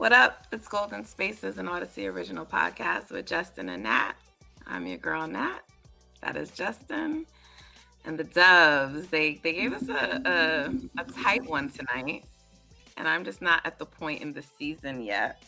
What 0.00 0.14
up? 0.14 0.46
It's 0.50 0.66
Golden 0.66 1.04
Spaces, 1.04 1.58
an 1.58 1.66
Audacy 1.66 2.10
original 2.10 2.46
podcast 2.46 3.10
with 3.10 3.26
Justin 3.26 3.68
and 3.68 3.82
Nat. 3.82 4.14
I'm 4.66 4.86
your 4.86 4.96
girl 4.96 5.26
Nat. 5.26 5.58
That 6.22 6.38
is 6.38 6.50
Justin. 6.52 7.26
And 8.06 8.18
the 8.18 8.24
Dubs, 8.24 9.08
they 9.08 9.34
they 9.42 9.52
gave 9.52 9.74
us 9.74 9.90
a, 9.90 10.22
a, 10.24 11.02
a 11.02 11.04
tight 11.22 11.44
one 11.44 11.68
tonight. 11.68 12.24
And 12.96 13.06
I'm 13.06 13.26
just 13.26 13.42
not 13.42 13.60
at 13.66 13.78
the 13.78 13.84
point 13.84 14.22
in 14.22 14.32
the 14.32 14.42
season 14.58 15.02
yet 15.02 15.44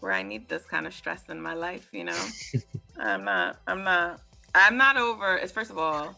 where 0.00 0.12
I 0.12 0.22
need 0.22 0.46
this 0.46 0.66
kind 0.66 0.86
of 0.86 0.92
stress 0.92 1.30
in 1.30 1.40
my 1.40 1.54
life, 1.54 1.88
you 1.90 2.04
know? 2.04 2.26
I'm 2.98 3.24
not, 3.24 3.60
I'm 3.66 3.82
not, 3.82 4.20
I'm 4.54 4.76
not 4.76 4.98
over. 4.98 5.36
It's 5.36 5.52
first 5.52 5.70
of 5.70 5.78
all, 5.78 6.14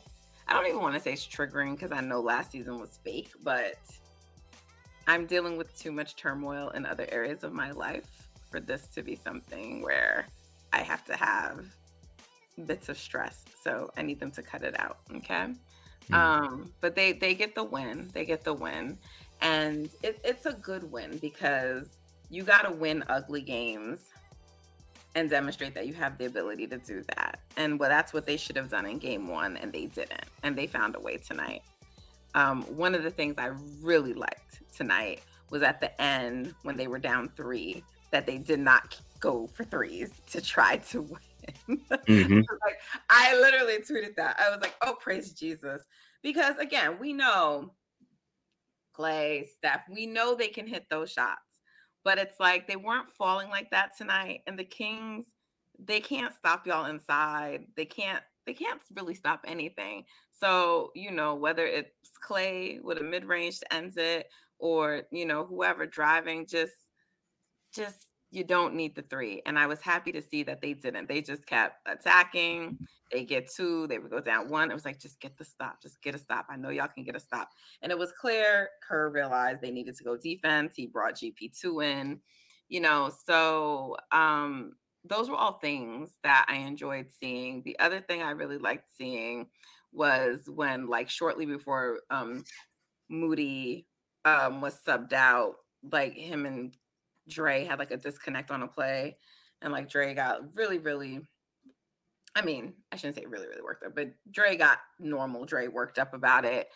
I 0.48 0.52
don't 0.52 0.66
even 0.66 0.80
want 0.80 0.96
to 0.96 1.00
say 1.00 1.12
it's 1.12 1.24
triggering 1.24 1.76
because 1.76 1.92
I 1.92 2.00
know 2.00 2.22
last 2.22 2.50
season 2.50 2.80
was 2.80 2.98
fake, 3.04 3.30
but 3.44 3.76
I'm 5.06 5.26
dealing 5.26 5.56
with 5.56 5.76
too 5.78 5.92
much 5.92 6.16
turmoil 6.16 6.70
in 6.70 6.86
other 6.86 7.06
areas 7.10 7.44
of 7.44 7.52
my 7.52 7.70
life 7.72 8.28
for 8.50 8.60
this 8.60 8.86
to 8.88 9.02
be 9.02 9.16
something 9.16 9.82
where 9.82 10.26
I 10.72 10.78
have 10.78 11.04
to 11.06 11.16
have 11.16 11.64
bits 12.66 12.88
of 12.88 12.98
stress. 12.98 13.44
So 13.62 13.90
I 13.96 14.02
need 14.02 14.20
them 14.20 14.30
to 14.32 14.42
cut 14.42 14.62
it 14.62 14.78
out. 14.78 14.98
Okay. 15.16 15.48
Hmm. 16.08 16.14
Um, 16.14 16.72
but 16.80 16.94
they 16.94 17.12
they 17.12 17.34
get 17.34 17.54
the 17.54 17.64
win. 17.64 18.10
They 18.12 18.24
get 18.24 18.44
the 18.44 18.54
win. 18.54 18.98
And 19.40 19.90
it, 20.02 20.20
it's 20.22 20.46
a 20.46 20.52
good 20.52 20.90
win 20.90 21.18
because 21.18 21.86
you 22.30 22.44
got 22.44 22.62
to 22.62 22.72
win 22.72 23.04
ugly 23.08 23.42
games 23.42 23.98
and 25.14 25.28
demonstrate 25.28 25.74
that 25.74 25.86
you 25.86 25.94
have 25.94 26.16
the 26.16 26.26
ability 26.26 26.66
to 26.68 26.78
do 26.78 27.02
that. 27.16 27.40
And 27.56 27.78
well, 27.78 27.90
that's 27.90 28.12
what 28.12 28.24
they 28.24 28.36
should 28.36 28.56
have 28.56 28.70
done 28.70 28.86
in 28.86 28.98
game 28.98 29.28
one, 29.28 29.56
and 29.56 29.72
they 29.72 29.86
didn't. 29.86 30.24
And 30.42 30.56
they 30.56 30.66
found 30.66 30.96
a 30.96 31.00
way 31.00 31.18
tonight. 31.18 31.62
Um, 32.34 32.62
one 32.62 32.94
of 32.94 33.02
the 33.02 33.10
things 33.10 33.36
I 33.38 33.50
really 33.80 34.14
liked 34.14 34.62
tonight 34.74 35.20
was 35.50 35.62
at 35.62 35.80
the 35.80 36.00
end 36.00 36.54
when 36.62 36.76
they 36.76 36.86
were 36.86 36.98
down 36.98 37.28
three, 37.36 37.84
that 38.10 38.26
they 38.26 38.38
did 38.38 38.60
not 38.60 39.00
go 39.20 39.46
for 39.48 39.64
threes 39.64 40.10
to 40.28 40.40
try 40.40 40.78
to 40.78 41.02
win. 41.02 41.80
Mhm. 41.88 42.44
like 42.64 42.78
I 43.10 43.36
literally 43.38 43.78
tweeted 43.78 44.16
that. 44.16 44.38
I 44.38 44.50
was 44.50 44.60
like, 44.60 44.74
"Oh, 44.82 44.96
praise 45.00 45.32
Jesus," 45.32 45.82
because 46.22 46.56
again, 46.58 46.98
we 47.00 47.12
know 47.12 47.74
Klay, 48.96 49.46
Steph, 49.48 49.82
we 49.88 50.06
know 50.06 50.34
they 50.34 50.48
can 50.48 50.66
hit 50.66 50.86
those 50.90 51.10
shots, 51.10 51.60
but 52.04 52.18
it's 52.18 52.38
like 52.38 52.66
they 52.66 52.76
weren't 52.76 53.10
falling 53.10 53.48
like 53.48 53.70
that 53.70 53.96
tonight. 53.96 54.40
And 54.46 54.58
the 54.58 54.64
Kings, 54.64 55.26
they 55.78 56.00
can't 56.00 56.34
stop 56.34 56.66
y'all 56.66 56.86
inside. 56.86 57.66
They 57.76 57.84
can't. 57.86 58.22
They 58.44 58.54
can't 58.54 58.80
really 58.96 59.14
stop 59.14 59.44
anything. 59.46 60.04
So 60.42 60.90
you 60.96 61.12
know 61.12 61.36
whether 61.36 61.64
it's 61.64 61.90
Klay 62.28 62.82
with 62.82 62.98
a 62.98 63.04
mid 63.04 63.24
range 63.24 63.60
to 63.60 63.72
ends 63.72 63.96
it, 63.96 64.26
or 64.58 65.02
you 65.12 65.24
know 65.24 65.44
whoever 65.44 65.86
driving, 65.86 66.46
just 66.46 66.74
just 67.72 68.08
you 68.32 68.42
don't 68.42 68.74
need 68.74 68.96
the 68.96 69.02
three. 69.02 69.42
And 69.46 69.56
I 69.58 69.66
was 69.66 69.80
happy 69.80 70.10
to 70.12 70.22
see 70.22 70.42
that 70.44 70.60
they 70.60 70.72
didn't. 70.72 71.06
They 71.08 71.20
just 71.20 71.46
kept 71.46 71.86
attacking. 71.86 72.78
They 73.12 73.24
get 73.24 73.50
two, 73.54 73.86
they 73.86 73.98
would 73.98 74.10
go 74.10 74.20
down 74.20 74.48
one. 74.48 74.70
It 74.70 74.74
was 74.74 74.86
like, 74.86 74.98
just 74.98 75.20
get 75.20 75.36
the 75.36 75.44
stop, 75.44 75.82
just 75.82 76.00
get 76.00 76.14
a 76.14 76.18
stop. 76.18 76.46
I 76.48 76.56
know 76.56 76.70
y'all 76.70 76.88
can 76.88 77.04
get 77.04 77.14
a 77.14 77.20
stop. 77.20 77.50
And 77.82 77.92
it 77.92 77.98
was 77.98 78.10
clear 78.18 78.70
Kerr 78.88 79.10
realized 79.10 79.60
they 79.60 79.70
needed 79.70 79.98
to 79.98 80.04
go 80.04 80.16
defense. 80.16 80.72
He 80.74 80.86
brought 80.86 81.16
GP2 81.16 81.84
in, 81.84 82.20
you 82.68 82.80
know. 82.80 83.12
So 83.26 83.96
um 84.10 84.72
those 85.04 85.28
were 85.28 85.36
all 85.36 85.58
things 85.58 86.12
that 86.22 86.46
I 86.48 86.56
enjoyed 86.56 87.08
seeing. 87.20 87.62
The 87.64 87.78
other 87.80 88.00
thing 88.00 88.22
I 88.22 88.30
really 88.30 88.58
liked 88.58 88.88
seeing 88.96 89.48
was 89.92 90.48
when, 90.50 90.86
like, 90.88 91.10
shortly 91.10 91.46
before 91.46 92.00
um 92.10 92.44
Moody 93.10 93.88
um 94.24 94.60
was 94.62 94.82
subbed 94.82 95.12
out, 95.12 95.56
like 95.82 96.14
him 96.14 96.46
and 96.46 96.76
Dre 97.28 97.64
had 97.64 97.78
like 97.78 97.90
a 97.92 97.96
disconnect 97.98 98.50
on 98.50 98.62
a 98.62 98.68
play, 98.68 99.18
and 99.62 99.72
like 99.72 99.88
Dre 99.90 100.14
got 100.14 100.56
really, 100.56 100.78
really. 100.78 101.22
I 102.34 102.42
mean, 102.42 102.74
I 102.90 102.96
shouldn't 102.96 103.16
say 103.16 103.26
really, 103.26 103.46
really 103.46 103.62
worked 103.62 103.84
up, 103.84 103.94
but 103.94 104.14
Dre 104.30 104.56
got 104.56 104.78
normal 104.98 105.44
Dre 105.44 105.68
worked 105.68 105.98
up 105.98 106.14
about 106.14 106.44
it. 106.44 106.68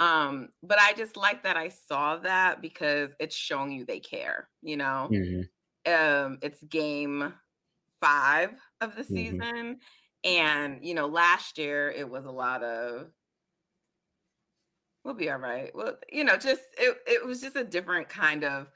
Um, 0.00 0.48
but 0.62 0.78
I 0.80 0.92
just 0.94 1.16
like 1.16 1.44
that 1.44 1.56
I 1.56 1.68
saw 1.68 2.16
that 2.18 2.60
because 2.60 3.14
it's 3.20 3.36
showing 3.36 3.70
you 3.72 3.84
they 3.84 4.00
care, 4.00 4.50
you 4.60 4.76
know. 4.76 5.14
Mhm. 5.14 5.48
Um, 5.86 6.38
it's 6.42 6.62
game 6.64 7.34
five 8.02 8.60
of 8.80 8.96
the 8.96 9.04
Mhm. 9.08 9.44
season. 9.44 9.80
And 10.24 10.78
you 10.82 10.94
know, 10.94 11.06
last 11.06 11.58
year 11.58 11.90
it 11.90 12.08
was 12.08 12.26
a 12.26 12.30
lot 12.30 12.62
of 12.62 13.10
we'll 15.04 15.14
be 15.14 15.30
all 15.30 15.38
right. 15.38 15.70
Well, 15.74 15.96
you 16.10 16.24
know, 16.24 16.36
just 16.36 16.62
it, 16.78 16.96
it 17.06 17.24
was 17.24 17.40
just 17.40 17.56
a 17.56 17.64
different 17.64 18.08
kind 18.08 18.44
of 18.44 18.68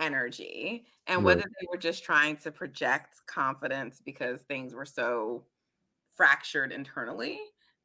energy. 0.00 0.86
And 1.06 1.24
whether 1.24 1.42
they 1.42 1.66
were 1.70 1.78
just 1.78 2.04
trying 2.04 2.36
to 2.38 2.52
project 2.52 3.16
confidence 3.26 4.00
because 4.04 4.42
things 4.42 4.74
were 4.74 4.84
so 4.84 5.44
fractured 6.14 6.70
internally, 6.70 7.40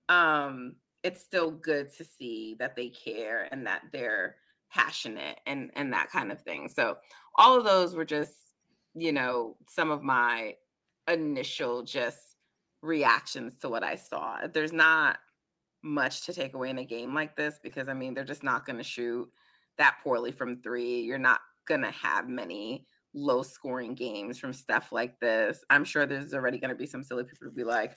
um, 0.10 0.76
it's 1.04 1.24
still 1.24 1.52
good 1.52 1.92
to 1.94 2.04
see 2.04 2.56
that 2.60 2.76
they 2.76 2.90
care 2.90 3.48
and 3.52 3.66
that 3.66 3.82
they're 3.92 4.36
passionate 4.72 5.40
and 5.48 5.72
and 5.76 5.94
that 5.94 6.12
kind 6.12 6.32
of 6.32 6.42
thing. 6.42 6.70
So 6.70 6.98
all 7.36 7.58
of 7.58 7.64
those 7.64 7.96
were 7.96 8.06
just, 8.06 8.34
you 8.94 9.12
know, 9.12 9.56
some 9.68 9.90
of 9.90 10.04
my 10.04 10.56
initial 11.08 11.84
just 11.84 12.35
reactions 12.86 13.58
to 13.58 13.70
what 13.70 13.84
I 13.84 13.96
saw. 13.96 14.48
There's 14.48 14.74
not 14.74 15.18
much 15.86 16.26
to 16.26 16.34
take 16.34 16.54
away 16.54 16.70
in 16.70 16.80
a 16.80 16.86
game 16.86 17.14
like 17.14 17.36
this 17.36 17.60
because 17.62 17.88
I 17.88 17.94
mean 17.94 18.14
they're 18.14 18.24
just 18.24 18.44
not 18.44 18.66
going 18.66 18.78
to 18.78 18.84
shoot 18.84 19.30
that 19.78 19.98
poorly 20.04 20.32
from 20.32 20.62
3. 20.62 21.02
You're 21.02 21.18
not 21.18 21.42
going 21.68 21.82
to 21.82 21.92
have 21.92 22.28
many 22.28 22.88
low 23.14 23.44
scoring 23.44 23.94
games 23.94 24.38
from 24.38 24.52
stuff 24.52 24.92
like 24.92 25.20
this. 25.20 25.64
I'm 25.70 25.86
sure 25.86 26.06
there's 26.06 26.34
already 26.34 26.58
going 26.58 26.70
to 26.70 26.76
be 26.76 26.86
some 26.86 27.04
silly 27.04 27.24
people 27.24 27.48
to 27.48 27.54
be 27.54 27.64
like, 27.64 27.96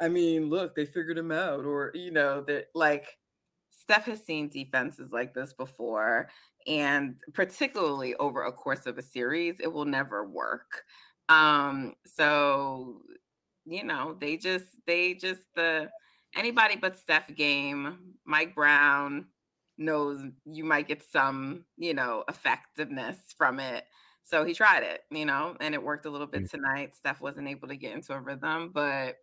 I 0.00 0.08
mean, 0.08 0.50
look, 0.50 0.74
they 0.74 0.86
figured 0.86 1.18
him 1.18 1.32
out 1.32 1.64
or 1.64 1.90
you 1.94 2.10
know, 2.10 2.42
that 2.42 2.66
like 2.74 3.06
Steph 3.70 4.04
has 4.04 4.22
seen 4.22 4.48
defenses 4.48 5.12
like 5.12 5.34
this 5.34 5.52
before 5.52 6.28
and 6.66 7.16
particularly 7.32 8.14
over 8.16 8.44
a 8.44 8.52
course 8.52 8.86
of 8.86 8.98
a 8.98 9.02
series, 9.02 9.56
it 9.60 9.72
will 9.72 9.84
never 9.84 10.24
work. 10.24 10.84
Um 11.28 11.94
so 12.04 13.00
you 13.66 13.84
know, 13.84 14.16
they 14.20 14.36
just 14.36 14.66
they 14.86 15.14
just 15.14 15.42
the 15.56 15.90
anybody 16.34 16.76
but 16.76 16.96
Steph 16.98 17.34
game, 17.34 18.14
Mike 18.24 18.54
Brown 18.54 19.26
knows 19.78 20.20
you 20.44 20.64
might 20.64 20.88
get 20.88 21.02
some, 21.02 21.64
you 21.76 21.94
know, 21.94 22.24
effectiveness 22.28 23.18
from 23.36 23.60
it. 23.60 23.84
So 24.24 24.44
he 24.44 24.54
tried 24.54 24.82
it, 24.84 25.02
you 25.10 25.26
know, 25.26 25.56
and 25.60 25.74
it 25.74 25.82
worked 25.82 26.06
a 26.06 26.10
little 26.10 26.26
bit 26.26 26.44
Mm. 26.44 26.50
tonight. 26.50 26.94
Steph 26.94 27.20
wasn't 27.20 27.48
able 27.48 27.68
to 27.68 27.76
get 27.76 27.94
into 27.94 28.14
a 28.14 28.20
rhythm, 28.20 28.70
but 28.72 29.16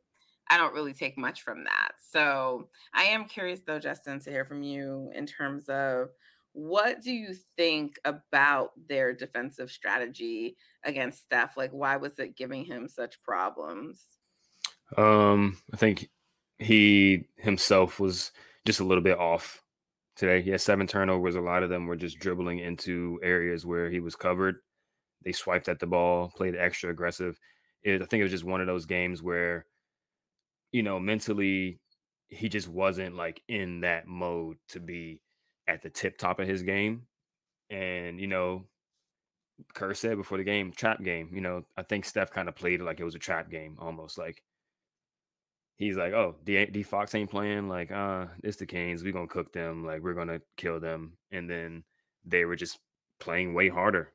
I 0.49 0.57
don't 0.57 0.73
really 0.73 0.93
take 0.93 1.17
much 1.17 1.41
from 1.43 1.63
that. 1.63 1.93
So 2.11 2.69
I 2.93 3.03
am 3.05 3.25
curious 3.25 3.61
though, 3.65 3.79
Justin, 3.79 4.19
to 4.21 4.29
hear 4.29 4.45
from 4.45 4.63
you 4.63 5.11
in 5.15 5.25
terms 5.25 5.69
of 5.69 6.09
what 6.53 7.01
do 7.01 7.11
you 7.13 7.33
think 7.57 7.97
about 8.03 8.71
their 8.89 9.13
defensive 9.13 9.71
strategy 9.71 10.57
against 10.83 11.23
Steph? 11.23 11.55
Like, 11.55 11.71
why 11.71 11.95
was 11.97 12.19
it 12.19 12.35
giving 12.35 12.65
him 12.65 12.87
such 12.89 13.21
problems? 13.23 14.05
Um, 14.97 15.57
I 15.73 15.77
think 15.77 16.09
he 16.59 17.25
himself 17.37 17.99
was 17.99 18.31
just 18.65 18.79
a 18.79 18.83
little 18.83 19.03
bit 19.03 19.17
off 19.17 19.61
today. 20.15 20.41
He 20.41 20.51
had 20.51 20.61
seven 20.61 20.87
turnovers. 20.87 21.35
A 21.35 21.41
lot 21.41 21.63
of 21.63 21.69
them 21.69 21.87
were 21.87 21.95
just 21.95 22.19
dribbling 22.19 22.59
into 22.59 23.19
areas 23.23 23.65
where 23.65 23.89
he 23.89 23.99
was 23.99 24.15
covered. 24.15 24.57
They 25.23 25.31
swiped 25.31 25.69
at 25.69 25.79
the 25.79 25.87
ball, 25.87 26.31
played 26.35 26.55
extra 26.55 26.89
aggressive. 26.89 27.39
It, 27.83 28.01
I 28.01 28.05
think 28.05 28.21
it 28.21 28.23
was 28.23 28.31
just 28.31 28.43
one 28.43 28.61
of 28.61 28.67
those 28.67 28.85
games 28.85 29.21
where, 29.21 29.65
you 30.71 30.83
know, 30.83 30.99
mentally 30.99 31.79
he 32.27 32.47
just 32.49 32.67
wasn't 32.67 33.15
like 33.15 33.41
in 33.47 33.81
that 33.81 34.07
mode 34.07 34.57
to 34.69 34.79
be 34.79 35.21
at 35.67 35.81
the 35.81 35.89
tip 35.89 36.17
top 36.17 36.39
of 36.39 36.47
his 36.47 36.63
game. 36.63 37.03
And, 37.69 38.19
you 38.19 38.27
know, 38.27 38.65
Kerr 39.73 39.93
said 39.93 40.17
before 40.17 40.37
the 40.37 40.43
game, 40.43 40.71
trap 40.71 41.03
game. 41.03 41.29
You 41.33 41.41
know, 41.41 41.65
I 41.77 41.83
think 41.83 42.05
Steph 42.05 42.31
kind 42.31 42.49
of 42.49 42.55
played 42.55 42.79
it 42.79 42.83
like 42.83 42.99
it 42.99 43.05
was 43.05 43.15
a 43.15 43.19
trap 43.19 43.49
game 43.49 43.77
almost. 43.79 44.17
Like 44.17 44.43
he's 45.81 45.97
like, 45.97 46.13
oh, 46.13 46.35
D, 46.43 46.65
D 46.65 46.83
Fox 46.83 47.15
ain't 47.15 47.29
playing. 47.29 47.67
Like, 47.67 47.91
uh, 47.91 48.27
it's 48.43 48.57
the 48.57 48.65
Canes. 48.65 49.03
We're 49.03 49.13
gonna 49.13 49.27
cook 49.27 49.51
them. 49.51 49.85
Like, 49.85 50.01
we're 50.01 50.13
gonna 50.13 50.41
kill 50.57 50.79
them. 50.79 51.13
And 51.31 51.49
then 51.49 51.83
they 52.25 52.45
were 52.45 52.55
just 52.55 52.79
playing 53.19 53.53
way 53.53 53.69
harder 53.69 54.11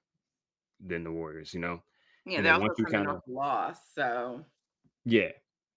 than 0.80 1.04
the 1.04 1.12
Warriors, 1.12 1.54
you 1.54 1.60
know. 1.60 1.82
Yeah, 2.24 2.38
And 2.38 2.46
they're 2.46 2.54
also 2.54 2.84
kind 2.84 3.08
of 3.08 3.22
lost, 3.28 3.94
so 3.94 4.44
yeah, 5.04 5.30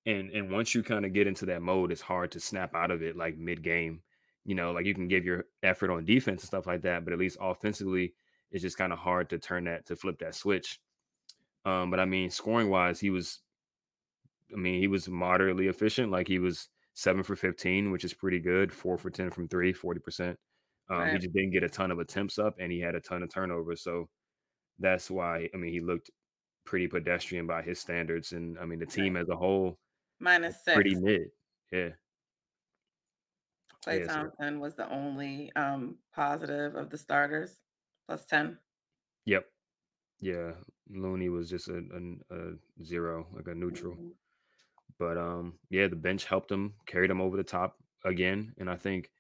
and 0.08 0.32
and 0.32 0.52
once 0.52 0.74
you 0.74 0.82
kind 0.82 1.06
of 1.06 1.14
get 1.14 1.28
into 1.28 1.46
that 1.46 1.62
mode, 1.62 1.92
it's 1.92 2.02
hard 2.02 2.32
to 2.32 2.40
snap 2.40 2.74
out 2.74 2.90
of 2.90 3.04
it 3.04 3.16
like 3.16 3.38
mid 3.38 3.62
game. 3.62 4.02
You 4.46 4.56
know, 4.56 4.72
like 4.72 4.86
you 4.86 4.96
can 4.96 5.08
give 5.08 5.26
your 5.26 5.46
effort 5.62 5.92
on 5.92 6.06
defense 6.06 6.42
and 6.42 6.48
stuff 6.48 6.66
like 6.66 6.82
that, 6.82 7.04
but 7.04 7.14
at 7.14 7.20
least 7.20 7.38
offensively, 7.40 8.14
it's 8.52 8.64
just 8.64 8.78
kind 8.78 8.92
of 8.92 8.98
hard 8.98 9.30
to 9.30 9.38
turn 9.38 9.66
that 9.66 9.86
to 9.88 9.96
flip 9.96 10.18
that 10.20 10.34
switch. 10.34 10.80
Um, 11.66 11.92
but 11.92 12.00
I 12.00 12.06
mean, 12.06 12.32
scoring 12.32 12.70
wise, 12.70 13.00
he 13.00 13.12
was, 13.12 13.42
I 14.54 14.58
mean, 14.58 14.80
he 14.80 14.88
was 14.88 15.08
moderately 15.08 15.68
efficient. 15.68 16.12
Like 16.12 16.28
he 16.28 16.40
was 16.40 16.70
seven 16.94 17.24
for 17.24 17.36
15, 17.36 17.92
which 17.92 18.04
is 18.04 18.14
pretty 18.14 18.40
good. 18.40 18.72
Four 18.74 18.98
for 18.98 19.10
10 19.10 19.32
from 19.32 19.48
three, 19.48 19.74
40%. 19.74 20.36
Um, 20.90 21.08
he 21.10 21.18
just 21.20 21.34
didn't 21.34 21.52
get 21.52 21.64
a 21.64 21.70
ton 21.70 21.92
of 21.92 22.00
attempts 22.00 22.40
up 22.40 22.56
and 22.60 22.72
he 22.72 22.80
had 22.80 22.96
a 22.96 23.00
ton 23.00 23.22
of 23.22 23.30
turnovers. 23.30 23.84
So 23.84 24.10
that's 24.80 25.12
why, 25.12 25.50
I 25.54 25.58
mean, 25.58 25.72
he 25.72 25.82
looked 25.82 26.10
pretty 26.66 26.88
pedestrian 26.88 27.46
by 27.48 27.62
his 27.62 27.80
standards. 27.80 28.32
And 28.32 28.58
I 28.60 28.66
mean, 28.66 28.80
the 28.80 28.86
team 28.86 29.16
as 29.16 29.30
a 29.30 29.36
whole, 29.36 29.78
minus 30.20 30.58
pretty 30.64 30.96
mid. 30.96 31.30
Yeah. 31.72 31.90
Klay 33.86 34.02
Yeah. 34.02 34.08
So, 34.08 34.14
Thompson 34.14 34.60
was 34.60 34.76
the 34.76 34.90
only 34.92 35.52
um 35.56 35.98
positive 36.14 36.76
of 36.76 36.90
the 36.90 36.98
starters, 36.98 37.60
plus 38.08 38.26
10. 38.26 38.58
yep. 39.26 39.46
Yeah. 40.20 40.54
Looney 40.90 41.30
was 41.30 41.50
just 41.50 41.70
a, 41.70 41.78
a, 41.78 42.36
a 42.36 42.84
zero, 42.84 43.28
like 43.34 43.48
a 43.48 43.54
neutral. 43.56 43.96
Mhm. 43.96 44.12
But 45.00 45.18
um, 45.18 45.60
yeah, 45.70 45.88
the 45.88 45.96
bench 45.98 46.26
helped 46.26 46.52
him, 46.52 46.76
carried 46.88 47.12
him 47.12 47.22
over 47.22 47.38
the 47.38 47.44
top 47.44 47.78
again. 48.06 48.54
And 48.60 48.70
I 48.70 48.78
think, 48.78 49.12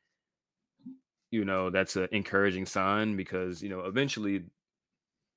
you 1.31 1.45
know, 1.45 1.69
that's 1.69 1.95
an 1.95 2.07
encouraging 2.11 2.65
sign 2.65 3.15
because, 3.15 3.61
you 3.61 3.69
know, 3.69 3.81
eventually 3.81 4.45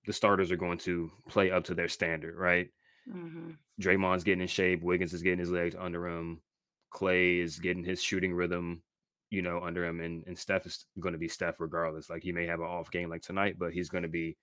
the 0.06 0.12
starters 0.12 0.52
are 0.52 0.56
going 0.56 0.78
to 0.78 1.10
play 1.28 1.50
up 1.50 1.64
to 1.64 1.74
their 1.74 1.88
standard, 1.88 2.36
right? 2.36 2.70
Mhm. 3.06 3.58
Draymond's 3.80 4.24
getting 4.24 4.42
in 4.42 4.48
shape, 4.48 4.82
Wiggins 4.82 5.14
is 5.14 5.22
getting 5.22 5.38
his 5.38 5.50
legs 5.50 5.74
under 5.74 6.06
him, 6.06 6.42
Klay 6.92 7.38
is 7.38 7.58
getting 7.58 7.84
his 7.84 8.02
shooting 8.02 8.34
rhythm, 8.34 8.82
you 9.30 9.42
know, 9.42 9.60
under 9.62 9.84
him, 9.84 10.00
and, 10.00 10.24
and 10.26 10.38
Steph 10.38 10.66
is 10.66 10.86
going 11.00 11.12
to 11.14 11.18
be 11.18 11.28
Steph 11.28 11.58
regardless. 11.58 12.10
Like 12.10 12.22
he 12.22 12.32
may 12.32 12.46
have 12.46 12.60
an 12.60 12.66
off 12.66 12.90
game 12.90 13.08
like 13.08 13.22
tonight, 13.22 13.58
but 13.58 13.72
he's 13.72 13.88
going 13.88 14.02
to 14.02 14.08
be 14.08 14.36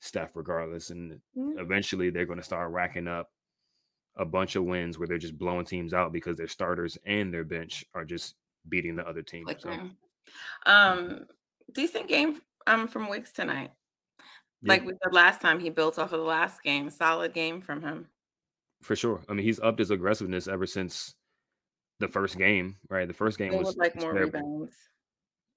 Steph 0.00 0.36
regardless. 0.36 0.90
And 0.90 1.20
Mm, 1.36 1.58
eventually 1.58 2.10
they're 2.10 2.26
going 2.26 2.38
to 2.40 2.44
start 2.44 2.72
racking 2.72 3.08
up 3.08 3.30
a 4.16 4.24
bunch 4.24 4.56
of 4.56 4.64
wins 4.64 4.98
where 4.98 5.08
they're 5.08 5.18
just 5.18 5.38
blowing 5.38 5.64
teams 5.64 5.94
out 5.94 6.12
because 6.12 6.36
their 6.36 6.48
starters 6.48 6.98
and 7.06 7.32
their 7.32 7.44
bench 7.44 7.84
are 7.94 8.04
just 8.04 8.34
beating 8.68 8.96
the 8.96 9.06
other 9.08 9.22
team. 9.22 9.46
So. 9.58 9.72
Um, 10.66 11.26
decent 11.72 12.08
game 12.08 12.40
um 12.66 12.86
from 12.88 13.08
Wiggs 13.08 13.32
tonight. 13.32 13.70
yeah, 14.62 14.68
Like 14.68 14.84
we 14.84 14.92
said 15.02 15.12
last 15.14 15.40
time, 15.40 15.58
he 15.60 15.70
built 15.70 15.98
off 15.98 16.12
of 16.12 16.18
the 16.20 16.24
last 16.26 16.62
game. 16.62 16.90
Solid 16.90 17.32
game 17.32 17.60
from 17.60 17.80
him. 17.82 18.06
for 18.82 18.94
sure. 18.96 19.22
I 19.28 19.32
mean, 19.32 19.44
he's 19.44 19.60
upped 19.60 19.78
his 19.78 19.90
aggressiveness 19.90 20.48
ever 20.48 20.66
since 20.66 21.14
the 22.00 22.08
first 22.08 22.36
game, 22.38 22.76
right? 22.88 23.06
The 23.08 23.14
first 23.14 23.38
game 23.38 23.50
Still 23.52 23.62
was, 23.62 23.76
like 23.76 23.94
more 24.00 24.12
terrible. 24.12 24.40
rebounds. 24.40 24.72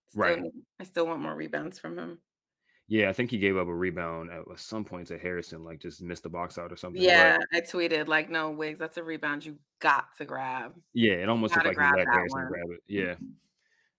Still, 0.10 0.22
Right. 0.22 0.44
I 0.80 0.84
still 0.84 1.08
want 1.08 1.22
more 1.22 1.36
rebounds 1.36 1.80
from 1.80 1.98
him. 1.98 2.20
Yeah, 2.94 3.10
I 3.10 3.14
think 3.14 3.32
he 3.32 3.40
gave 3.40 3.58
up 3.58 3.68
a 3.68 3.74
rebound 3.74 4.30
at 4.30 4.44
some 4.60 4.86
point 4.86 5.08
to 5.08 5.18
Harrison, 5.18 5.64
like 5.64 5.80
just 5.80 6.00
missed 6.04 6.22
the 6.22 6.30
box 6.30 6.60
out 6.60 6.72
or 6.72 6.76
something. 6.76 7.02
But 7.02 7.08
Yeah, 7.10 7.40
I 7.52 7.62
tweeted 7.62 8.08
like, 8.08 8.30
no, 8.30 8.52
Wiggs, 8.52 8.78
that's 8.78 8.98
a 8.98 9.04
rebound 9.04 9.44
you 9.44 9.58
got 9.80 10.06
to 10.20 10.26
grab. 10.26 10.74
yeah, 10.94 11.14
it 11.14 11.28
almost 11.28 11.56
looked 11.56 11.66
like 11.66 11.74
he 11.74 11.78
grab 11.78 11.96
let 11.98 12.08
Harrison 12.08 12.40
one. 12.42 12.48
grab 12.50 12.66
it. 12.70 12.82
Mm. 12.94 13.18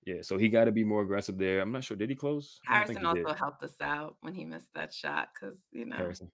Yeah. 0.07 0.15
Yeah. 0.15 0.23
So 0.23 0.39
he 0.39 0.49
got 0.49 0.67
to 0.67 0.71
be 0.71 0.85
more 0.85 1.03
aggressive 1.03 1.37
there. 1.39 1.61
I'm 1.61 1.73
not 1.73 1.83
sure. 1.83 1.97
Did 1.97 2.09
he 2.09 2.15
close? 2.15 2.61
I 2.69 2.79
don't 2.79 2.87
think 2.87 2.99
Harrison 3.01 3.17
he 3.17 3.23
also 3.23 3.33
did. 3.35 3.39
helped 3.41 3.65
us 3.65 3.75
out 3.81 4.17
when 4.21 4.33
he 4.33 4.45
missed 4.45 4.73
that 4.77 4.95
shot 4.95 5.31
because 5.35 5.57
you 5.73 5.87
know 5.87 5.97
Harrison. 5.97 6.31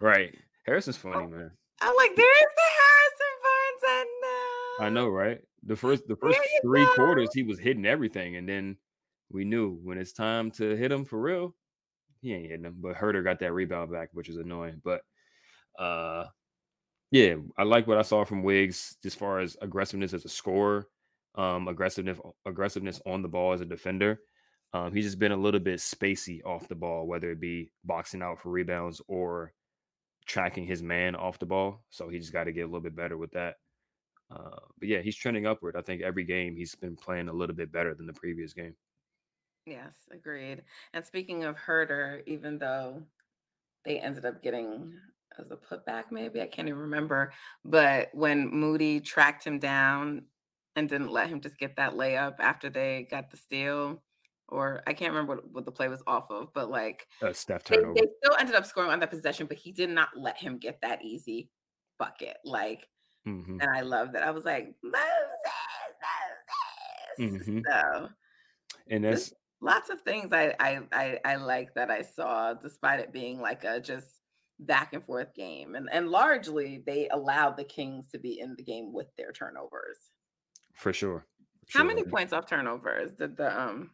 Right. 0.00 0.36
Harrison's 0.66 0.98
funny, 0.98 1.16
Oh, 1.16 1.26
man. 1.26 1.50
I'm 1.80 1.96
like, 1.96 2.14
there's 2.14 2.48
the 2.56 2.70
Harrison 2.78 3.34
Barnes 3.42 3.82
I 3.82 4.04
know. 4.22 4.86
I 4.86 4.88
know, 4.90 5.08
right? 5.08 5.40
The 5.64 5.74
first 5.74 6.06
the 6.06 6.14
first 6.14 6.38
three 6.62 6.84
go. 6.84 6.94
quarters, 6.94 7.30
he 7.34 7.42
was 7.42 7.58
hitting 7.58 7.86
everything, 7.86 8.36
and 8.36 8.48
then 8.48 8.76
we 9.30 9.44
knew 9.44 9.80
when 9.82 9.98
it's 9.98 10.12
time 10.12 10.52
to 10.52 10.76
hit 10.76 10.92
him 10.92 11.04
for 11.04 11.20
real, 11.20 11.56
he 12.20 12.34
ain't 12.34 12.46
hitting 12.46 12.62
them. 12.62 12.76
But 12.80 12.96
Huerter 12.96 13.24
got 13.24 13.40
that 13.40 13.52
rebound 13.52 13.92
back, 13.92 14.10
which 14.12 14.28
is 14.28 14.36
annoying. 14.36 14.80
But 14.84 15.02
uh 15.78 16.26
yeah, 17.10 17.36
I 17.56 17.62
like 17.62 17.86
what 17.86 17.98
I 17.98 18.02
saw 18.02 18.24
from 18.24 18.42
Wiggs 18.42 18.96
as 19.04 19.14
far 19.14 19.40
as 19.40 19.56
aggressiveness 19.62 20.12
as 20.12 20.26
a 20.26 20.28
scorer, 20.28 20.88
um, 21.36 21.66
aggressiveness 21.68 22.18
aggressiveness 22.44 23.00
on 23.06 23.22
the 23.22 23.28
ball 23.28 23.52
as 23.52 23.60
a 23.60 23.64
defender. 23.64 24.20
Um, 24.74 24.92
he's 24.92 25.04
just 25.04 25.18
been 25.18 25.32
a 25.32 25.36
little 25.36 25.60
bit 25.60 25.78
spacey 25.78 26.44
off 26.44 26.68
the 26.68 26.74
ball, 26.74 27.06
whether 27.06 27.30
it 27.30 27.40
be 27.40 27.70
boxing 27.84 28.22
out 28.22 28.40
for 28.40 28.50
rebounds 28.50 29.00
or 29.08 29.54
tracking 30.26 30.66
his 30.66 30.82
man 30.82 31.16
off 31.16 31.38
the 31.38 31.46
ball. 31.46 31.82
So 31.88 32.08
he 32.10 32.18
just 32.18 32.34
got 32.34 32.44
to 32.44 32.52
get 32.52 32.62
a 32.62 32.66
little 32.66 32.80
bit 32.80 32.94
better 32.94 33.16
with 33.16 33.32
that. 33.32 33.54
Uh, 34.30 34.60
but 34.78 34.88
yeah, 34.88 35.00
he's 35.00 35.16
trending 35.16 35.46
upward. 35.46 35.74
I 35.74 35.80
think 35.80 36.02
every 36.02 36.24
game 36.24 36.54
he's 36.54 36.74
been 36.74 36.96
playing 36.96 37.28
a 37.28 37.32
little 37.32 37.56
bit 37.56 37.72
better 37.72 37.94
than 37.94 38.06
the 38.06 38.12
previous 38.12 38.52
game. 38.52 38.74
Yes, 39.68 39.92
agreed. 40.10 40.62
And 40.94 41.04
speaking 41.04 41.44
of 41.44 41.56
Huerter, 41.56 42.22
even 42.26 42.58
though 42.58 43.02
they 43.84 44.00
ended 44.00 44.24
up 44.24 44.42
getting 44.42 44.94
as 45.38 45.50
a 45.50 45.56
putback, 45.56 46.04
maybe 46.10 46.40
I 46.40 46.46
can't 46.46 46.68
even 46.68 46.80
remember. 46.80 47.32
But 47.64 48.08
when 48.14 48.48
Moody 48.48 49.00
tracked 49.00 49.44
him 49.44 49.58
down 49.58 50.24
and 50.74 50.88
didn't 50.88 51.10
let 51.12 51.28
him 51.28 51.42
just 51.42 51.58
get 51.58 51.76
that 51.76 51.92
layup 51.92 52.36
after 52.40 52.70
they 52.70 53.06
got 53.10 53.30
the 53.30 53.36
steal, 53.36 54.02
or 54.48 54.82
I 54.86 54.94
can't 54.94 55.12
remember 55.12 55.34
what, 55.36 55.50
what 55.50 55.64
the 55.66 55.72
play 55.72 55.88
was 55.88 56.02
off 56.06 56.30
of, 56.30 56.54
but 56.54 56.70
like 56.70 57.06
Uh, 57.20 57.34
Steph 57.34 57.64
they, 57.64 57.76
turnover. 57.76 57.94
they 57.94 58.06
still 58.24 58.36
ended 58.38 58.54
up 58.54 58.64
scoring 58.64 58.90
on 58.90 59.00
that 59.00 59.10
possession, 59.10 59.46
but 59.46 59.58
he 59.58 59.70
did 59.70 59.90
not 59.90 60.08
let 60.16 60.38
him 60.38 60.56
get 60.56 60.80
that 60.80 61.04
easy 61.04 61.50
bucket. 61.98 62.38
Like, 62.42 62.88
hmm 63.24 63.58
and 63.60 63.70
I 63.76 63.82
love 63.82 64.12
that. 64.12 64.22
I 64.22 64.30
was 64.30 64.46
like, 64.46 64.74
Moses, 64.82 64.96
Moses. 67.18 67.46
hmm 67.46 67.60
So 67.66 68.08
And 68.90 69.04
that's 69.04 69.32
lots 69.60 69.90
of 69.90 70.00
things 70.02 70.32
I, 70.32 70.54
I 70.60 70.80
I 70.92 71.20
I 71.24 71.36
like 71.36 71.74
that 71.74 71.90
I 71.90 72.02
saw, 72.02 72.54
despite 72.54 73.00
it 73.00 73.12
being 73.12 73.40
like 73.40 73.64
a 73.64 73.80
just 73.80 74.06
back 74.60 74.92
and 74.92 75.04
forth 75.04 75.34
game. 75.34 75.74
And 75.74 75.88
and 75.92 76.08
largely 76.10 76.82
they 76.86 77.08
allowed 77.08 77.56
the 77.56 77.64
Kings 77.64 78.10
to 78.12 78.18
be 78.18 78.40
in 78.40 78.54
the 78.56 78.62
game 78.64 78.92
with 78.92 79.08
their 79.16 79.32
turnovers. 79.32 79.98
for 80.74 80.92
sure. 80.92 81.26
How 81.72 81.80
Sure. 81.80 81.84
many 81.84 82.02
points 82.04 82.32
off 82.32 82.46
turnovers 82.46 83.14
did 83.14 83.36
the 83.36 83.58
um 83.60 83.90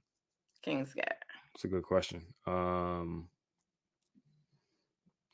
Kings 0.62 0.94
get? 0.94 1.22
It's 1.54 1.64
a 1.64 1.68
good 1.68 1.82
question. 1.84 2.22
Um, 2.46 3.28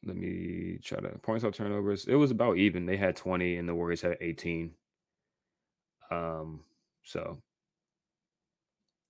let 0.05 0.17
me 0.17 0.79
try 0.83 1.01
to 1.01 1.19
points 1.19 1.45
off 1.45 1.55
turnovers. 1.55 2.07
It 2.07 2.15
was 2.15 2.31
about 2.31 2.57
even. 2.57 2.87
They 2.87 2.97
had 2.97 3.17
20 3.17 3.57
and 3.57 3.69
the 3.69 3.75
Warriors 3.75 4.01
had 4.03 4.17
18. 4.21 4.75
Um, 6.11 6.65
so 7.05 7.43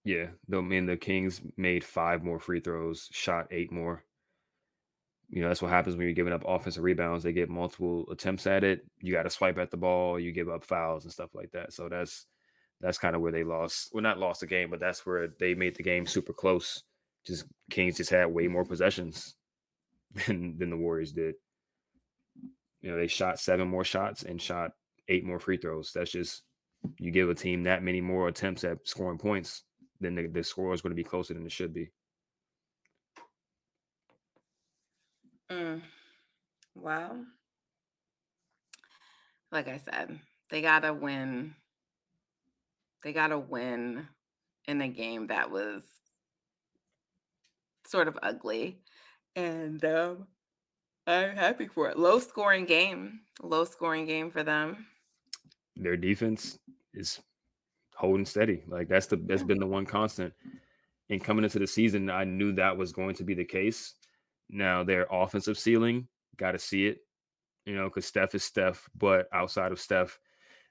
yeah, 0.05 0.27
though 0.49 0.63
mean 0.63 0.87
the 0.87 0.97
Kings 0.97 1.41
made 1.57 1.85
five 1.85 2.23
more 2.23 2.39
free 2.39 2.61
throws, 2.61 3.09
shot 3.13 3.49
eight 3.51 3.71
more. 3.71 4.03
You 5.29 5.43
know, 5.43 5.49
that's 5.49 5.63
what 5.63 5.71
happens 5.71 5.97
when 5.97 6.07
you're 6.07 6.15
giving 6.15 6.33
up 6.33 6.45
offensive 6.47 6.83
rebounds. 6.83 7.23
They 7.23 7.33
get 7.33 7.49
multiple 7.49 8.05
attempts 8.11 8.47
at 8.47 8.65
it. 8.65 8.85
You 9.01 9.13
got 9.13 9.23
to 9.23 9.31
swipe 9.31 9.59
at 9.59 9.71
the 9.71 9.77
ball, 9.77 10.19
you 10.19 10.33
give 10.33 10.49
up 10.49 10.65
fouls 10.65 11.05
and 11.05 11.13
stuff 11.13 11.35
like 11.35 11.53
that. 11.53 11.73
So 11.73 11.89
that's 11.89 12.27
that's 12.81 12.99
kind 12.99 13.15
of 13.15 13.21
where 13.23 13.33
they 13.33 13.45
lost. 13.45 13.91
Well, 13.93 14.03
not 14.03 14.19
lost 14.19 14.41
the 14.41 14.47
game, 14.47 14.71
but 14.71 14.81
that's 14.81 15.05
where 15.05 15.29
they 15.39 15.55
made 15.55 15.77
the 15.77 15.83
game 15.83 16.07
super 16.07 16.33
close. 16.33 16.83
Just 17.27 17.45
Kings 17.71 17.99
just 17.99 18.11
had 18.11 18.27
way 18.27 18.49
more 18.49 18.65
possessions 18.65 19.37
than 20.27 20.57
than 20.59 20.71
the 20.71 20.77
Warriors 20.77 21.13
did. 21.13 21.35
You 22.81 22.91
know, 22.91 22.97
they 22.97 23.07
shot 23.07 23.39
seven 23.39 23.69
more 23.69 23.85
shots 23.85 24.23
and 24.23 24.41
shot 24.41 24.73
eight 25.09 25.25
more 25.25 25.39
free 25.39 25.59
throws. 25.59 25.93
That's 25.95 26.11
just 26.11 26.43
you 26.99 27.11
give 27.11 27.29
a 27.29 27.35
team 27.35 27.65
that 27.65 27.83
many 27.83 28.01
more 28.01 28.29
attempts 28.29 28.65
at 28.65 28.89
scoring 28.89 29.19
points, 29.19 29.65
then 30.01 30.15
the, 30.15 30.27
the 30.27 30.43
score 30.43 30.73
is 30.73 30.81
going 30.81 30.91
to 30.91 30.97
be 30.97 31.05
closer 31.05 31.35
than 31.35 31.45
it 31.45 31.53
should 31.53 31.75
be. 31.75 31.91
Mm, 35.51 35.83
well, 36.75 37.25
like 39.51 39.69
I 39.69 39.79
said, 39.79 40.19
they 40.51 40.63
gotta 40.63 40.95
win. 40.95 41.55
They 43.03 43.13
gotta 43.13 43.39
win 43.39 44.07
in 44.69 44.81
a 44.81 44.89
game 44.89 45.27
that 45.27 45.51
was 45.51 45.83
sort 47.87 48.07
of 48.07 48.17
ugly. 48.23 48.79
And 49.35 49.85
um 49.85 50.27
I'm 51.07 51.35
happy 51.35 51.67
for 51.67 51.89
it. 51.89 51.99
Low 51.99 52.21
scoring 52.21 52.67
game. 52.67 53.21
Low 53.43 53.65
scoring 53.65 54.07
game 54.07 54.31
for 54.31 54.45
them. 54.45 54.87
Their 55.75 55.97
defense 55.97 56.59
is 56.95 57.21
holding 58.01 58.25
steady. 58.25 58.65
Like 58.67 58.89
that's 58.89 59.07
the 59.07 59.17
that's 59.17 59.43
been 59.43 59.61
the 59.61 59.67
one 59.67 59.87
constant. 59.87 60.33
And 61.11 61.23
coming 61.23 61.45
into 61.45 61.59
the 61.59 61.67
season, 61.67 62.09
I 62.09 62.25
knew 62.25 62.53
that 62.53 62.77
was 62.77 62.93
going 62.93 63.15
to 63.17 63.25
be 63.25 63.35
the 63.35 63.45
case. 63.45 63.95
Now 64.49 64.83
their 64.83 65.07
offensive 65.11 65.59
ceiling, 65.59 66.09
got 66.37 66.53
to 66.53 66.59
see 66.59 66.87
it, 66.87 66.99
you 67.67 67.75
know, 67.77 67.85
because 67.85 68.07
Steph 68.07 68.35
is 68.35 68.43
Steph, 68.43 68.89
but 68.97 69.27
outside 69.33 69.71
of 69.73 69.81
Steph, 69.81 70.19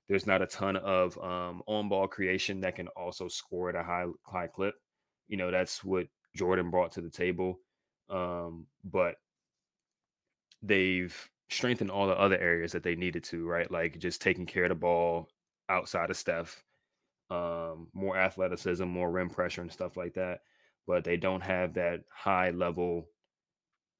there's 0.07 0.25
not 0.25 0.41
a 0.41 0.47
ton 0.47 0.75
of 0.77 1.17
um, 1.19 1.61
on 1.67 1.87
ball 1.87 2.07
creation 2.07 2.61
that 2.61 2.75
can 2.75 2.87
also 2.89 3.27
score 3.27 3.69
at 3.69 3.75
a 3.75 3.83
high 3.83 4.05
high 4.25 4.47
clip. 4.47 4.75
You 5.27 5.37
know, 5.37 5.51
that's 5.51 5.83
what 5.83 6.07
Jordan 6.35 6.71
brought 6.71 6.93
to 6.93 7.01
the 7.01 7.11
table. 7.11 7.59
Um, 8.09 8.65
but 8.83 9.15
they've 10.63 11.15
strengthened 11.49 11.91
all 11.91 12.07
the 12.07 12.19
other 12.19 12.37
areas 12.37 12.71
that 12.71 12.81
they 12.81 12.95
needed 12.95 13.23
to, 13.25 13.47
right? 13.47 13.69
Like 13.69 13.99
just 13.99 14.21
taking 14.21 14.47
care 14.47 14.63
of 14.63 14.69
the 14.69 14.75
ball 14.75 15.29
outside 15.69 16.09
of 16.09 16.17
Steph, 16.17 16.63
um, 17.29 17.87
more 17.93 18.17
athleticism, 18.17 18.85
more 18.85 19.11
rim 19.11 19.29
pressure, 19.29 19.61
and 19.61 19.71
stuff 19.71 19.97
like 19.97 20.13
that. 20.15 20.39
But 20.87 21.03
they 21.03 21.17
don't 21.17 21.41
have 21.41 21.75
that 21.75 22.01
high 22.11 22.51
level, 22.51 23.07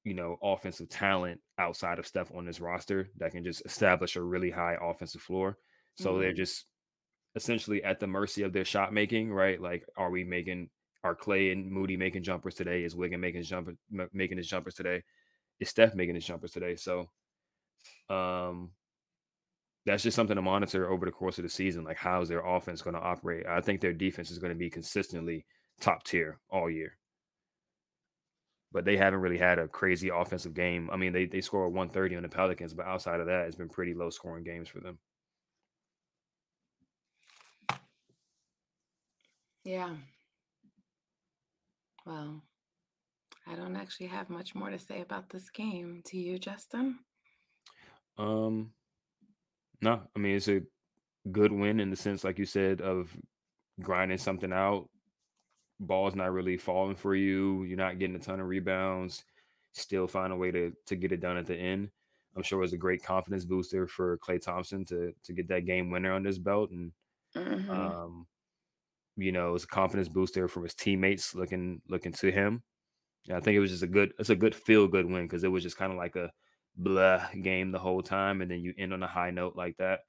you 0.04 0.14
know, 0.14 0.36
offensive 0.42 0.88
talent 0.88 1.40
outside 1.58 1.98
of 1.98 2.06
Steph 2.06 2.32
on 2.34 2.44
this 2.44 2.60
roster 2.60 3.08
that 3.18 3.32
can 3.32 3.44
just 3.44 3.64
establish 3.64 4.16
a 4.16 4.22
really 4.22 4.50
high 4.50 4.76
offensive 4.80 5.22
floor. 5.22 5.58
So 5.96 6.10
mm-hmm. 6.10 6.20
they're 6.20 6.32
just 6.32 6.64
essentially 7.36 7.84
at 7.84 8.00
the 8.00 8.06
mercy 8.06 8.42
of 8.42 8.52
their 8.52 8.64
shot 8.64 8.92
making, 8.92 9.32
right? 9.32 9.60
Like, 9.60 9.84
are 9.96 10.10
we 10.10 10.24
making 10.24 10.70
are 11.02 11.16
Klay 11.16 11.52
and 11.52 11.70
Moody 11.70 11.96
making 11.96 12.22
jumpers 12.22 12.54
today? 12.54 12.84
Is 12.84 12.96
Wiggin 12.96 13.20
making 13.20 13.42
jumper 13.42 13.74
making 14.12 14.38
his 14.38 14.48
jumpers 14.48 14.74
today? 14.74 15.02
Is 15.58 15.68
Steph 15.68 15.94
making 15.94 16.14
his 16.14 16.26
jumpers 16.26 16.52
today? 16.52 16.76
So 16.76 17.10
um 18.08 18.70
that's 19.86 20.02
just 20.02 20.14
something 20.14 20.36
to 20.36 20.42
monitor 20.42 20.90
over 20.90 21.06
the 21.06 21.12
course 21.12 21.38
of 21.38 21.44
the 21.44 21.50
season. 21.50 21.84
Like, 21.84 21.96
how's 21.96 22.28
their 22.28 22.44
offense 22.44 22.82
going 22.82 22.94
to 22.94 23.00
operate? 23.00 23.46
I 23.46 23.60
think 23.60 23.80
their 23.80 23.92
defense 23.92 24.30
is 24.30 24.38
going 24.38 24.52
to 24.52 24.58
be 24.58 24.70
consistently 24.70 25.46
top 25.80 26.04
tier 26.04 26.38
all 26.50 26.70
year. 26.70 26.96
But 28.72 28.84
they 28.84 28.96
haven't 28.96 29.20
really 29.20 29.38
had 29.38 29.58
a 29.58 29.66
crazy 29.66 30.10
offensive 30.10 30.54
game. 30.54 30.90
I 30.92 30.96
mean, 30.96 31.12
they 31.12 31.26
they 31.26 31.40
score 31.40 31.68
130 31.68 32.16
on 32.16 32.22
the 32.22 32.28
Pelicans, 32.28 32.74
but 32.74 32.86
outside 32.86 33.18
of 33.20 33.26
that, 33.26 33.46
it's 33.46 33.56
been 33.56 33.68
pretty 33.68 33.94
low 33.94 34.10
scoring 34.10 34.44
games 34.44 34.68
for 34.68 34.80
them. 34.80 34.98
Yeah. 39.64 39.96
Well, 42.06 42.42
I 43.46 43.56
don't 43.56 43.76
actually 43.76 44.06
have 44.06 44.30
much 44.30 44.54
more 44.54 44.70
to 44.70 44.78
say 44.78 45.00
about 45.00 45.30
this 45.30 45.50
game. 45.50 46.02
To 46.06 46.16
you, 46.16 46.38
Justin? 46.38 47.00
Um, 48.16 48.70
no, 49.82 50.00
I 50.14 50.18
mean 50.18 50.36
it's 50.36 50.48
a 50.48 50.62
good 51.30 51.52
win 51.52 51.80
in 51.80 51.90
the 51.90 51.96
sense, 51.96 52.24
like 52.24 52.38
you 52.38 52.46
said, 52.46 52.80
of 52.80 53.14
grinding 53.80 54.18
something 54.18 54.52
out. 54.52 54.88
Ball's 55.78 56.14
not 56.14 56.32
really 56.32 56.56
falling 56.56 56.96
for 56.96 57.14
you. 57.14 57.64
You're 57.64 57.78
not 57.78 57.98
getting 57.98 58.16
a 58.16 58.18
ton 58.18 58.40
of 58.40 58.46
rebounds. 58.46 59.24
Still 59.72 60.06
find 60.06 60.32
a 60.32 60.36
way 60.36 60.50
to 60.50 60.72
to 60.86 60.96
get 60.96 61.12
it 61.12 61.20
done 61.20 61.36
at 61.36 61.46
the 61.46 61.56
end. 61.56 61.90
I'm 62.36 62.42
sure 62.42 62.58
it 62.58 62.62
was 62.62 62.72
a 62.72 62.78
great 62.78 63.02
confidence 63.02 63.44
booster 63.44 63.86
for 63.86 64.18
Klay 64.18 64.40
Thompson 64.40 64.84
to 64.86 65.12
to 65.24 65.32
get 65.32 65.48
that 65.48 65.66
game 65.66 65.90
winner 65.90 66.12
on 66.12 66.22
this 66.22 66.38
belt, 66.38 66.70
and 66.70 66.92
mm-hmm. 67.34 67.70
um, 67.70 68.26
you 69.16 69.32
know, 69.32 69.50
it 69.50 69.52
was 69.52 69.64
a 69.64 69.68
confidence 69.68 70.08
booster 70.08 70.48
for 70.48 70.62
his 70.62 70.74
teammates 70.74 71.34
looking 71.34 71.80
looking 71.88 72.12
to 72.12 72.30
him. 72.30 72.62
Yeah, 73.24 73.36
I 73.36 73.40
think 73.40 73.56
it 73.56 73.60
was 73.60 73.70
just 73.70 73.82
a 73.82 73.88
good 73.88 74.12
it's 74.18 74.30
a 74.30 74.36
good 74.36 74.54
feel 74.54 74.86
good 74.86 75.06
win 75.06 75.24
because 75.24 75.44
it 75.44 75.48
was 75.48 75.62
just 75.62 75.76
kind 75.76 75.92
of 75.92 75.98
like 75.98 76.16
a 76.16 76.30
blah 76.82 77.28
game 77.42 77.70
the 77.70 77.78
whole 77.78 78.02
time, 78.02 78.40
and 78.40 78.50
then 78.50 78.60
you 78.60 78.74
end 78.78 78.92
on 78.92 79.02
a 79.02 79.06
high 79.06 79.30
note 79.30 79.54
like 79.56 79.76
that, 79.78 80.00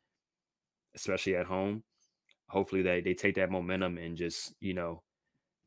especially 0.95 1.35
at 1.35 1.45
home. 1.45 1.83
Hopefully 2.47 2.81
they 2.81 3.01
they 3.01 3.13
take 3.13 3.35
that 3.35 3.51
momentum 3.51 3.97
and 3.97 4.17
just 4.17 4.53
you 4.59 4.73
know 4.73 5.03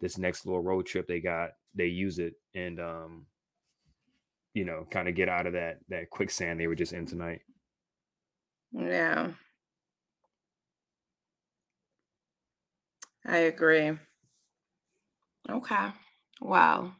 this 0.00 0.18
next 0.18 0.46
little 0.46 0.62
road 0.62 0.86
trip 0.86 1.06
they 1.06 1.20
got 1.20 1.50
they 1.74 1.86
use 1.86 2.18
it 2.18 2.34
and 2.54 2.78
um 2.78 3.26
you 4.52 4.64
know 4.64 4.86
kind 4.90 5.08
of 5.08 5.14
get 5.14 5.28
out 5.28 5.46
of 5.46 5.54
that 5.54 5.78
that 5.88 6.10
quicksand 6.10 6.60
they 6.60 6.66
were 6.66 6.74
just 6.74 6.92
in 6.92 7.06
tonight. 7.06 7.40
Yeah. 8.72 9.32
I 13.26 13.38
agree. 13.38 13.92
Okay. 15.48 15.88
Wow. 16.40 16.92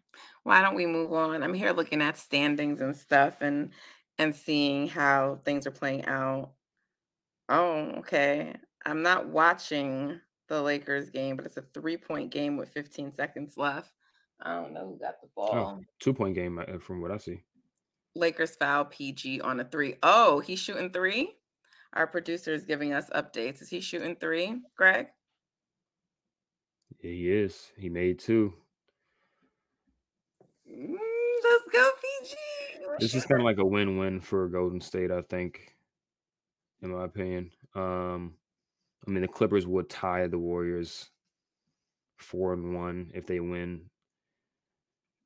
Why 0.43 0.63
don't 0.63 0.75
we 0.75 0.87
move 0.87 1.13
on? 1.13 1.43
I'm 1.43 1.55
here 1.55 1.73
looking 1.73 2.01
at 2.03 2.19
standings 2.19 2.81
and 2.81 2.97
stuff 2.97 3.41
and 3.41 3.71
and 4.19 4.35
seeing 4.35 4.89
how 4.89 5.41
things 5.45 5.67
are 5.67 5.73
playing 5.73 6.05
out. 6.07 6.53
Oh, 7.49 7.93
okay. 7.99 8.55
I'm 8.87 9.03
not 9.03 9.29
watching 9.29 10.21
the 10.49 10.63
Lakers 10.63 11.11
game, 11.11 11.37
but 11.37 11.47
it's 11.47 11.57
a 11.57 11.65
three 11.75 11.97
point 11.97 12.31
game 12.31 12.57
with 12.57 12.69
15 12.71 13.13
seconds 13.13 13.57
left. 13.57 13.93
I 14.43 14.55
don't 14.55 14.75
know 14.75 14.87
who 14.87 14.99
got 14.99 15.21
the 15.21 15.29
oh, 15.37 15.47
ball. 15.53 15.79
Oh, 15.81 15.85
two 16.01 16.13
point 16.13 16.35
game 16.35 16.59
uh, 16.59 16.79
from 16.79 17.01
what 17.01 17.11
I 17.11 17.17
see. 17.17 17.43
Lakers 18.15 18.57
foul 18.57 18.85
PG 18.85 19.41
on 19.41 19.61
a 19.61 19.65
three. 19.65 19.97
Oh, 20.03 20.41
he's 20.41 20.59
shooting 20.61 20.91
three. 20.91 21.35
Our 21.95 22.07
producer 22.07 22.53
is 22.53 22.65
giving 22.65 22.93
us 22.93 23.09
updates. 23.11 23.63
Is 23.63 23.69
he 23.69 23.81
shooting 23.81 24.17
three, 24.17 24.61
Greg? 24.77 25.07
Yeah, 27.01 27.11
he 27.11 27.31
is. 27.31 27.73
He 27.77 27.89
made 27.89 28.19
two. 28.19 28.53
Mm, 30.69 30.97
let's 31.45 31.69
go, 31.73 31.91
PG. 32.01 32.37
this 32.99 33.15
is 33.15 33.27
kind 33.27 33.41
of 33.41 33.45
like 33.45 33.59
a 33.59 33.65
win-win 33.65 34.21
for 34.21 34.49
Golden 34.49 34.81
State, 34.81 35.11
I 35.11 35.23
think, 35.23 35.75
in 36.83 36.91
my 36.91 37.05
opinion. 37.05 37.51
Um, 37.75 38.35
I 39.07 39.11
mean, 39.11 39.23
the 39.23 39.29
Clippers 39.29 39.67
would 39.67 39.89
tie 39.91 40.27
the 40.27 40.39
Warriors 40.39 41.11
four 42.17 42.53
and 42.53 42.75
one 42.75 43.11
if 43.15 43.27
they 43.27 43.41
win, 43.41 43.83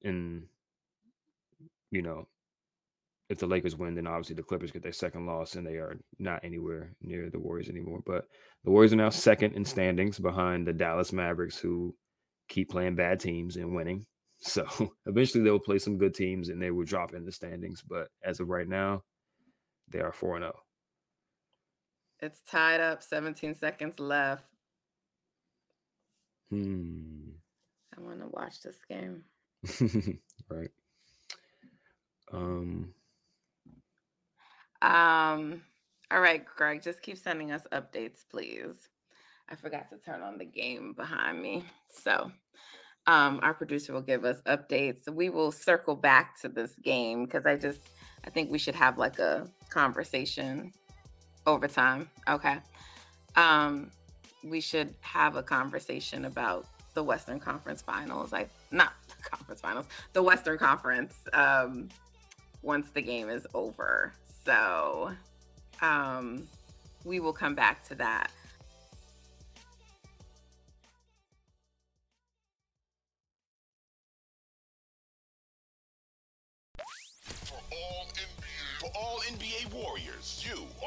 and 0.03 0.47
you 1.91 2.03
know, 2.03 2.27
if 3.29 3.39
the 3.39 3.47
Lakers 3.47 3.77
win, 3.77 3.95
then 3.95 4.07
obviously 4.07 4.35
the 4.37 4.43
Clippers 4.43 4.71
get 4.71 4.83
their 4.83 4.93
second 4.93 5.27
loss 5.27 5.55
and 5.55 5.67
they 5.67 5.75
are 5.75 5.99
not 6.19 6.41
anywhere 6.43 6.95
near 7.03 7.29
the 7.31 7.39
Warriors 7.39 7.69
anymore. 7.69 8.01
But 8.07 8.25
the 8.65 8.71
Warriors 8.71 8.93
are 8.93 8.97
now 8.97 9.11
second 9.11 9.55
in 9.55 9.65
standings 9.65 10.19
behind 10.19 10.67
the 10.67 10.73
Dallas 10.73 11.13
Mavericks, 11.13 11.59
who 11.59 11.95
keep 12.49 12.71
playing 12.71 12.97
bad 12.97 13.21
teams 13.21 13.57
and 13.57 13.75
winning. 13.75 14.07
So 14.39 14.67
eventually 15.07 15.45
they 15.45 15.51
will 15.51 15.59
play 15.59 15.79
some 15.79 15.99
good 15.99 16.15
teams 16.15 16.49
and 16.49 16.61
they 16.61 16.71
will 16.71 16.85
drop 16.85 17.15
in 17.15 17.25
the 17.25 17.33
standings. 17.33 17.83
But 17.83 18.09
as 18.25 18.41
of 18.41 18.49
right 18.49 18.69
now, 18.69 19.03
they 19.89 20.01
are 20.01 20.13
4 20.13 20.39
0. 20.39 20.55
It's 22.21 22.43
tied 22.43 22.81
up, 22.81 23.03
17 23.03 23.55
seconds 23.55 24.01
left. 24.01 24.45
Hmm. 26.51 27.31
I 27.97 28.01
want 28.01 28.21
to 28.21 28.29
watch 28.29 28.63
this 28.63 28.77
game. 28.89 29.25
right. 30.51 30.71
Um 32.33 32.95
um, 34.81 35.63
all 36.11 36.21
right, 36.21 36.45
Greg, 36.45 36.83
just 36.83 37.03
keep 37.03 37.19
sending 37.19 37.51
us 37.51 37.67
updates, 37.73 38.25
please. 38.31 38.89
I 39.49 39.57
forgot 39.57 39.91
to 39.91 39.97
turn 39.97 40.23
on 40.23 40.39
the 40.39 40.45
game 40.45 40.93
behind 40.93 41.43
me. 41.43 41.65
So 41.91 42.31
um, 43.09 43.41
our 43.43 43.55
producer 43.55 43.95
will 43.95 44.03
give 44.03 44.25
us 44.25 44.41
updates. 44.43 45.05
So 45.05 45.13
We 45.13 45.31
will 45.31 45.51
circle 45.51 45.97
back 45.97 46.39
to 46.43 46.49
this 46.49 46.75
game 46.85 47.25
because 47.25 47.47
I 47.47 47.57
just 47.57 47.81
I 48.25 48.31
think 48.31 48.51
we 48.51 48.59
should 48.59 48.75
have 48.75 48.99
like 48.99 49.19
a 49.19 49.49
conversation 49.71 50.73
over 51.47 51.67
time. 51.67 52.11
Okay. 52.29 52.59
Um, 53.35 53.91
we 54.45 54.61
should 54.61 54.95
have 55.01 55.37
a 55.37 55.43
conversation 55.43 56.27
about 56.27 56.67
the 56.93 57.03
Western 57.03 57.41
Conference 57.41 57.81
Finals. 57.81 58.31
Like 58.31 58.51
not 58.71 58.93
the 59.09 59.23
conference 59.31 59.63
finals, 59.63 59.87
the 60.13 60.23
Western 60.23 60.59
Conference. 60.59 61.17
Um, 61.33 61.89
once 62.63 62.91
the 62.91 63.01
game 63.01 63.31
is 63.31 63.47
over. 63.55 64.13
So 64.45 65.13
um, 65.81 66.47
we 67.05 67.21
will 67.21 67.33
come 67.33 67.55
back 67.55 67.87
to 67.89 67.95
that. 67.95 68.31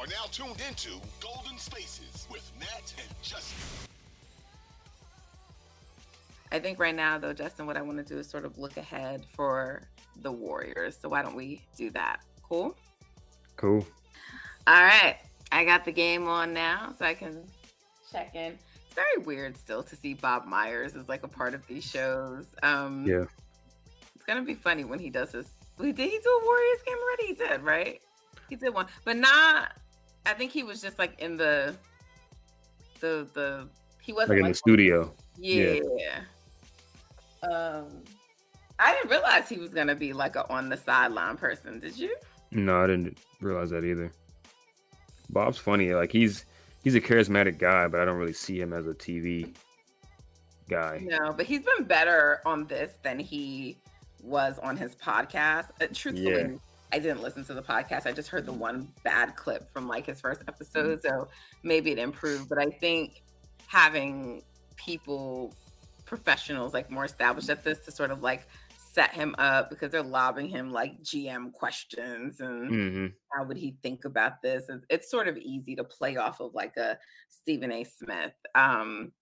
Are 0.02 0.06
now 0.08 0.24
tuned 0.32 0.60
into 0.68 0.90
Golden 1.20 1.56
Spaces 1.58 2.26
with 2.28 2.50
Nat 2.58 2.92
and 2.98 3.08
Justin. 3.22 3.88
I 6.50 6.58
think 6.58 6.80
right 6.80 6.94
now, 6.94 7.18
though, 7.18 7.32
Justin, 7.32 7.66
what 7.66 7.76
I 7.76 7.82
want 7.82 7.98
to 7.98 8.04
do 8.04 8.18
is 8.18 8.28
sort 8.28 8.44
of 8.44 8.58
look 8.58 8.76
ahead 8.76 9.24
for 9.36 9.82
the 10.22 10.32
Warriors. 10.32 10.98
So 11.00 11.08
why 11.08 11.22
don't 11.22 11.36
we 11.36 11.62
do 11.76 11.88
that? 11.90 12.20
Cool. 12.42 12.76
Cool. 13.56 13.86
All 14.66 14.82
right. 14.82 15.18
I 15.52 15.64
got 15.64 15.84
the 15.84 15.92
game 15.92 16.26
on 16.26 16.52
now 16.52 16.92
so 16.98 17.04
I 17.04 17.14
can 17.14 17.44
check 18.10 18.34
in. 18.34 18.58
It's 18.84 18.94
very 18.94 19.24
weird 19.24 19.56
still 19.56 19.84
to 19.84 19.94
see 19.94 20.14
Bob 20.14 20.46
Myers 20.46 20.96
as 20.96 21.08
like 21.08 21.22
a 21.22 21.28
part 21.28 21.54
of 21.54 21.64
these 21.68 21.84
shows. 21.84 22.46
Um 22.62 23.06
Yeah. 23.06 23.24
It's 24.16 24.24
gonna 24.26 24.42
be 24.42 24.54
funny 24.54 24.84
when 24.84 24.98
he 24.98 25.10
does 25.10 25.30
this. 25.30 25.48
Did 25.80 25.96
he 25.96 26.18
do 26.22 26.40
a 26.42 26.44
Warriors 26.44 26.82
game 26.84 26.96
already? 26.98 27.26
He 27.28 27.34
did, 27.34 27.62
right? 27.62 28.00
He 28.50 28.56
did 28.56 28.74
one. 28.74 28.86
But 29.04 29.16
not 29.16 29.72
I 30.26 30.34
think 30.34 30.52
he 30.52 30.62
was 30.62 30.80
just 30.80 30.98
like 30.98 31.20
in 31.20 31.36
the 31.36 31.74
the 33.00 33.26
the 33.34 33.68
he 34.00 34.12
wasn't 34.12 34.30
like 34.30 34.36
in 34.38 34.42
like, 34.44 34.52
the 34.52 34.58
studio. 34.58 35.12
Yeah. 35.38 35.80
yeah. 35.98 37.48
Um 37.48 38.02
I 38.78 38.94
didn't 38.94 39.10
realize 39.10 39.48
he 39.48 39.58
was 39.58 39.70
gonna 39.70 39.94
be 39.94 40.12
like 40.12 40.36
a 40.36 40.48
on 40.50 40.68
the 40.68 40.76
sideline 40.76 41.36
person. 41.36 41.78
Did 41.78 41.98
you? 41.98 42.16
No, 42.50 42.82
I 42.82 42.86
didn't 42.86 43.18
realize 43.40 43.70
that 43.70 43.84
either. 43.84 44.12
Bob's 45.30 45.58
funny. 45.58 45.94
Like 45.94 46.12
he's 46.12 46.44
he's 46.82 46.94
a 46.94 47.00
charismatic 47.00 47.58
guy, 47.58 47.88
but 47.88 48.00
I 48.00 48.04
don't 48.04 48.18
really 48.18 48.32
see 48.32 48.60
him 48.60 48.72
as 48.72 48.86
a 48.86 48.94
TV 48.94 49.54
guy. 50.68 51.00
No, 51.04 51.32
but 51.32 51.46
he's 51.46 51.62
been 51.62 51.84
better 51.84 52.40
on 52.44 52.66
this 52.66 52.92
than 53.02 53.18
he 53.18 53.76
was 54.22 54.58
on 54.60 54.76
his 54.76 54.94
podcast. 54.94 55.70
Uh, 55.80 55.86
truthfully, 55.92 56.52
Yeah. 56.52 56.56
I 56.92 56.98
didn't 56.98 57.22
listen 57.22 57.44
to 57.46 57.54
the 57.54 57.62
podcast. 57.62 58.06
I 58.06 58.12
just 58.12 58.28
heard 58.28 58.46
the 58.46 58.52
one 58.52 58.88
bad 59.02 59.36
clip 59.36 59.72
from 59.72 59.88
like 59.88 60.06
his 60.06 60.20
first 60.20 60.42
episode, 60.48 61.00
so 61.02 61.28
maybe 61.62 61.90
it 61.92 61.98
improved. 61.98 62.48
But 62.48 62.58
I 62.58 62.70
think 62.70 63.22
having 63.66 64.42
people, 64.76 65.54
professionals, 66.04 66.74
like 66.74 66.90
more 66.90 67.04
established 67.04 67.50
at 67.50 67.64
this, 67.64 67.80
to 67.86 67.90
sort 67.90 68.10
of 68.10 68.22
like 68.22 68.46
set 68.76 69.14
him 69.14 69.34
up 69.38 69.70
because 69.70 69.90
they're 69.90 70.02
lobbing 70.02 70.48
him 70.48 70.70
like 70.70 71.02
GM 71.02 71.52
questions 71.52 72.40
and 72.40 72.68
hmm 72.68 73.06
how 73.32 73.44
would 73.44 73.56
he 73.56 73.76
think 73.82 74.04
about 74.04 74.42
this? 74.42 74.64
It's, 74.68 74.84
it's 74.90 75.10
sort 75.10 75.26
of 75.26 75.38
easy 75.38 75.74
to 75.76 75.84
play 75.84 76.16
off 76.16 76.40
of 76.40 76.54
like 76.54 76.76
a 76.76 76.98
Stephen 77.30 77.72
A. 77.72 77.84
Smith. 77.84 78.34
Um, 78.54 79.12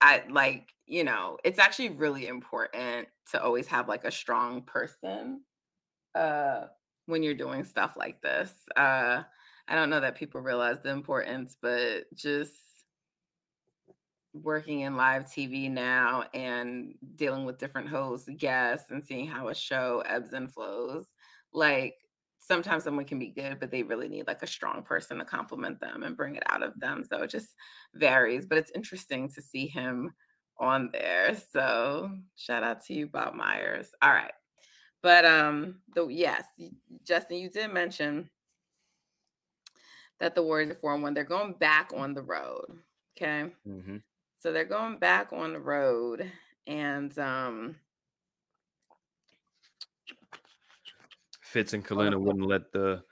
I 0.00 0.22
like, 0.30 0.68
you 0.86 1.04
know, 1.04 1.36
it's 1.44 1.58
actually 1.58 1.90
really 1.90 2.26
important 2.26 3.08
to 3.32 3.42
always 3.42 3.66
have 3.66 3.88
like 3.88 4.04
a 4.04 4.10
strong 4.10 4.62
person 4.62 5.42
uh 6.14 6.66
when 7.06 7.22
you're 7.22 7.34
doing 7.34 7.64
stuff 7.64 7.94
like 7.96 8.22
this. 8.22 8.52
Uh 8.76 9.22
I 9.68 9.74
don't 9.76 9.90
know 9.90 10.00
that 10.00 10.16
people 10.16 10.40
realize 10.40 10.80
the 10.82 10.90
importance, 10.90 11.56
but 11.60 12.04
just 12.14 12.52
working 14.34 14.80
in 14.80 14.96
live 14.96 15.30
TV 15.30 15.68
now 15.68 16.24
and 16.32 16.94
dealing 17.16 17.44
with 17.44 17.58
different 17.58 17.88
hosts, 17.88 18.28
guests, 18.38 18.90
and 18.90 19.04
seeing 19.04 19.26
how 19.26 19.48
a 19.48 19.54
show 19.54 20.02
ebbs 20.06 20.32
and 20.32 20.52
flows. 20.52 21.06
Like 21.52 21.94
sometimes 22.38 22.84
someone 22.84 23.04
can 23.04 23.18
be 23.18 23.28
good, 23.30 23.60
but 23.60 23.70
they 23.70 23.82
really 23.82 24.08
need 24.08 24.26
like 24.26 24.42
a 24.42 24.46
strong 24.46 24.82
person 24.82 25.18
to 25.18 25.24
compliment 25.24 25.80
them 25.80 26.02
and 26.02 26.16
bring 26.16 26.36
it 26.36 26.42
out 26.48 26.62
of 26.62 26.78
them. 26.80 27.04
So 27.08 27.22
it 27.22 27.30
just 27.30 27.48
varies, 27.94 28.46
but 28.46 28.58
it's 28.58 28.72
interesting 28.74 29.28
to 29.30 29.42
see 29.42 29.66
him 29.66 30.12
on 30.58 30.90
there. 30.92 31.36
So 31.52 32.10
shout 32.36 32.62
out 32.64 32.84
to 32.86 32.94
you, 32.94 33.06
Bob 33.08 33.34
Myers. 33.34 33.90
All 34.00 34.10
right. 34.12 34.32
But 35.02 35.24
um, 35.24 35.80
the 35.94 36.06
yes, 36.06 36.44
Justin, 37.04 37.38
you 37.38 37.50
did 37.50 37.72
mention 37.72 38.30
that 40.20 40.36
the 40.36 40.42
Warriors 40.42 40.70
are 40.70 40.74
four 40.76 40.94
and 40.94 41.02
one. 41.02 41.14
They're 41.14 41.24
going 41.24 41.54
back 41.54 41.90
on 41.94 42.14
the 42.14 42.22
road. 42.22 42.66
Okay. 43.16 43.50
hmm 43.66 43.96
So 44.38 44.52
they're 44.52 44.64
going 44.64 44.98
back 44.98 45.32
on 45.32 45.52
the 45.52 45.60
road 45.60 46.30
and 46.66 47.16
um 47.18 47.76
Fitz 51.42 51.74
and 51.74 51.84
Kelenna 51.84 52.18
wouldn't 52.18 52.46
let 52.46 52.72
the 52.72 53.02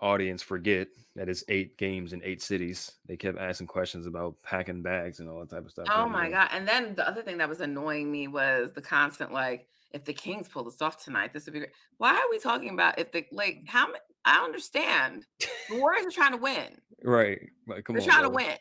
audience 0.00 0.42
forget 0.42 0.88
that 1.16 1.28
it's 1.28 1.44
eight 1.48 1.78
games 1.78 2.12
in 2.12 2.22
eight 2.24 2.42
cities. 2.42 2.92
They 3.06 3.16
kept 3.16 3.38
asking 3.38 3.68
questions 3.68 4.06
about 4.06 4.34
packing 4.42 4.82
bags 4.82 5.20
and 5.20 5.28
all 5.28 5.40
that 5.40 5.50
type 5.50 5.64
of 5.64 5.70
stuff. 5.70 5.86
oh 5.90 6.08
my 6.08 6.28
god. 6.28 6.48
And 6.52 6.66
then 6.68 6.94
the 6.94 7.08
other 7.08 7.22
thing 7.22 7.38
that 7.38 7.48
was 7.48 7.60
annoying 7.60 8.10
me 8.10 8.28
was 8.28 8.72
the 8.72 8.82
constant 8.82 9.32
like 9.32 9.68
if 9.92 10.04
the 10.04 10.12
Kings 10.12 10.48
pull 10.48 10.64
this 10.64 10.80
off 10.82 11.02
tonight, 11.02 11.32
this 11.32 11.46
would 11.46 11.52
be 11.54 11.60
great. 11.60 11.72
Why 11.98 12.14
are 12.14 12.30
we 12.30 12.38
talking 12.38 12.70
about 12.70 12.98
if 12.98 13.10
the 13.12 13.24
like 13.32 13.62
how 13.66 13.86
many 13.86 13.98
I 14.24 14.44
understand. 14.44 15.24
The 15.70 15.78
Warriors 15.78 16.06
are 16.06 16.10
trying 16.10 16.32
to 16.32 16.36
win. 16.36 16.76
Right. 17.02 17.40
Like, 17.66 17.84
come 17.84 17.96
They're 17.96 18.02
on. 18.02 18.08
trying 18.08 18.22
to 18.24 18.28
win. 18.30 18.56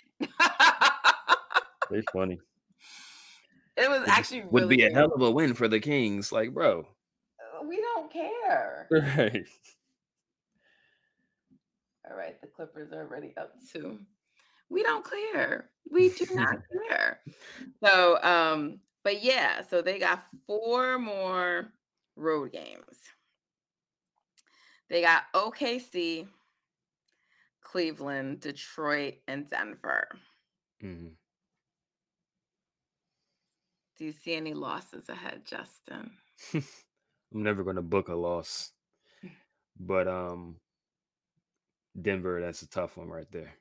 They 1.91 2.01
funny. 2.13 2.39
it 3.77 3.89
was 3.89 3.99
Would- 3.99 4.09
actually 4.09 4.41
Would 4.43 4.63
really 4.63 4.77
be 4.77 4.85
a 4.85 4.93
hell 4.93 5.11
of 5.13 5.21
a 5.21 5.29
win 5.29 5.53
for 5.53 5.67
the 5.67 5.79
Kings. 5.79 6.31
Like, 6.31 6.53
bro. 6.53 6.87
Uh, 7.59 7.65
We 7.67 7.81
don't 7.81 8.11
care. 8.11 8.87
Right. 8.91 9.45
All 12.09 12.17
right, 12.17 12.39
the 12.41 12.47
Clippers 12.47 12.91
are 12.91 13.01
already 13.01 13.33
up 13.37 13.53
two. 13.71 13.99
We 14.69 14.81
don't 14.83 15.05
care. 15.33 15.69
We 15.91 16.09
do 16.09 16.25
not 16.33 16.57
care. 16.89 17.19
So, 17.83 18.17
um, 18.23 18.79
but 19.09 19.23
yeah, 19.23 19.61
so 19.67 19.81
they 19.81 19.97
got 19.97 20.23
four 20.45 20.99
more 20.99 21.73
road 22.15 22.51
games. 22.51 22.99
They 24.87 25.01
got 25.01 25.23
OKC, 25.33 26.27
Cleveland, 27.63 28.41
Detroit, 28.41 29.15
and 29.27 29.49
Denver. 29.49 30.09
Mhm. 30.83 31.15
Do 33.97 34.05
you 34.05 34.11
see 34.11 34.35
any 34.35 34.53
losses 34.53 35.09
ahead, 35.09 35.43
Justin? 35.43 36.11
I'm 36.53 36.63
never 37.33 37.63
gonna 37.63 37.81
book 37.81 38.09
a 38.09 38.15
loss. 38.15 38.73
But 39.79 40.07
um 40.07 40.57
Denver, 41.99 42.41
that's 42.41 42.61
a 42.61 42.69
tough 42.69 42.95
one 42.95 43.09
right 43.09 43.31
there. 43.31 43.55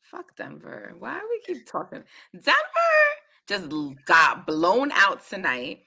Fuck 0.00 0.34
Denver. 0.36 0.94
Why 0.98 1.18
do 1.18 1.28
we 1.28 1.54
keep 1.54 1.66
talking? 1.66 2.02
Denver 2.32 2.85
just 3.46 3.68
got 4.04 4.46
blown 4.46 4.90
out 4.92 5.26
tonight. 5.28 5.80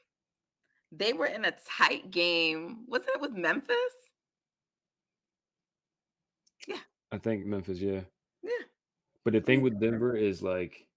They 0.92 1.14
were 1.14 1.28
in 1.28 1.46
a 1.46 1.54
tight 1.78 2.10
game. 2.12 2.86
Wasn't 2.88 3.10
it 3.14 3.22
with 3.22 3.34
Memphis? 3.34 3.76
Yeah. 6.68 6.78
I 7.12 7.18
think 7.18 7.46
Memphis, 7.46 7.80
yeah. 7.80 8.02
Yeah. 8.44 8.64
But 9.24 9.34
the 9.34 9.42
thing 9.42 9.62
with 9.62 9.80
Denver 9.80 10.16
is 10.16 10.42
like 10.42 10.88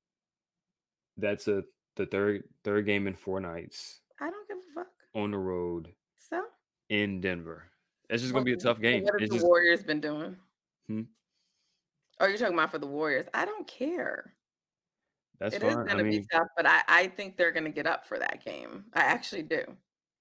that's 1.19 1.49
a 1.49 1.63
the 1.97 2.07
third 2.07 2.45
third 2.65 2.87
game 2.87 3.07
in 3.07 3.15
four 3.15 3.39
nights 3.39 4.01
I 4.19 4.31
don't 4.31 4.49
give 4.49 4.57
a 4.57 4.75
fuck. 4.75 4.87
on 5.15 5.31
the 5.33 5.39
road 5.39 5.93
So 6.17 6.43
in 6.89 7.21
Denver. 7.21 7.65
It's 8.09 8.23
just 8.23 8.33
gonna 8.33 8.45
be 8.45 8.53
a 8.55 8.57
tough 8.57 8.81
game. 8.81 9.05
What 9.05 9.15
have 9.15 9.23
It's 9.23 9.31
the 9.31 9.37
just 9.37 9.47
Warriors 9.47 9.83
been 9.83 10.01
doing? 10.01 10.37
Hmm? 10.87 11.03
Oh, 12.21 12.27
you're 12.27 12.39
talking 12.39 12.55
about 12.55 12.71
for 12.71 12.79
the 12.79 12.87
Warriors. 12.87 13.27
I 13.35 13.45
don't 13.45 13.67
care. 13.67 14.33
That's 15.43 15.57
It 15.57 15.63
is. 15.63 15.77
I 15.89 15.95
gonna 15.95 16.05
mean, 16.05 16.23
be 16.23 16.27
tough, 16.33 16.49
but 16.57 16.67
I, 16.67 16.83
I 16.89 17.09
think 17.09 17.37
they're 17.37 17.53
gonna 17.53 17.71
get 17.71 17.87
up 17.87 18.07
for 18.07 18.19
that 18.19 18.45
game. 18.45 18.87
I 18.95 19.01
actually 19.03 19.43
do. 19.45 19.77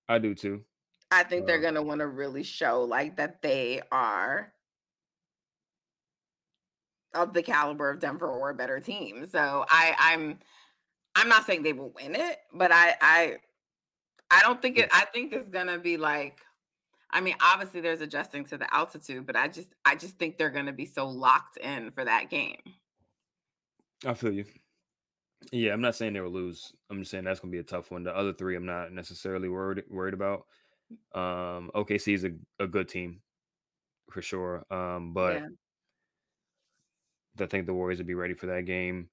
I 0.07 0.19
do 0.19 0.35
too. 0.35 0.65
I 1.11 1.23
think 1.23 1.45
they're 1.45 1.59
Uh, 1.59 1.61
gonna 1.61 1.81
want 1.83 1.99
to 1.99 2.07
really 2.07 2.43
show 2.43 2.83
like 2.83 3.17
that 3.17 3.41
they 3.41 3.81
are 3.91 4.53
of 7.13 7.33
the 7.33 7.43
caliber 7.43 7.89
of 7.89 7.99
Denver 7.99 8.27
or 8.27 8.49
a 8.51 8.55
better 8.55 8.79
team. 8.79 9.25
So 9.27 9.65
I, 9.69 9.95
I'm 9.99 10.39
I'm 11.15 11.29
not 11.29 11.45
saying 11.45 11.63
they 11.63 11.73
will 11.73 11.91
win 11.91 12.15
it, 12.15 12.39
but 12.53 12.71
I 12.73 12.95
I 13.01 13.37
I 14.31 14.41
don't 14.41 14.61
think 14.61 14.77
it 14.79 14.89
I 14.93 15.05
think 15.05 15.33
it's 15.33 15.49
gonna 15.49 15.79
be 15.79 15.97
like 15.97 16.41
I 17.11 17.21
mean, 17.21 17.35
obviously 17.41 17.81
there's 17.81 18.01
adjusting 18.01 18.45
to 18.47 18.57
the 18.57 18.73
altitude, 18.73 19.25
but 19.27 19.35
I 19.37 19.47
just 19.49 19.69
I 19.85 19.95
just 19.95 20.17
think 20.19 20.37
they're 20.37 20.51
gonna 20.51 20.73
be 20.73 20.85
so 20.87 21.09
locked 21.09 21.57
in 21.57 21.91
for 21.91 22.05
that 22.05 22.29
game. 22.29 22.61
I 24.05 24.13
feel 24.13 24.31
you. 24.33 24.45
Yeah, 25.51 25.73
I'm 25.73 25.81
not 25.81 25.95
saying 25.95 26.13
they 26.13 26.21
will 26.21 26.31
lose. 26.31 26.71
I'm 26.89 26.99
just 26.99 27.11
saying 27.11 27.23
that's 27.23 27.39
gonna 27.39 27.51
be 27.51 27.59
a 27.59 27.63
tough 27.63 27.91
one. 27.91 28.03
The 28.03 28.15
other 28.15 28.33
three, 28.33 28.55
I'm 28.55 28.65
not 28.65 28.91
necessarily 28.91 29.49
worried 29.49 29.83
worried 29.89 30.13
about. 30.13 30.45
Um, 31.13 31.71
OKC 31.73 32.13
is 32.13 32.25
a, 32.25 32.31
a 32.59 32.67
good 32.67 32.87
team 32.89 33.21
for 34.11 34.21
sure. 34.21 34.65
Um, 34.69 35.13
but 35.13 35.35
Yeah. 35.41 35.47
I 37.39 37.45
think 37.47 37.65
the 37.65 37.73
Warriors 37.73 37.97
would 37.99 38.07
be 38.07 38.13
ready 38.13 38.33
for 38.33 38.47
that 38.47 38.65
game. 38.65 39.09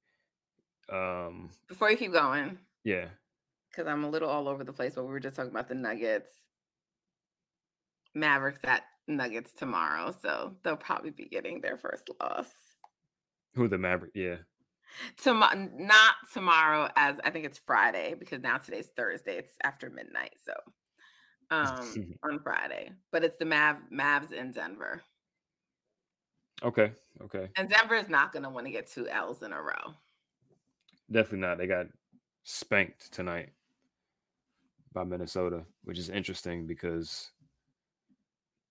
Um, 0.90 1.50
Before 1.68 1.90
you 1.90 1.96
keep 1.96 2.12
going, 2.12 2.58
yeah, 2.84 3.06
because 3.70 3.86
I'm 3.86 4.04
a 4.04 4.10
little 4.10 4.28
all 4.28 4.48
over 4.48 4.64
the 4.64 4.72
place, 4.72 4.94
but 4.96 5.04
we 5.04 5.10
were 5.10 5.20
just 5.20 5.36
talking 5.36 5.50
about 5.50 5.68
the 5.68 5.74
Nuggets. 5.74 6.30
Mavericks 8.14 8.60
at 8.64 8.82
Nuggets 9.06 9.52
tomorrow, 9.52 10.14
so 10.22 10.56
they'll 10.64 10.76
probably 10.76 11.10
be 11.10 11.26
getting 11.26 11.60
their 11.60 11.76
first 11.76 12.10
loss. 12.20 12.46
who 13.54 13.68
the 13.68 13.78
Maverick? 13.78 14.12
Yeah, 14.14 14.36
Tomorrow, 15.16 15.70
not 15.76 16.14
tomorrow, 16.32 16.90
as 16.96 17.16
I 17.24 17.30
think 17.30 17.44
it's 17.44 17.58
Friday 17.58 18.14
because 18.18 18.42
now 18.42 18.58
today's 18.58 18.88
Thursday. 18.96 19.36
It's 19.38 19.52
after 19.62 19.90
midnight, 19.90 20.34
so 20.44 20.52
um 21.50 22.16
on 22.22 22.40
Friday. 22.40 22.90
But 23.12 23.24
it's 23.24 23.36
the 23.38 23.44
Mav 23.44 23.76
Mavs 23.92 24.32
in 24.32 24.52
Denver, 24.52 25.02
okay, 26.62 26.92
okay, 27.22 27.48
and 27.56 27.68
Denver 27.68 27.94
is 27.94 28.08
not 28.08 28.32
going 28.32 28.42
to 28.42 28.50
want 28.50 28.66
to 28.66 28.72
get 28.72 28.90
two 28.90 29.08
L's 29.08 29.42
in 29.42 29.52
a 29.52 29.60
row. 29.62 29.94
definitely 31.10 31.40
not. 31.46 31.58
They 31.58 31.66
got 31.66 31.86
spanked 32.44 33.12
tonight 33.12 33.50
by 34.92 35.04
Minnesota, 35.04 35.62
which 35.84 35.98
is 35.98 36.08
interesting 36.10 36.66
because 36.66 37.30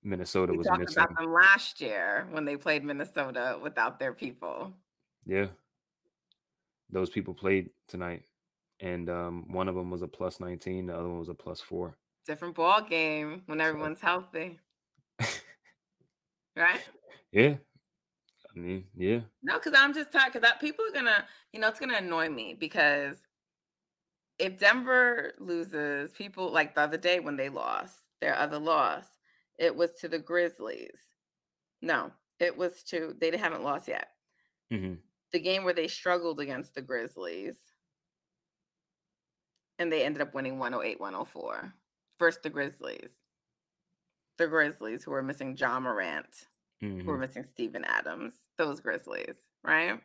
Minnesota 0.03 0.51
We 0.51 0.57
was 0.57 0.67
talked 0.67 0.79
missing. 0.81 0.97
about 1.03 1.15
them 1.17 1.31
last 1.31 1.79
year 1.81 2.27
when 2.31 2.43
they 2.45 2.57
played 2.57 2.83
Minnesota 2.83 3.59
without 3.61 3.99
their 3.99 4.13
people. 4.13 4.73
Yeah. 5.25 5.47
Those 6.89 7.09
people 7.09 7.33
played 7.33 7.69
tonight. 7.87 8.23
And 8.79 9.09
um, 9.09 9.45
one 9.51 9.67
of 9.67 9.75
them 9.75 9.89
was 9.89 10.03
a 10.03 10.07
plus 10.07 10.39
19, 10.39 10.85
the 10.87 10.93
other 10.95 11.07
one 11.09 11.19
was 11.19 11.29
a 11.29 11.33
plus 11.33 11.59
four. 11.59 11.97
Different 12.25 12.55
ball 12.55 12.81
game 12.81 13.41
when 13.47 13.59
So- 13.59 13.65
everyone's 13.65 14.01
healthy, 14.01 14.59
right? 16.55 16.81
Yeah. 17.31 17.55
I 18.55 18.59
mean, 18.59 18.85
yeah. 18.95 19.19
No, 19.43 19.55
because 19.55 19.73
I'm 19.75 19.93
just 19.93 20.11
tired. 20.11 20.33
Because 20.33 20.41
that 20.41 20.59
people 20.59 20.83
are 20.85 20.93
gonna, 20.93 21.25
you 21.53 21.59
know, 21.59 21.67
it's 21.69 21.79
gonna 21.79 21.97
annoy 21.97 22.29
me 22.29 22.55
because 22.59 23.17
if 24.39 24.59
Denver 24.59 25.33
loses, 25.39 26.11
people 26.11 26.51
like 26.51 26.73
the 26.75 26.81
other 26.81 26.97
day 26.97 27.19
when 27.19 27.37
they 27.37 27.49
lost 27.49 27.95
their 28.19 28.35
other 28.35 28.57
loss, 28.59 29.05
it 29.59 29.75
was 29.75 29.91
to 30.01 30.07
the 30.07 30.19
Grizzlies. 30.19 30.97
No, 31.81 32.11
it 32.39 32.57
was 32.57 32.81
to 32.83 33.15
they 33.19 33.35
haven't 33.37 33.63
lost 33.63 33.87
yet. 33.87 34.07
hmm 34.71 34.93
the 35.31 35.39
game 35.39 35.63
where 35.63 35.73
they 35.73 35.87
struggled 35.87 36.39
against 36.39 36.73
the 36.73 36.81
Grizzlies. 36.81 37.55
And 39.79 39.91
they 39.91 40.03
ended 40.03 40.21
up 40.21 40.33
winning 40.33 40.59
108 40.59 40.99
104 40.99 41.73
versus 42.19 42.41
the 42.41 42.49
Grizzlies. 42.49 43.11
The 44.37 44.47
Grizzlies, 44.47 45.03
who 45.03 45.11
were 45.11 45.23
missing 45.23 45.55
Ja 45.57 45.79
Morant, 45.79 46.47
who 47.05 47.11
were 47.11 47.17
Mhm. 47.17 47.19
missing 47.19 47.43
Steven 47.43 47.83
Adams, 47.85 48.47
those 48.57 48.81
Grizzlies, 48.81 49.37
right? 49.63 50.01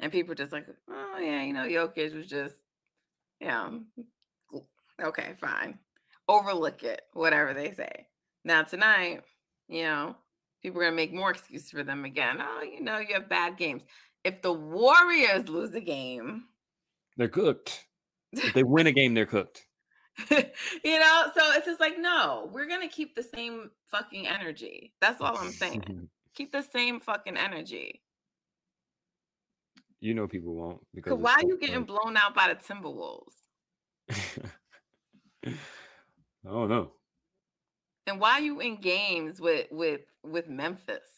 And 0.00 0.12
people 0.12 0.34
just 0.34 0.52
like, 0.52 0.66
oh, 0.88 1.18
yeah, 1.18 1.42
you 1.42 1.52
know, 1.52 1.66
Jokic 1.66 2.14
was 2.14 2.26
just, 2.26 2.56
yeah, 3.40 3.70
okay, 5.00 5.34
fine. 5.40 5.78
Overlook 6.28 6.82
it, 6.82 7.02
whatever 7.12 7.54
they 7.54 7.72
say. 7.72 8.08
Now, 8.44 8.62
tonight, 8.62 9.24
you 9.68 9.82
know, 9.82 10.16
people 10.62 10.80
are 10.80 10.84
going 10.84 10.92
to 10.92 10.96
make 10.96 11.12
more 11.12 11.30
excuses 11.30 11.70
for 11.70 11.82
them 11.84 12.04
again. 12.04 12.38
Oh, 12.40 12.62
you 12.62 12.80
know, 12.80 12.98
you 12.98 13.14
have 13.14 13.28
bad 13.28 13.56
games. 13.56 13.84
If 14.26 14.42
the 14.42 14.52
Warriors 14.52 15.48
lose 15.48 15.70
the 15.70 15.80
game, 15.80 16.46
They're 17.16 17.28
cooked. 17.28 17.86
If 18.32 18.52
they 18.54 18.64
win 18.64 18.88
a 18.88 18.92
game, 19.00 19.14
they're 19.14 19.24
cooked. 19.24 19.64
you 20.30 20.98
know, 20.98 21.30
so 21.36 21.52
it's 21.52 21.66
just 21.66 21.78
like, 21.78 21.96
no, 21.98 22.50
we're 22.52 22.66
going 22.66 22.80
to 22.80 22.92
keep 22.94 23.14
the 23.14 23.22
same 23.22 23.70
fucking 23.86 24.26
energy. 24.26 24.92
That's 25.00 25.20
all 25.20 25.36
I'm 25.38 25.52
saying. 25.52 26.08
keep 26.34 26.50
the 26.50 26.62
same 26.62 26.98
fucking 26.98 27.36
energy. 27.36 28.02
you 30.00 30.12
know 30.12 30.26
people 30.26 30.54
won't 30.54 30.80
because 30.94 31.18
why 31.18 31.34
are 31.34 31.46
you 31.46 31.56
getting 31.58 31.84
blown 31.84 32.16
out 32.16 32.34
by 32.34 32.52
the 32.52 32.56
Timberwolves? 32.56 33.36
I 35.46 36.50
don't 36.50 36.68
know. 36.68 36.92
And 38.08 38.20
why 38.20 38.32
are 38.32 38.40
you 38.40 38.60
in 38.60 38.76
games 38.80 39.40
with 39.40 39.68
with 39.70 40.00
with 40.24 40.48
Memphis? 40.48 41.08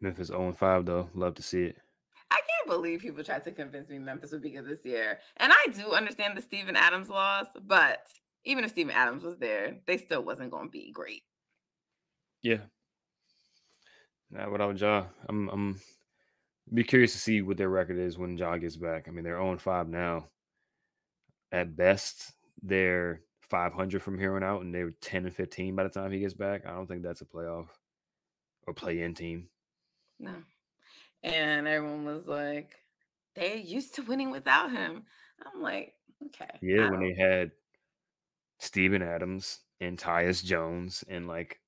Memphis 0.00 0.28
0 0.28 0.52
5 0.52 0.86
though. 0.86 1.08
Love 1.14 1.34
to 1.34 1.42
see 1.42 1.64
it. 1.64 1.76
I 2.30 2.36
can't 2.36 2.68
believe 2.68 3.00
people 3.00 3.24
tried 3.24 3.44
to 3.44 3.52
convince 3.52 3.88
me 3.88 3.98
Memphis 3.98 4.32
would 4.32 4.42
be 4.42 4.50
good 4.50 4.66
this 4.66 4.84
year. 4.84 5.20
And 5.38 5.52
I 5.52 5.66
do 5.72 5.92
understand 5.92 6.36
the 6.36 6.42
Steven 6.42 6.76
Adams 6.76 7.08
loss, 7.08 7.46
but 7.66 8.06
even 8.44 8.64
if 8.64 8.70
Steven 8.70 8.94
Adams 8.94 9.22
was 9.22 9.36
there, 9.38 9.78
they 9.86 9.98
still 9.98 10.22
wasn't 10.22 10.50
going 10.50 10.66
to 10.66 10.70
be 10.70 10.90
great. 10.92 11.22
Yeah. 12.42 12.58
Nah, 14.30 14.50
without 14.50 14.78
Ja, 14.78 15.04
I'm 15.28 15.48
I'm 15.48 15.80
be 16.72 16.82
curious 16.82 17.12
to 17.12 17.18
see 17.18 17.42
what 17.42 17.56
their 17.56 17.68
record 17.68 17.98
is 17.98 18.18
when 18.18 18.36
Ja 18.36 18.56
gets 18.56 18.76
back. 18.76 19.06
I 19.06 19.10
mean, 19.12 19.24
they're 19.24 19.36
0 19.36 19.56
5 19.58 19.88
now. 19.88 20.26
At 21.52 21.76
best, 21.76 22.32
they're 22.62 23.20
500 23.42 24.02
from 24.02 24.18
here 24.18 24.34
on 24.34 24.42
out, 24.42 24.62
and 24.62 24.74
they 24.74 24.82
were 24.82 24.94
10 25.00 25.26
and 25.26 25.34
15 25.34 25.76
by 25.76 25.84
the 25.84 25.88
time 25.88 26.10
he 26.10 26.18
gets 26.18 26.34
back. 26.34 26.66
I 26.66 26.72
don't 26.72 26.88
think 26.88 27.02
that's 27.02 27.20
a 27.20 27.24
playoff 27.24 27.68
or 28.66 28.74
play-in 28.74 29.14
team. 29.14 29.48
No. 30.18 30.34
And 31.22 31.66
everyone 31.66 32.04
was 32.04 32.26
like, 32.26 32.70
they're 33.34 33.56
used 33.56 33.94
to 33.96 34.02
winning 34.02 34.30
without 34.30 34.70
him. 34.70 35.04
I'm 35.44 35.62
like, 35.62 35.94
okay. 36.26 36.58
Yeah, 36.62 36.90
when 36.90 37.00
they 37.00 37.14
had 37.14 37.50
Steven 38.58 39.02
Adams 39.02 39.60
and 39.80 39.98
Tyus 39.98 40.42
Jones 40.42 41.04
and 41.08 41.26
like, 41.26 41.60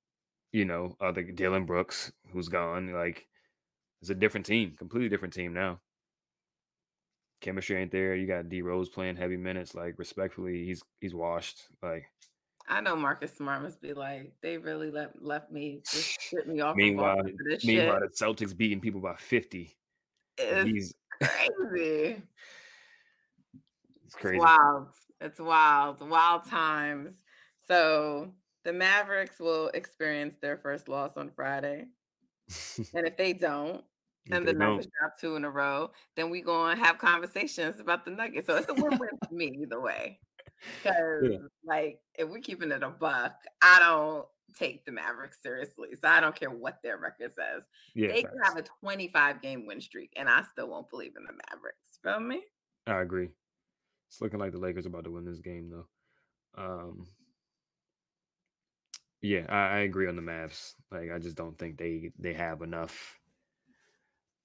you 0.53 0.65
know, 0.65 0.97
uh, 1.01 1.07
other 1.07 1.23
Dillon 1.23 1.67
Brooks 1.67 2.13
who's 2.33 2.49
gone. 2.49 2.93
Like, 2.93 3.27
it's 4.01 4.11
a 4.11 4.15
different 4.15 4.47
team, 4.47 4.75
completely 4.79 5.09
different 5.09 5.35
team 5.35 5.53
now. 5.53 5.81
Chemistry 7.41 7.77
ain't 7.77 7.93
there. 7.93 8.15
You 8.15 8.27
got 8.27 8.49
D 8.49 8.63
Rose 8.63 8.89
playing 8.89 9.17
heavy 9.17 9.37
minutes. 9.37 9.75
Like, 9.75 9.99
respectfully, 9.99 10.65
he's 10.65 10.83
he's 11.01 11.15
washed. 11.15 11.61
Like, 11.83 12.07
I 12.69 12.81
know 12.81 12.95
Marcus 12.95 13.35
Smart 13.35 13.63
must 13.63 13.81
be 13.81 13.95
like, 13.95 14.33
they 14.43 14.59
really 14.59 14.91
left 14.91 15.21
left 15.21 15.51
me 15.51 15.81
just 15.91 16.21
shit 16.21 16.47
me 16.47 16.61
off. 16.61 16.77
meanwhile, 16.77 17.23
meanwhile, 17.65 18.01
shit. 18.01 18.19
the 18.19 18.25
Celtics 18.25 18.57
beating 18.57 18.81
people 18.81 19.01
by 19.01 19.17
fifty. 19.17 19.75
It's 20.37 20.69
He's 20.69 20.95
crazy. 21.21 22.23
it's 24.05 24.15
crazy. 24.15 24.37
It's 24.37 24.45
wild. 24.45 24.89
It's 25.21 25.41
wild. 25.41 26.09
Wild 26.09 26.47
times. 26.47 27.13
So 27.67 28.33
the 28.65 28.73
Mavericks 28.73 29.41
will 29.41 29.69
experience 29.69 30.35
their 30.41 30.59
first 30.59 30.89
loss 30.89 31.13
on 31.17 31.31
Friday. 31.35 31.87
And 32.95 33.07
if 33.07 33.17
they 33.17 33.33
don't, 33.33 33.83
and 34.31 34.47
the 34.47 34.53
Nuggets 34.53 34.89
drop 34.99 35.19
two 35.19 35.37
in 35.37 35.45
a 35.45 35.51
row, 35.51 35.91
then 36.17 36.29
we 36.29 36.43
gonna 36.43 36.77
have 36.77 36.99
conversations 36.99 37.81
about 37.81 38.05
the 38.05 38.11
Nuggets. 38.11 38.47
So 38.47 38.57
it's 38.57 38.69
a 38.69 38.75
win-win 38.75 39.11
for 39.27 39.35
me 39.35 39.59
either 39.63 39.81
way. 39.81 40.21
Because 40.83 41.41
like 41.65 42.01
if 42.15 42.29
we're 42.29 42.41
keeping 42.41 42.73
it 42.73 42.83
a 42.83 42.91
buck, 42.91 43.35
I 43.63 43.79
don't 43.79 44.27
take 44.59 44.85
the 44.85 44.93
Mavericks 44.93 45.39
seriously. 45.43 45.89
So 45.95 46.09
I 46.09 46.21
don't 46.21 46.35
care 46.35 46.51
what 46.51 46.79
their 46.83 46.99
record 46.99 47.33
says. 47.35 47.65
yeah, 47.95 48.09
they 48.09 48.23
can 48.23 48.39
have 48.43 48.57
a 48.57 48.65
25 48.81 49.43
game 49.43 49.67
win 49.67 49.81
streak, 49.81 50.13
and 50.17 50.29
I 50.29 50.43
still 50.53 50.69
won't 50.69 50.91
believe 50.91 51.15
in 51.17 51.25
the 51.25 51.33
Mavericks. 51.51 51.99
Feel 52.03 52.21
me? 52.21 52.43
I 52.87 53.01
agree. 53.01 53.29
It's 54.09 54.21
looking 54.21 54.41
like 54.41 54.53
the 54.53 54.59
Lakers 54.59 54.87
are 54.87 54.89
about 54.89 55.05
to 55.05 55.11
win 55.11 55.25
this 55.25 55.41
game, 55.41 55.71
though. 55.71 55.87
Um, 56.57 57.07
yeah, 59.21 59.45
I, 59.49 59.57
I 59.57 59.79
agree 59.81 60.09
on 60.09 60.17
the 60.17 60.23
Mavs. 60.23 60.75
Like, 60.91 61.11
I 61.13 61.19
just 61.19 61.37
don't 61.37 61.59
think 61.59 61.77
they 61.77 62.13
they 62.19 62.33
have 62.35 62.63
enough. 62.63 63.17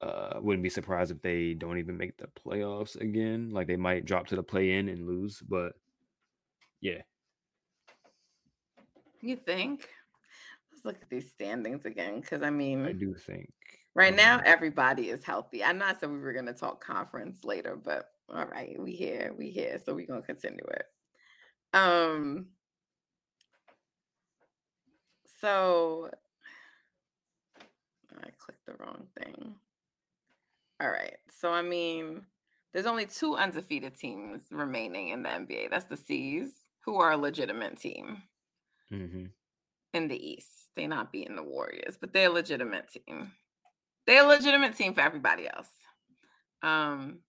Uh, 0.01 0.37
wouldn't 0.41 0.63
be 0.63 0.69
surprised 0.69 1.11
if 1.11 1.21
they 1.21 1.53
don't 1.53 1.77
even 1.77 1.95
make 1.95 2.17
the 2.17 2.27
playoffs 2.27 2.99
again. 2.99 3.51
Like, 3.51 3.67
they 3.67 3.77
might 3.77 4.05
drop 4.05 4.27
to 4.27 4.35
the 4.35 4.43
play 4.43 4.73
in 4.73 4.89
and 4.89 5.07
lose, 5.07 5.41
but 5.47 5.73
yeah, 6.83 7.01
You 9.21 9.37
think? 9.37 9.87
Let's 10.69 10.83
look 10.83 11.01
at 11.01 11.09
these 11.09 11.31
standings 11.31 11.85
again. 11.85 12.19
Because 12.19 12.41
I 12.41 12.49
mean, 12.49 12.85
I 12.85 12.91
do 12.91 13.15
think 13.15 13.49
right 13.95 14.13
now 14.13 14.41
everybody 14.45 15.09
is 15.09 15.23
healthy. 15.23 15.63
I 15.63 15.71
know 15.71 15.85
I 15.85 15.93
said 15.93 16.11
we 16.11 16.17
were 16.17 16.33
gonna 16.33 16.51
talk 16.51 16.83
conference 16.83 17.45
later, 17.45 17.77
but 17.81 18.09
all 18.27 18.45
right, 18.45 18.75
we 18.77 18.91
here, 18.91 19.33
we 19.37 19.49
here, 19.49 19.79
so 19.85 19.93
we're 19.93 20.05
gonna 20.07 20.21
continue 20.23 20.65
it. 20.65 20.85
Um 21.73 22.47
so 25.39 26.09
I 28.11 28.29
clicked 28.37 28.65
the 28.65 28.73
wrong 28.73 29.07
thing. 29.17 29.55
All 30.81 30.89
right. 30.89 31.15
So 31.39 31.49
I 31.49 31.61
mean, 31.61 32.23
there's 32.73 32.87
only 32.87 33.05
two 33.05 33.35
undefeated 33.35 33.97
teams 33.97 34.41
remaining 34.51 35.09
in 35.09 35.23
the 35.23 35.29
NBA. 35.29 35.69
That's 35.69 35.85
the 35.85 35.95
C's, 35.95 36.51
who 36.85 36.97
are 36.97 37.11
a 37.11 37.17
legitimate 37.17 37.79
team 37.79 38.23
mhm. 38.91 39.29
in 39.93 40.07
the 40.07 40.31
East. 40.31 40.49
They're 40.75 40.87
not 40.87 41.11
beating 41.11 41.35
the 41.35 41.43
Warriors, 41.43 41.97
but 41.99 42.13
they're 42.13 42.29
a 42.29 42.33
legitimate 42.33 42.89
team. 42.91 43.31
They're 44.05 44.23
a 44.23 44.27
legitimate 44.27 44.75
team 44.75 44.93
for 44.93 45.01
everybody 45.01 45.47
else. 45.47 45.69
Um, 46.61 47.19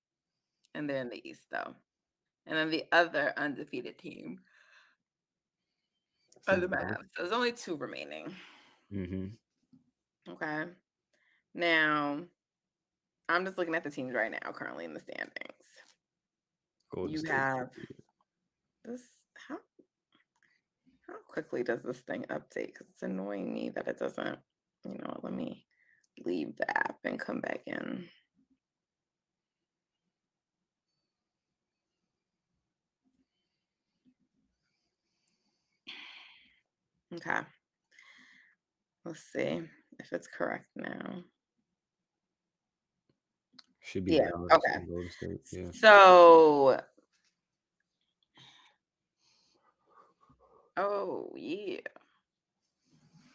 and 0.75 0.89
they're 0.89 1.01
in 1.01 1.11
the 1.11 1.29
East 1.29 1.43
though. 1.51 1.75
And 2.47 2.57
then 2.57 2.71
the 2.71 2.85
other 2.93 3.33
undefeated 3.37 3.99
team 3.99 4.41
are 6.47 6.57
the 6.57 6.69
Mavs. 6.69 6.97
So 7.17 7.23
there's 7.23 7.33
only 7.33 7.53
two 7.53 7.77
remaining. 7.77 8.35
Mm-hmm. 8.93 10.33
Okay. 10.33 10.65
Now, 11.55 12.21
I'm 13.29 13.45
just 13.45 13.57
looking 13.57 13.75
at 13.75 13.85
the 13.85 13.91
teams 13.91 14.15
right 14.15 14.31
now, 14.31 14.53
currently 14.53 14.85
in 14.85 14.95
the 14.95 15.01
standings. 15.01 15.31
Golden 16.93 17.15
You 17.15 17.23
have- 17.31 17.71
This 18.85 19.03
how 19.49 19.59
how 21.07 21.15
quickly 21.29 21.63
does 21.63 21.83
this 21.83 21.99
thing 22.01 22.25
update? 22.31 22.67
Because 22.67 22.87
it's 22.91 23.03
annoying 23.03 23.53
me 23.53 23.71
that 23.75 23.89
it 23.89 23.99
doesn't. 23.99 24.39
You 24.85 24.99
know, 24.99 25.21
let 25.23 25.33
me 25.33 25.65
leave 26.25 26.57
the 26.57 26.71
app 26.77 26.99
and 27.05 27.19
come 27.19 27.41
back 27.41 27.61
in. 27.67 28.09
Okay. 37.15 37.41
Let's 39.05 39.21
see 39.33 39.63
if 39.99 40.13
it's 40.13 40.27
correct 40.27 40.69
now. 40.77 41.23
should 43.85 44.05
be 44.05 44.17
Yeah, 44.17 44.31
okay. 44.51 44.85
Yeah. 45.53 45.71
So, 45.73 46.81
oh 50.77 51.31
yeah, 51.37 51.81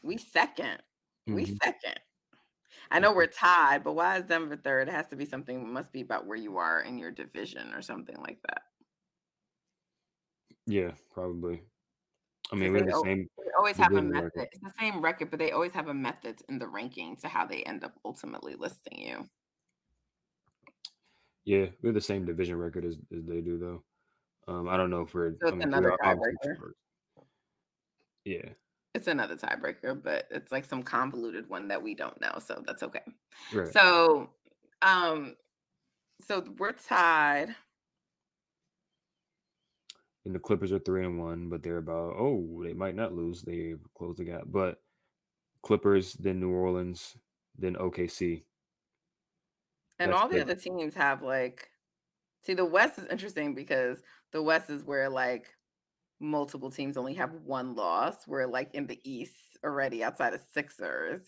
we 0.03 0.17
second. 0.17 0.81
We 1.27 1.45
Mhm. 1.45 1.57
second. 1.63 1.99
I 2.91 2.99
know 2.99 3.13
we're 3.13 3.27
tied, 3.27 3.83
but 3.83 3.93
why 3.93 4.17
is 4.17 4.25
Denver 4.25 4.55
third? 4.57 4.87
It 4.87 4.91
has 4.91 5.07
to 5.07 5.15
be 5.15 5.25
something. 5.25 5.71
Must 5.71 5.91
be 5.91 6.01
about 6.01 6.25
where 6.25 6.37
you 6.37 6.57
are 6.57 6.81
in 6.81 6.97
your 6.97 7.11
division 7.11 7.73
or 7.73 7.81
something 7.83 8.17
like 8.17 8.41
that. 8.47 8.63
Yeah, 10.65 10.91
probably. 11.11 11.61
I 12.51 12.55
mean, 12.55 12.71
we 12.73 12.79
have 12.79 12.87
the 12.87 12.93
al- 12.93 13.03
same. 13.03 13.29
They 13.37 13.51
always 13.57 13.77
have 13.77 13.91
a 13.93 14.01
method. 14.01 14.31
record. 14.35 14.49
It's 14.51 14.63
the 14.63 14.73
same 14.79 15.01
record, 15.01 15.29
but 15.29 15.37
they 15.37 15.51
always 15.51 15.71
have 15.73 15.87
a 15.87 15.93
method 15.93 16.41
in 16.49 16.57
the 16.57 16.67
ranking 16.67 17.15
to 17.17 17.27
how 17.27 17.45
they 17.45 17.61
end 17.63 17.83
up 17.83 17.93
ultimately 18.03 18.55
listing 18.55 18.99
you. 18.99 19.29
Yeah, 21.45 21.67
we're 21.83 21.93
the 21.93 22.01
same 22.01 22.25
division 22.25 22.57
record 22.57 22.85
as, 22.85 22.95
as 23.15 23.25
they 23.25 23.41
do, 23.41 23.57
though. 23.59 23.83
Um, 24.51 24.67
I 24.67 24.77
don't 24.77 24.89
know 24.89 25.01
if 25.01 25.13
we're. 25.13 25.33
So 25.41 25.47
I 25.47 25.51
mean, 25.51 25.59
we 25.59 25.63
another 25.65 25.95
first. 26.01 26.77
Yeah, 28.25 28.49
It's 28.93 29.07
another 29.07 29.35
tiebreaker, 29.35 30.01
but 30.01 30.27
it's 30.29 30.51
like 30.51 30.65
some 30.65 30.83
convoluted 30.83 31.49
one 31.49 31.67
that 31.69 31.81
we 31.81 31.95
don't 31.95 32.19
know, 32.21 32.37
so 32.45 32.63
that's 32.65 32.83
okay. 32.83 33.01
Right. 33.53 33.71
So, 33.71 34.29
um, 34.81 35.35
so 36.25 36.43
we're 36.57 36.73
tied. 36.73 37.55
And 40.25 40.35
the 40.35 40.39
Clippers 40.39 40.71
are 40.71 40.79
three 40.79 41.05
and 41.05 41.19
one, 41.19 41.49
but 41.49 41.63
they're 41.63 41.77
about 41.77 42.15
oh, 42.17 42.61
they 42.63 42.73
might 42.73 42.95
not 42.95 43.13
lose. 43.13 43.41
They 43.41 43.75
close 43.97 44.17
the 44.17 44.25
gap. 44.25 44.43
But 44.45 44.81
Clippers, 45.63 46.13
then 46.13 46.39
New 46.39 46.51
Orleans, 46.51 47.17
then 47.57 47.75
OKC. 47.75 48.43
And 49.99 50.11
That's 50.11 50.21
all 50.21 50.29
the 50.29 50.41
other 50.41 50.55
teams 50.55 50.93
have 50.93 51.21
like 51.21 51.69
see 52.43 52.53
the 52.53 52.65
West 52.65 52.97
is 52.99 53.05
interesting 53.07 53.53
because 53.53 54.01
the 54.31 54.41
West 54.41 54.69
is 54.69 54.83
where 54.83 55.09
like 55.09 55.47
multiple 56.19 56.69
teams 56.69 56.97
only 56.97 57.13
have 57.13 57.33
one 57.45 57.75
loss. 57.75 58.27
We're 58.27 58.47
like 58.47 58.73
in 58.73 58.87
the 58.87 58.99
East 59.03 59.33
already 59.63 60.03
outside 60.03 60.33
of 60.33 60.41
Sixers, 60.53 61.21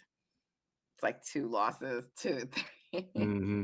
it's 1.02 1.04
like 1.04 1.26
two 1.26 1.48
losses, 1.48 2.06
two, 2.16 2.48
three. 2.92 3.10
Mm-hmm. 3.18 3.64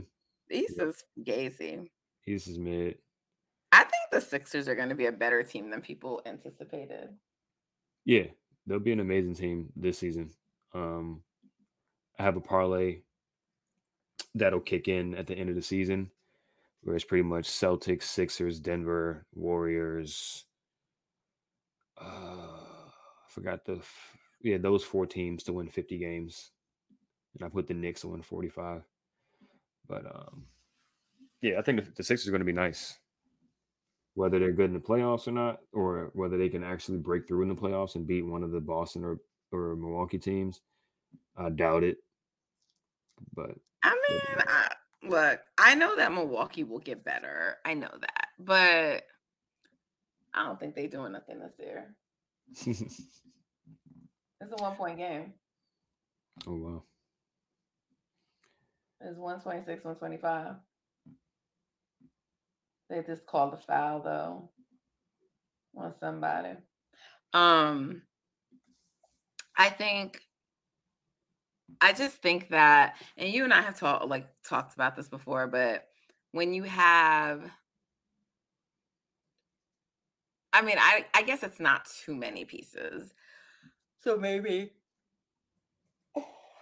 East 0.50 0.82
is 0.82 1.04
gazy. 1.24 1.88
East 2.26 2.48
is 2.48 2.58
mid. 2.58 2.98
I 3.72 3.80
think 3.84 3.92
the 4.12 4.22
Sixers 4.22 4.68
are 4.68 4.74
going 4.74 4.90
to 4.90 4.96
be 4.96 5.06
a 5.06 5.12
better 5.12 5.44
team 5.44 5.70
than 5.70 5.82
people 5.82 6.20
anticipated. 6.26 7.10
Yeah, 8.06 8.24
they'll 8.66 8.80
be 8.80 8.92
an 8.92 9.02
amazing 9.02 9.36
team 9.36 9.70
this 9.76 10.00
season. 10.00 10.32
Um, 10.74 11.22
I 12.18 12.24
have 12.24 12.38
a 12.38 12.42
parlay 12.42 13.02
that'll 14.34 14.60
kick 14.60 14.88
in 14.88 15.14
at 15.14 15.28
the 15.28 15.36
end 15.36 15.50
of 15.50 15.56
the 15.56 15.62
season, 15.62 16.10
where 16.82 16.96
it's 16.96 17.06
pretty 17.06 17.24
much 17.24 17.48
Celtics, 17.48 18.04
Sixers, 18.04 18.60
Denver, 18.60 19.28
Warriors. 19.36 20.46
Uh, 22.00 22.06
I 22.06 23.30
forgot 23.30 23.66
the 23.66 23.82
yeah 24.42 24.58
those 24.58 24.84
four 24.84 25.06
teams 25.06 25.44
to 25.44 25.54
win 25.54 25.68
fifty 25.68 25.98
games, 25.98 26.52
and 27.36 27.46
I 27.46 27.50
put 27.50 27.68
the 27.68 27.74
Knicks 27.74 28.02
to 28.02 28.10
win 28.10 28.22
forty 28.22 28.50
five. 28.50 28.84
But 29.88 30.06
um, 30.06 30.46
yeah, 31.42 31.60
I 31.60 31.62
think 31.62 31.84
the, 31.84 31.92
the 31.96 32.04
Sixers 32.04 32.28
are 32.28 32.32
going 32.32 32.42
to 32.42 32.46
be 32.46 32.54
nice. 32.54 32.98
Whether 34.16 34.40
they're 34.40 34.52
good 34.52 34.72
in 34.72 34.74
the 34.74 34.80
playoffs 34.80 35.28
or 35.28 35.32
not, 35.32 35.60
or 35.74 36.10
whether 36.14 36.38
they 36.38 36.50
can 36.50 36.64
actually 36.64 36.98
break 36.98 37.28
through 37.28 37.44
in 37.44 37.50
the 37.50 37.56
playoffs 37.56 37.96
and 37.96 38.08
beat 38.08 38.26
one 38.26 38.42
of 38.42 38.52
the 38.52 38.60
Boston 38.60 39.04
or, 39.04 39.20
or 39.52 39.76
Milwaukee 39.76 40.18
teams, 40.18 40.62
I 41.38 41.50
doubt 41.50 41.84
it. 41.84 41.98
But 43.36 43.52
I 43.84 43.92
mean, 44.10 44.44
I, 44.48 44.68
look, 45.04 45.40
I 45.60 45.76
know 45.76 45.96
that 45.96 46.12
Milwaukee 46.12 46.64
will 46.64 46.80
get 46.80 47.04
better. 47.04 47.58
I 47.64 47.76
know 47.76 47.92
that, 47.92 48.28
but 48.40 49.04
I 50.34 50.46
don't 50.46 50.60
think 50.60 50.76
they're 50.76 50.88
doing 50.88 51.14
nothing 51.14 51.40
this 51.40 51.54
year. 51.60 51.96
It's 54.40 54.52
a 54.52 54.64
one 54.64 54.76
point 54.76 54.98
game. 55.00 55.34
oh 56.46 56.56
wow, 56.56 56.84
It's 59.02 59.18
126, 59.18 59.84
125. 59.84 60.56
They 62.90 63.02
just 63.04 63.26
called 63.26 63.54
a 63.56 63.58
foul 63.58 64.02
though 64.02 64.50
on 65.76 65.94
somebody. 66.00 66.54
Um 67.34 68.04
I 69.58 69.70
think 69.70 70.22
I 71.82 71.94
just 71.94 72.18
think 72.18 72.50
that 72.50 72.96
and 73.18 73.34
you 73.34 73.44
and 73.44 73.54
I 73.54 73.62
have 73.62 73.78
talked 73.80 74.06
like 74.08 74.28
talked 74.48 74.74
about 74.76 74.96
this 74.96 75.10
before, 75.10 75.48
but 75.48 75.88
when 76.32 76.54
you 76.54 76.64
have 76.64 77.42
I 80.58 80.62
mean, 80.64 80.78
I 80.80 81.06
I 81.14 81.22
guess 81.22 81.44
it's 81.44 81.60
not 81.60 81.88
too 82.04 82.16
many 82.16 82.44
pieces. 82.46 83.14
So 84.04 84.18
maybe 84.18 84.72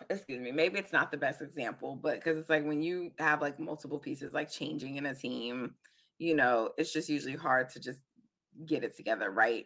excuse 0.10 0.42
me, 0.42 0.52
maybe 0.52 0.78
it's 0.78 0.94
not 0.94 1.12
the 1.12 1.18
best 1.18 1.42
example, 1.42 1.98
but 2.02 2.16
because 2.16 2.38
it's 2.38 2.50
like 2.50 2.66
when 2.66 2.82
you 2.82 3.12
have 3.20 3.42
like 3.42 3.60
multiple 3.60 4.00
pieces 4.00 4.34
like 4.34 4.52
changing 4.52 4.98
in 4.98 5.06
a 5.06 5.16
team, 5.16 5.76
you 6.20 6.36
know, 6.36 6.72
it's 6.78 6.94
just 6.94 7.10
usually 7.10 7.36
hard 7.36 7.70
to 7.70 7.80
just 7.80 8.00
get 8.66 8.84
it 8.84 8.96
together 8.96 9.32
right 9.32 9.66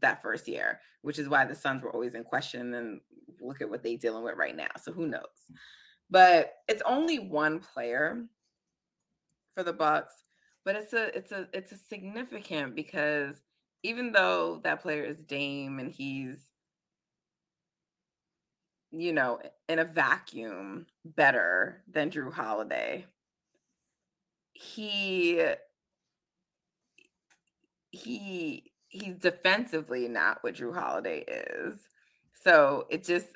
that 0.00 0.22
first 0.22 0.48
year, 0.48 0.80
which 1.02 1.18
is 1.18 1.28
why 1.28 1.44
the 1.44 1.54
Suns 1.54 1.82
were 1.82 1.92
always 1.92 2.14
in 2.14 2.24
question. 2.24 2.74
And 2.74 3.00
look 3.40 3.60
at 3.60 3.68
what 3.68 3.82
they're 3.82 3.96
dealing 3.96 4.24
with 4.24 4.36
right 4.36 4.56
now. 4.56 4.68
So 4.82 4.92
who 4.92 5.06
knows? 5.06 5.22
But 6.10 6.54
it's 6.68 6.82
only 6.86 7.18
one 7.18 7.60
player 7.60 8.24
for 9.54 9.62
the 9.62 9.72
Bucks, 9.72 10.14
but 10.64 10.76
it's 10.76 10.92
a 10.92 11.16
it's 11.16 11.32
a 11.32 11.48
it's 11.52 11.72
a 11.72 11.76
significant 11.76 12.74
because 12.74 13.42
even 13.82 14.12
though 14.12 14.60
that 14.64 14.80
player 14.82 15.04
is 15.04 15.22
Dame 15.22 15.78
and 15.78 15.90
he's 15.90 16.50
you 18.90 19.12
know, 19.12 19.40
in 19.68 19.78
a 19.78 19.84
vacuum 19.84 20.86
better 21.04 21.82
than 21.88 22.10
Jrue 22.10 22.32
Holiday. 22.32 23.06
He 24.52 25.40
he 27.90 28.72
he's 28.88 29.14
defensively 29.16 30.08
not 30.08 30.42
what 30.42 30.54
Jrue 30.54 30.74
Holiday 30.74 31.20
is. 31.20 31.80
So 32.32 32.86
it 32.90 33.04
just 33.04 33.28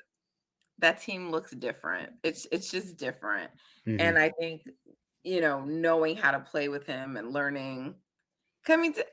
that 0.79 1.01
team 1.01 1.31
looks 1.31 1.51
different. 1.51 2.13
It's 2.23 2.47
it's 2.51 2.71
just 2.71 2.97
different. 2.97 3.51
Mhm. 3.87 3.99
And 3.99 4.19
I 4.19 4.31
think, 4.39 4.63
you 5.23 5.41
know, 5.41 5.65
knowing 5.65 6.17
how 6.17 6.31
to 6.31 6.39
play 6.41 6.69
with 6.69 6.85
him 6.85 7.17
and 7.17 7.33
learning 7.33 7.95
coming 8.65 8.93
to 8.93 9.05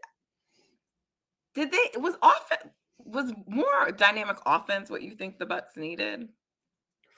did 1.54 1.72
they 1.72 1.98
was 1.98 2.16
offense 2.22 2.72
was 2.98 3.32
more 3.46 3.90
dynamic 3.96 4.36
offense 4.46 4.90
what 4.90 5.02
you 5.02 5.12
think 5.12 5.38
the 5.38 5.46
Bucks 5.46 5.76
needed? 5.76 6.28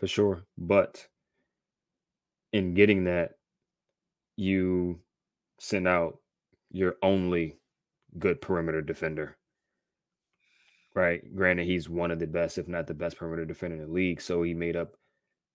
for 0.02 0.08
sure. 0.08 0.42
But 0.58 1.06
in 2.52 2.74
getting 2.74 3.04
that, 3.04 3.36
you 4.34 4.98
send 5.60 5.86
out 5.86 6.18
your 6.72 6.96
only 7.04 7.60
good 8.18 8.40
perimeter 8.40 8.82
defender. 8.82 9.36
Right. 10.96 11.22
Granted, 11.36 11.68
he's 11.68 11.88
one 11.88 12.10
of 12.10 12.18
the 12.18 12.26
best, 12.26 12.58
if 12.58 12.66
not 12.66 12.88
the 12.88 12.94
best 12.94 13.16
perimeter 13.16 13.44
defender 13.44 13.76
in 13.76 13.82
the 13.82 13.92
league. 13.92 14.20
So 14.20 14.42
he 14.42 14.54
made 14.54 14.74
up, 14.74 14.96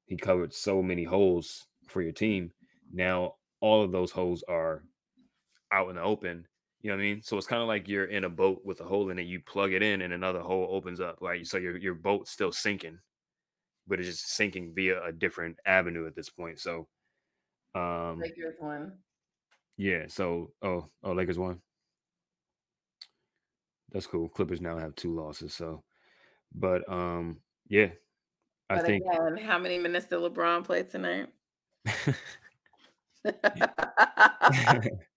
he 0.05 0.15
covered 0.15 0.53
so 0.53 0.81
many 0.81 1.03
holes 1.03 1.67
for 1.89 2.01
your 2.01 2.13
team. 2.13 2.51
Now 2.93 3.33
all 3.59 3.83
of 3.83 3.91
those 3.91 4.11
holes 4.11 4.45
are 4.47 4.81
out 5.73 5.89
in 5.89 5.97
the 5.97 6.03
open. 6.03 6.45
You 6.81 6.89
know 6.91 6.97
what 6.97 7.01
I 7.01 7.05
mean? 7.05 7.21
So 7.23 7.37
it's 7.37 7.47
kind 7.47 7.61
of 7.61 7.67
like 7.67 7.87
you're 7.87 8.05
in 8.05 8.23
a 8.23 8.29
boat 8.29 8.61
with 8.65 8.81
a 8.81 8.85
hole 8.85 9.09
in 9.09 9.19
it. 9.19 9.23
You 9.23 9.39
plug 9.41 9.73
it 9.73 9.81
in, 9.83 10.01
and 10.01 10.13
another 10.13 10.41
hole 10.41 10.67
opens 10.71 10.99
up. 10.99 11.17
Right. 11.21 11.45
So 11.45 11.57
your 11.57 11.77
your 11.77 11.95
boat's 11.95 12.31
still 12.31 12.51
sinking, 12.51 12.99
but 13.87 13.99
it's 13.99 14.09
just 14.09 14.29
sinking 14.31 14.73
via 14.75 15.03
a 15.03 15.11
different 15.11 15.59
avenue 15.65 16.07
at 16.07 16.15
this 16.15 16.29
point. 16.29 16.59
So, 16.59 16.87
um, 17.75 18.19
Lakers 18.21 18.55
one. 18.59 18.99
yeah. 19.77 20.05
So, 20.07 20.51
oh, 20.61 20.89
oh, 21.03 21.11
Lakers 21.13 21.37
won. 21.39 21.61
That's 23.91 24.07
cool. 24.07 24.29
Clippers 24.29 24.61
now 24.61 24.77
have 24.77 24.95
two 24.95 25.13
losses. 25.15 25.53
So, 25.53 25.83
but 26.53 26.87
um, 26.91 27.41
yeah, 27.67 27.91
I 28.69 28.77
But 28.77 28.85
think 28.85 29.05
again, 29.11 29.37
how 29.37 29.57
many 29.59 29.77
minutes 29.79 30.05
did 30.07 30.19
LeBron 30.19 30.63
play 30.63 30.83
tonight? 30.83 31.29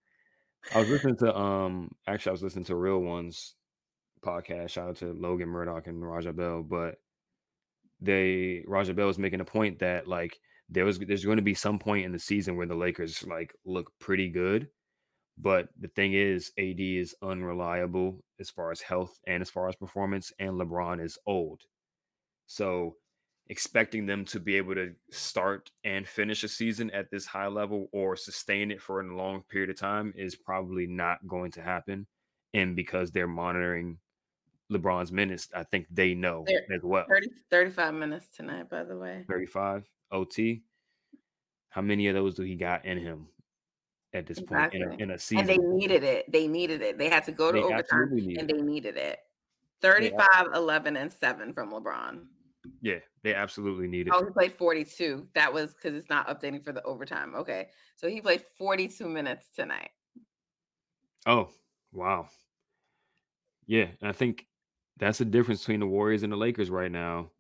I 0.75 0.79
was 0.79 0.89
listening 0.89 1.17
to 1.17 1.37
um 1.37 1.91
actually 2.07 2.31
I 2.31 2.33
was 2.33 2.43
listening 2.43 2.65
to 2.67 2.77
Real 2.77 2.99
Ones 2.99 3.55
podcast. 4.25 4.71
Shout 4.71 4.89
out 4.89 4.97
to 4.97 5.13
Logan 5.13 5.49
Murdock 5.49 5.87
and 5.87 6.07
Raja 6.07 6.33
Bell, 6.33 6.63
but 6.63 6.97
they 8.01 8.63
Raja 8.67 8.95
Bell 8.95 9.07
was 9.07 9.19
making 9.19 9.41
a 9.41 9.45
point 9.45 9.81
that 9.81 10.07
like 10.07 10.39
there 10.69 10.85
was 10.85 10.99
there's 10.99 11.25
going 11.25 11.39
to 11.39 11.43
be 11.43 11.55
some 11.55 11.79
point 11.79 12.07
in 12.07 12.13
the 12.13 12.19
season 12.19 12.57
where 12.57 12.67
the 12.67 12.75
Lakers 12.75 13.25
like 13.27 13.53
look 13.65 13.91
pretty 13.99 14.29
good, 14.29 14.69
but 15.37 15.69
the 15.79 15.89
thing 15.89 16.15
is 16.15 16.53
AD 16.59 16.79
is 16.79 17.15
unreliable 17.23 18.23
as 18.39 18.51
far 18.51 18.71
as 18.71 18.81
health 18.81 19.19
and 19.27 19.43
as 19.43 19.51
far 19.51 19.69
as 19.69 19.77
performance, 19.77 20.33
and 20.39 20.53
LeBron 20.53 21.05
is 21.05 21.19
old. 21.27 21.63
So 22.47 22.95
expecting 23.51 24.07
them 24.07 24.25
to 24.25 24.39
be 24.39 24.55
able 24.57 24.75
to 24.77 24.95
start 25.11 25.71
and 25.83 26.07
finish 26.07 26.45
a 26.45 26.49
season 26.49 26.89
at 26.93 27.11
this 27.11 27.27
high 27.27 27.49
level 27.49 27.89
or 27.93 28.15
sustain 28.15 28.71
it 28.71 28.81
for 28.81 29.01
a 29.01 29.17
long 29.17 29.43
period 29.51 29.69
of 29.69 29.77
time 29.77 30.15
is 30.17 30.37
probably 30.37 30.87
not 30.87 31.19
going 31.27 31.51
to 31.51 31.61
happen. 31.61 32.07
And 32.55 32.77
because 32.77 33.11
they're 33.11 33.27
monitoring 33.27 33.99
LeBron's 34.73 35.11
minutes, 35.11 35.49
I 35.53 35.65
think 35.65 35.87
they 35.91 36.15
know 36.15 36.45
They're 36.47 36.63
as 36.77 36.83
well. 36.85 37.05
30, 37.09 37.29
35 37.51 37.95
minutes 37.95 38.29
tonight, 38.35 38.71
by 38.71 38.85
the 38.85 38.97
way. 38.97 39.25
35 39.29 39.85
OT. 40.13 40.63
How 41.71 41.81
many 41.83 42.07
of 42.07 42.15
those 42.15 42.37
do 42.37 42.43
he 42.45 42.55
got 42.55 42.85
in 42.85 42.99
him 42.99 43.27
at 44.13 44.27
this 44.29 44.39
point 44.41 44.75
in 44.75 44.83
a, 44.83 44.85
Exactly. 44.85 45.03
in 45.03 45.11
a 45.11 45.13
And 45.15 45.21
season? 45.21 45.47
they 45.47 45.59
needed 45.59 46.05
it. 46.05 46.31
They 46.31 46.47
needed 46.47 46.83
it. 46.83 46.99
They 46.99 47.09
had 47.09 47.25
to 47.25 47.33
go 47.33 47.51
to 47.51 47.59
They 47.59 47.65
overtime 47.65 48.13
and 48.13 48.49
they 48.49 48.61
needed 48.63 48.97
it. 48.97 49.19
They 49.81 49.89
35, 49.89 50.29
ab- 50.35 50.47
11, 50.55 50.97
and 50.97 51.11
7 51.11 51.53
from 51.53 51.73
LeBron. 51.73 52.27
Yeah, 52.81 52.99
they 53.23 53.35
absolutely 53.35 53.89
need 53.89 54.07
it. 54.07 54.13
Oh, 54.15 54.25
he 54.25 54.31
played 54.31 54.53
42. 54.53 55.27
That 55.35 55.53
was 55.53 55.75
because 55.75 55.97
it's 55.97 56.11
not 56.11 56.29
updating 56.29 56.65
for 56.65 56.73
the 56.73 56.83
overtime. 56.83 57.35
Okay. 57.35 57.69
So 57.97 58.09
he 58.09 58.21
played 58.21 58.43
42 58.59 59.09
minutes 59.09 59.47
tonight. 59.55 59.91
Oh, 61.27 61.49
wow. 61.93 62.29
Yeah, 63.67 63.87
and 64.01 64.09
I 64.09 64.13
think 64.13 64.47
That's 65.01 65.19
the 65.19 65.25
difference 65.25 65.61
between 65.61 65.81
the 65.81 65.87
Warriors 65.87 66.23
and 66.23 66.33
the 66.33 66.37
Lakers 66.37 66.71
right 66.71 66.93
now. 66.93 67.31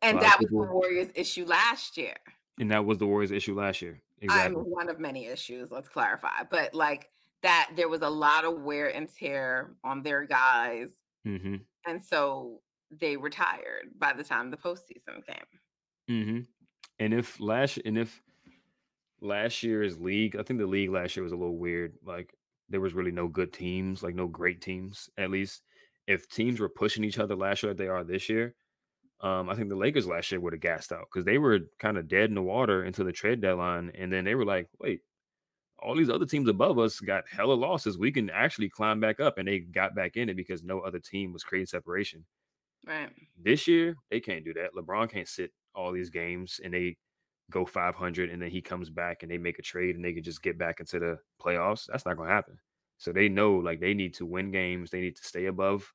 And 0.00 0.20
that 0.20 0.38
was 0.38 0.46
people, 0.46 0.64
the 0.64 0.72
Warriors' 0.72 1.10
issue 1.16 1.44
last 1.44 1.96
year. 1.96 2.14
And 2.60 2.70
that 2.70 2.84
was 2.84 2.98
the 2.98 3.06
Warriors' 3.06 3.32
issue 3.32 3.56
last 3.56 3.82
year. 3.82 4.00
Exactly. 4.20 4.56
I'm 4.56 4.70
one 4.70 4.88
of 4.88 5.00
many 5.00 5.26
issues, 5.26 5.72
let's 5.72 5.88
clarify. 5.88 6.44
But 6.48 6.74
like 6.74 7.10
that, 7.42 7.70
there 7.76 7.88
was 7.88 8.02
a 8.02 8.08
lot 8.08 8.44
of 8.44 8.62
wear 8.62 8.94
and 8.94 9.08
tear 9.12 9.74
on 9.82 10.02
their 10.02 10.24
guys. 10.24 10.90
Mm-hmm. 11.26 11.56
And 11.86 12.02
so 12.02 12.60
they 12.90 13.16
retired 13.16 13.90
by 13.98 14.12
the 14.12 14.24
time 14.24 14.50
the 14.50 14.56
postseason 14.56 15.24
came. 15.26 15.46
Mm-hmm. 16.10 16.40
And 16.98 17.14
if 17.14 17.38
last 17.40 17.78
and 17.84 17.98
if 17.98 18.20
last 19.20 19.62
year's 19.62 19.98
league, 19.98 20.36
I 20.36 20.42
think 20.42 20.60
the 20.60 20.66
league 20.66 20.90
last 20.90 21.16
year 21.16 21.22
was 21.24 21.32
a 21.32 21.36
little 21.36 21.58
weird. 21.58 21.94
Like 22.04 22.34
there 22.68 22.80
was 22.80 22.94
really 22.94 23.12
no 23.12 23.28
good 23.28 23.52
teams, 23.52 24.02
like 24.02 24.14
no 24.14 24.26
great 24.26 24.60
teams, 24.60 25.08
at 25.18 25.30
least. 25.30 25.62
If 26.06 26.28
teams 26.28 26.58
were 26.58 26.70
pushing 26.70 27.04
each 27.04 27.18
other 27.18 27.36
last 27.36 27.62
year 27.62 27.72
like 27.72 27.78
they 27.78 27.88
are 27.88 28.02
this 28.02 28.28
year, 28.30 28.54
um, 29.20 29.48
I 29.50 29.54
think 29.54 29.68
the 29.68 29.76
Lakers 29.76 30.06
last 30.06 30.30
year 30.30 30.40
would 30.40 30.52
have 30.52 30.62
gassed 30.62 30.92
out 30.92 31.06
because 31.12 31.24
they 31.24 31.38
were 31.38 31.60
kind 31.78 31.98
of 31.98 32.08
dead 32.08 32.28
in 32.30 32.34
the 32.34 32.42
water 32.42 32.82
until 32.82 33.04
the 33.04 33.12
trade 33.12 33.40
deadline. 33.40 33.92
And 33.98 34.12
then 34.12 34.24
they 34.24 34.34
were 34.34 34.44
like, 34.44 34.68
wait, 34.78 35.00
all 35.80 35.96
these 35.96 36.10
other 36.10 36.26
teams 36.26 36.48
above 36.48 36.78
us 36.78 37.00
got 37.00 37.24
hella 37.28 37.54
losses. 37.54 37.98
We 37.98 38.12
can 38.12 38.30
actually 38.30 38.68
climb 38.68 39.00
back 39.00 39.20
up. 39.20 39.38
And 39.38 39.48
they 39.48 39.58
got 39.58 39.94
back 39.94 40.16
in 40.16 40.28
it 40.28 40.36
because 40.36 40.62
no 40.62 40.80
other 40.80 41.00
team 41.00 41.32
was 41.32 41.42
creating 41.42 41.66
separation. 41.66 42.24
Right. 42.86 43.10
This 43.42 43.66
year, 43.66 43.96
they 44.10 44.20
can't 44.20 44.44
do 44.44 44.54
that. 44.54 44.74
LeBron 44.74 45.10
can't 45.10 45.28
sit 45.28 45.52
all 45.74 45.92
these 45.92 46.10
games 46.10 46.60
and 46.62 46.72
they 46.72 46.96
go 47.50 47.64
500 47.64 48.30
and 48.30 48.40
then 48.40 48.50
he 48.50 48.60
comes 48.60 48.90
back 48.90 49.22
and 49.22 49.30
they 49.30 49.38
make 49.38 49.58
a 49.58 49.62
trade 49.62 49.96
and 49.96 50.04
they 50.04 50.12
can 50.12 50.22
just 50.22 50.42
get 50.42 50.58
back 50.58 50.80
into 50.80 50.98
the 50.98 51.18
playoffs. 51.42 51.86
That's 51.86 52.04
not 52.04 52.16
going 52.16 52.28
to 52.28 52.34
happen. 52.34 52.58
So 52.98 53.12
they 53.12 53.28
know 53.28 53.54
like 53.56 53.80
they 53.80 53.94
need 53.94 54.14
to 54.14 54.26
win 54.26 54.50
games. 54.50 54.90
They 54.90 55.00
need 55.00 55.16
to 55.16 55.24
stay 55.24 55.46
above 55.46 55.92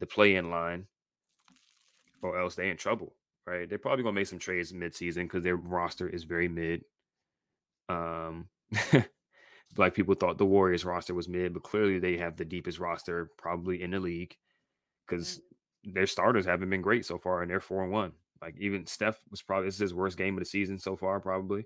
the 0.00 0.06
play 0.06 0.36
in 0.36 0.50
line 0.50 0.86
or 2.22 2.38
else 2.38 2.56
they 2.56 2.68
in 2.68 2.76
trouble, 2.76 3.14
right? 3.46 3.68
They're 3.68 3.78
probably 3.78 4.02
going 4.02 4.14
to 4.14 4.20
make 4.20 4.26
some 4.26 4.38
trades 4.38 4.72
midseason 4.72 5.24
because 5.24 5.44
their 5.44 5.56
roster 5.56 6.08
is 6.08 6.24
very 6.24 6.48
mid. 6.48 6.84
Um, 7.88 8.48
like 9.76 9.94
people 9.94 10.14
thought 10.14 10.38
the 10.38 10.44
Warriors 10.44 10.84
roster 10.84 11.14
was 11.14 11.28
mid, 11.28 11.54
but 11.54 11.62
clearly 11.62 11.98
they 11.98 12.16
have 12.16 12.36
the 12.36 12.44
deepest 12.44 12.78
roster 12.78 13.30
probably 13.38 13.82
in 13.82 13.92
the 13.92 14.00
league 14.00 14.36
because 15.06 15.38
mm. 15.38 15.40
Their 15.86 16.06
starters 16.06 16.44
haven't 16.44 16.70
been 16.70 16.82
great 16.82 17.06
so 17.06 17.16
far 17.16 17.42
and 17.42 17.50
they're 17.50 17.60
four 17.60 17.84
and 17.84 17.92
one. 17.92 18.12
Like 18.42 18.56
even 18.58 18.86
Steph 18.86 19.18
was 19.30 19.40
probably 19.40 19.68
this 19.68 19.76
is 19.76 19.80
his 19.80 19.94
worst 19.94 20.18
game 20.18 20.34
of 20.34 20.40
the 20.40 20.44
season 20.44 20.78
so 20.78 20.96
far, 20.96 21.20
probably. 21.20 21.64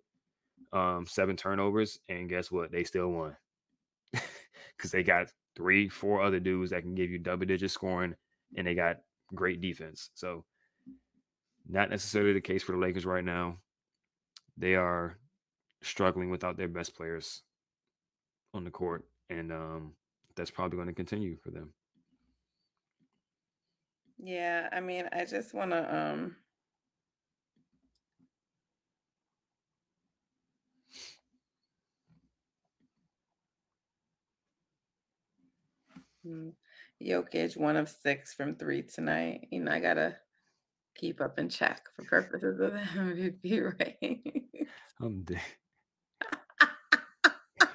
Um, 0.72 1.04
seven 1.06 1.36
turnovers, 1.36 1.98
and 2.08 2.28
guess 2.28 2.52
what? 2.52 2.70
They 2.70 2.84
still 2.84 3.08
won 3.08 3.36
because 4.12 4.92
they 4.92 5.02
got 5.02 5.32
three, 5.56 5.88
four 5.88 6.22
other 6.22 6.38
dudes 6.38 6.70
that 6.70 6.82
can 6.82 6.94
give 6.94 7.10
you 7.10 7.18
double 7.18 7.46
digit 7.46 7.70
scoring, 7.70 8.14
and 8.56 8.66
they 8.66 8.74
got 8.74 8.98
great 9.34 9.60
defense. 9.60 10.10
So, 10.14 10.44
not 11.68 11.90
necessarily 11.90 12.34
the 12.34 12.40
case 12.40 12.62
for 12.62 12.72
the 12.72 12.78
Lakers 12.78 13.06
right 13.06 13.24
now. 13.24 13.56
They 14.56 14.76
are 14.76 15.18
struggling 15.82 16.30
without 16.30 16.56
their 16.56 16.68
best 16.68 16.94
players 16.94 17.42
on 18.54 18.62
the 18.64 18.70
court, 18.70 19.04
and 19.28 19.50
um, 19.50 19.92
that's 20.36 20.50
probably 20.50 20.76
going 20.76 20.88
to 20.88 20.94
continue 20.94 21.36
for 21.36 21.50
them. 21.50 21.72
Yeah, 24.22 24.68
I 24.70 24.80
mean, 24.80 25.08
I 25.12 25.24
just 25.24 25.54
want 25.54 25.70
to 25.70 25.96
um 25.96 26.36
Mm. 36.26 36.52
Jokic, 37.02 37.56
one 37.56 37.76
of 37.76 37.88
six 37.88 38.34
from 38.34 38.54
three 38.56 38.82
tonight. 38.82 39.48
You 39.50 39.60
know, 39.60 39.72
I 39.72 39.80
gotta 39.80 40.16
keep 40.94 41.20
up 41.20 41.38
in 41.38 41.48
check 41.48 41.82
for 41.96 42.04
purposes 42.04 42.60
of 42.60 42.72
the 42.72 42.78
MVP 42.78 43.60
rating. 43.78 44.66
I'm 45.00 45.22
dead. 45.22 45.40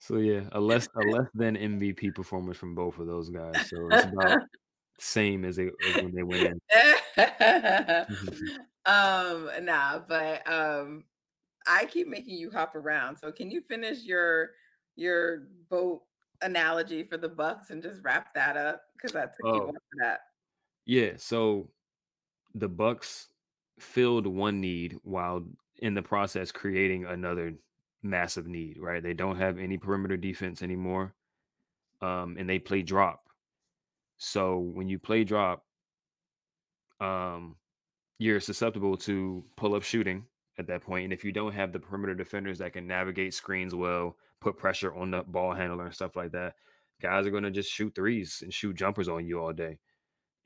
so 0.00 0.16
yeah, 0.16 0.42
a 0.52 0.60
less 0.60 0.88
a 0.96 1.00
less 1.00 1.28
than 1.34 1.56
MVP 1.56 2.14
performance 2.14 2.58
from 2.58 2.74
both 2.74 2.98
of 2.98 3.06
those 3.06 3.30
guys. 3.30 3.68
So 3.68 3.76
it's 3.92 4.04
about 4.04 4.42
same 4.98 5.44
as, 5.44 5.56
they, 5.56 5.70
as 5.88 5.96
when 5.96 6.14
they 6.14 6.22
win. 6.22 6.60
um, 8.86 9.50
nah, 9.62 10.00
but 10.06 10.50
um, 10.50 11.04
I 11.66 11.86
keep 11.86 12.08
making 12.08 12.36
you 12.36 12.50
hop 12.50 12.74
around. 12.74 13.18
So 13.18 13.32
can 13.32 13.50
you 13.50 13.60
finish 13.60 14.02
your 14.04 14.50
your 14.96 15.48
boat 15.70 16.02
analogy 16.42 17.02
for 17.02 17.16
the 17.16 17.28
Bucks 17.28 17.70
and 17.70 17.82
just 17.82 18.00
wrap 18.04 18.32
that 18.34 18.56
up 18.56 18.82
because 18.96 19.12
that 19.12 19.34
took 19.36 19.46
oh. 19.46 19.54
you 19.54 19.66
for 19.66 20.04
that. 20.04 20.20
Yeah, 20.86 21.12
so 21.16 21.68
the 22.54 22.68
Bucks 22.68 23.28
filled 23.78 24.26
one 24.26 24.60
need 24.60 24.98
while 25.02 25.44
in 25.78 25.94
the 25.94 26.02
process 26.02 26.52
creating 26.52 27.04
another 27.04 27.54
massive 28.02 28.46
need, 28.46 28.78
right? 28.78 29.02
They 29.02 29.14
don't 29.14 29.36
have 29.36 29.58
any 29.58 29.78
perimeter 29.78 30.16
defense 30.16 30.62
anymore. 30.62 31.14
Um, 32.00 32.36
and 32.38 32.48
they 32.48 32.58
play 32.58 32.82
drop. 32.82 33.23
So 34.24 34.58
when 34.58 34.88
you 34.88 34.98
play 34.98 35.22
drop, 35.22 35.64
um, 37.00 37.56
you're 38.18 38.40
susceptible 38.40 38.96
to 38.98 39.44
pull 39.56 39.74
up 39.74 39.82
shooting 39.82 40.24
at 40.58 40.66
that 40.68 40.82
point. 40.82 41.04
And 41.04 41.12
if 41.12 41.24
you 41.24 41.32
don't 41.32 41.52
have 41.52 41.72
the 41.72 41.78
perimeter 41.78 42.14
defenders 42.14 42.58
that 42.58 42.72
can 42.72 42.86
navigate 42.86 43.34
screens 43.34 43.74
well, 43.74 44.16
put 44.40 44.56
pressure 44.56 44.94
on 44.94 45.10
the 45.10 45.22
ball 45.24 45.52
handler 45.52 45.84
and 45.84 45.94
stuff 45.94 46.16
like 46.16 46.32
that, 46.32 46.54
guys 47.02 47.26
are 47.26 47.30
going 47.30 47.42
to 47.42 47.50
just 47.50 47.70
shoot 47.70 47.94
threes 47.94 48.40
and 48.42 48.52
shoot 48.52 48.76
jumpers 48.76 49.08
on 49.08 49.26
you 49.26 49.40
all 49.40 49.52
day. 49.52 49.78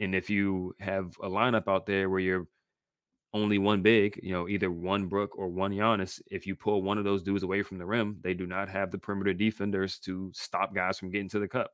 And 0.01 0.15
if 0.15 0.29
you 0.29 0.75
have 0.81 1.17
a 1.23 1.29
lineup 1.29 1.69
out 1.69 1.87
there 1.87 2.11
where 2.11 2.21
you're 2.21 2.49
only 3.33 3.59
one 3.59 3.83
big, 3.83 4.19
you 4.23 4.33
know, 4.33 4.49
either 4.49 4.73
one 4.73 5.07
Brook 5.07 5.39
or 5.39 5.49
one 5.49 5.73
Giannis, 5.73 6.21
if 6.31 6.47
you 6.47 6.57
pull 6.57 6.83
one 6.83 6.99
of 6.99 7.05
those 7.05 7.23
dudes 7.23 7.45
away 7.45 7.63
from 7.63 7.79
the 7.79 7.87
rim, 7.87 8.19
they 8.23 8.35
do 8.35 8.47
not 8.47 8.69
have 8.69 8.91
the 8.91 8.99
perimeter 8.99 9.35
defenders 9.35 9.99
to 10.01 10.33
stop 10.35 10.75
guys 10.75 10.99
from 10.99 11.11
getting 11.11 11.29
to 11.29 11.39
the 11.39 11.49
cup. 11.49 11.73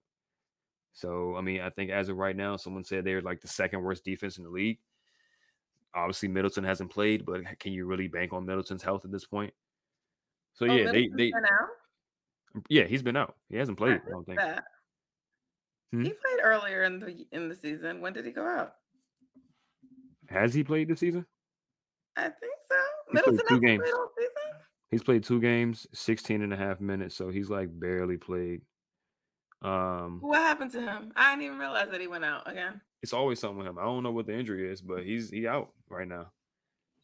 So, 0.95 1.37
I 1.37 1.41
mean, 1.41 1.61
I 1.61 1.71
think 1.71 1.91
as 1.91 2.09
of 2.09 2.17
right 2.17 2.37
now, 2.37 2.57
someone 2.57 2.85
said 2.85 3.05
they're 3.05 3.21
like 3.21 3.41
the 3.41 3.49
second 3.49 3.83
worst 3.83 4.05
defense 4.05 4.39
in 4.39 4.45
the 4.45 4.51
league. 4.51 4.79
Obviously, 5.95 6.29
Middleton 6.29 6.65
hasn't 6.65 6.91
played, 6.91 7.27
but 7.27 7.41
can 7.59 7.73
you 7.73 7.87
really 7.87 8.09
bank 8.09 8.33
on 8.33 8.47
Middleton's 8.47 8.83
health 8.83 9.05
at 9.05 9.13
this 9.13 9.25
point? 9.25 9.53
So 10.55 10.67
oh, 10.67 10.73
yeah, 10.73 10.91
they 10.93 11.09
they 11.09 11.33
yeah, 12.69 12.85
he's 12.85 13.03
been 13.03 13.17
out. 13.17 13.35
He 13.49 13.57
hasn't 13.57 13.77
played. 13.77 14.01
I, 14.05 14.07
I 14.07 14.11
don't 14.11 14.25
think. 14.25 14.41
Hmm? 15.93 16.05
He 16.05 16.11
played 16.11 16.41
earlier 16.43 16.85
in 16.85 17.01
the 17.01 17.27
in 17.33 17.49
the 17.49 17.57
season. 17.57 18.01
When 18.01 18.13
did 18.13 18.25
he 18.25 18.33
go 18.33 18.47
out? 18.47 18.75
Has 20.29 20.55
he 20.55 20.65
played 20.65 20.89
this 20.89 21.01
season? 21.01 21.27
I 22.17 22.23
think 22.23 22.55
so. 22.69 22.77
He's 23.07 23.15
Middleton 23.15 23.47
two 23.49 23.61
games. 23.61 23.83
Season. 23.85 24.33
He's 24.91 25.03
played 25.03 25.25
two 25.25 25.41
games, 25.41 25.89
16 25.93 26.43
and 26.43 26.53
a 26.53 26.57
half 26.57 26.81
minutes, 26.81 27.17
so 27.17 27.29
he's 27.29 27.51
like 27.51 27.69
barely 27.81 28.17
played. 28.17 28.63
Um 29.65 30.19
What 30.21 30.41
happened 30.41 30.71
to 30.73 30.81
him? 30.81 31.13
I 31.17 31.33
didn't 31.33 31.47
even 31.47 31.59
realize 31.59 31.89
that 31.91 32.01
he 32.01 32.07
went 32.07 32.25
out 32.25 32.51
again 32.51 32.81
it's 33.05 33.13
always 33.13 33.39
something 33.39 33.59
with 33.59 33.67
him. 33.67 33.79
I 33.79 33.83
don't 33.83 34.03
know 34.03 34.13
what 34.13 34.25
the 34.25 34.33
injury 34.33 34.67
is, 34.73 34.81
but 34.81 35.05
he's 35.05 35.29
he 35.29 35.47
out 35.47 35.73
right 35.91 36.09
now. 36.09 36.33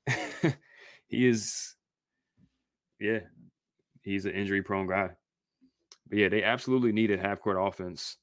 he 1.09 1.29
is, 1.29 1.75
yeah, 2.99 3.18
he's 4.01 4.25
an 4.25 4.33
injury 4.33 4.62
prone 4.62 4.87
guy. 4.87 5.11
But 6.09 6.18
yeah, 6.18 6.31
they 6.31 6.42
absolutely 6.42 6.92
needed 6.92 7.20
half 7.20 7.42
court 7.42 7.59
offense 7.61 8.16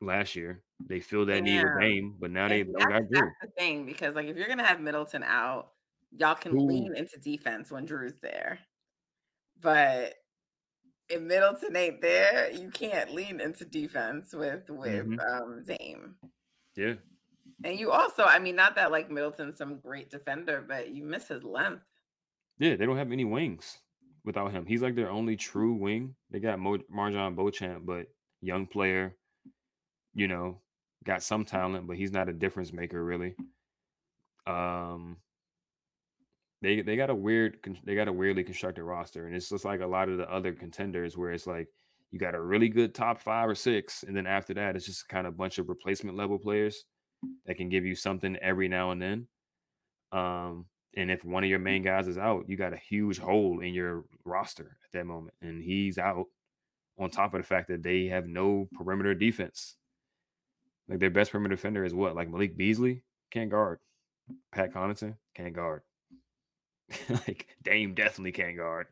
last 0.00 0.34
year. 0.34 0.62
They 0.88 1.00
feel 1.00 1.26
that 1.26 1.34
yeah. 1.34 1.40
need 1.42 1.62
with 1.62 1.80
Dame, 1.82 2.16
but 2.18 2.30
now 2.30 2.48
they 2.48 2.62
don't 2.62 2.72
got 2.78 3.02
That's 3.10 3.30
the 3.42 3.48
thing 3.58 3.84
because 3.84 4.14
like 4.14 4.28
if 4.28 4.38
you're 4.38 4.48
gonna 4.48 4.64
have 4.64 4.80
Middleton 4.80 5.24
out, 5.24 5.72
y'all 6.16 6.34
can 6.34 6.56
Ooh. 6.56 6.64
lean 6.64 6.96
into 6.96 7.18
defense 7.18 7.70
when 7.70 7.86
Jrue's 7.86 8.18
there. 8.22 8.60
But 9.60 10.14
if 11.12 11.20
Middleton 11.20 11.76
ain't 11.76 12.00
there, 12.00 12.50
you 12.50 12.70
can't 12.70 13.12
lean 13.12 13.40
into 13.40 13.64
defense 13.64 14.32
with 14.32 14.68
with 14.70 15.06
mm-hmm. 15.06 15.20
um 15.20 15.62
Dame. 15.64 16.14
Yeah. 16.74 16.94
And 17.64 17.78
you 17.78 17.92
also, 17.92 18.24
I 18.24 18.38
mean, 18.38 18.56
not 18.56 18.74
that 18.76 18.90
like 18.90 19.10
Middleton's 19.10 19.58
some 19.58 19.78
great 19.78 20.10
defender, 20.10 20.64
but 20.66 20.90
you 20.90 21.04
miss 21.04 21.28
his 21.28 21.44
length. 21.44 21.82
Yeah, 22.58 22.76
they 22.76 22.86
don't 22.86 22.96
have 22.96 23.12
any 23.12 23.24
wings 23.24 23.78
without 24.24 24.52
him. 24.52 24.66
He's 24.66 24.82
like 24.82 24.94
their 24.94 25.10
only 25.10 25.36
true 25.36 25.74
wing. 25.74 26.14
They 26.30 26.40
got 26.40 26.58
Mo- 26.58 26.78
MarJon 26.94 27.36
Beauchamp, 27.36 27.84
but 27.86 28.06
young 28.40 28.66
player, 28.66 29.14
you 30.14 30.28
know, 30.28 30.58
got 31.04 31.22
some 31.22 31.44
talent, 31.44 31.86
but 31.86 31.96
he's 31.96 32.12
not 32.12 32.28
a 32.28 32.32
difference 32.32 32.72
maker 32.72 33.04
really. 33.04 33.34
Um, 34.46 35.18
they 36.62 36.80
they 36.82 36.96
got 36.96 37.10
a 37.10 37.14
weird 37.14 37.58
they 37.84 37.94
got 37.94 38.08
a 38.08 38.12
weirdly 38.12 38.44
constructed 38.44 38.84
roster, 38.84 39.26
and 39.26 39.36
it's 39.36 39.48
just 39.50 39.64
like 39.64 39.80
a 39.80 39.86
lot 39.86 40.08
of 40.08 40.18
the 40.18 40.30
other 40.32 40.52
contenders 40.52 41.16
where 41.16 41.32
it's 41.32 41.46
like 41.46 41.68
you 42.10 42.18
got 42.18 42.34
a 42.34 42.40
really 42.40 42.68
good 42.68 42.94
top 42.94 43.20
five 43.20 43.48
or 43.48 43.54
six, 43.54 44.04
and 44.04 44.16
then 44.16 44.26
after 44.26 44.54
that, 44.54 44.76
it's 44.76 44.86
just 44.86 45.08
kind 45.08 45.26
of 45.26 45.34
a 45.34 45.36
bunch 45.36 45.58
of 45.58 45.68
replacement 45.68 46.16
level 46.16 46.38
players 46.38 46.84
that 47.46 47.56
can 47.56 47.68
give 47.68 47.84
you 47.84 47.94
something 47.94 48.36
every 48.36 48.68
now 48.68 48.90
and 48.92 49.02
then. 49.02 49.26
Um, 50.12 50.66
and 50.96 51.10
if 51.10 51.24
one 51.24 51.42
of 51.44 51.50
your 51.50 51.58
main 51.58 51.82
guys 51.82 52.06
is 52.08 52.18
out, 52.18 52.48
you 52.48 52.56
got 52.56 52.74
a 52.74 52.76
huge 52.76 53.18
hole 53.18 53.60
in 53.60 53.74
your 53.74 54.04
roster 54.24 54.76
at 54.84 54.92
that 54.92 55.06
moment, 55.06 55.34
and 55.42 55.62
he's 55.62 55.98
out. 55.98 56.26
On 56.98 57.10
top 57.10 57.34
of 57.34 57.40
the 57.40 57.46
fact 57.46 57.68
that 57.68 57.82
they 57.82 58.06
have 58.06 58.26
no 58.26 58.68
perimeter 58.74 59.14
defense, 59.14 59.76
Like 60.88 60.98
their 61.00 61.10
best 61.10 61.32
perimeter 61.32 61.56
defender 61.56 61.84
is 61.84 61.94
what? 61.94 62.14
Like 62.14 62.28
Malik 62.28 62.56
Beasley 62.56 63.02
can't 63.30 63.50
guard. 63.50 63.80
Pat 64.52 64.72
Connaughton 64.72 65.16
can't 65.34 65.54
guard. 65.54 65.82
like 67.08 67.46
Dame 67.62 67.94
definitely 67.94 68.32
can't 68.32 68.56
guard. 68.56 68.86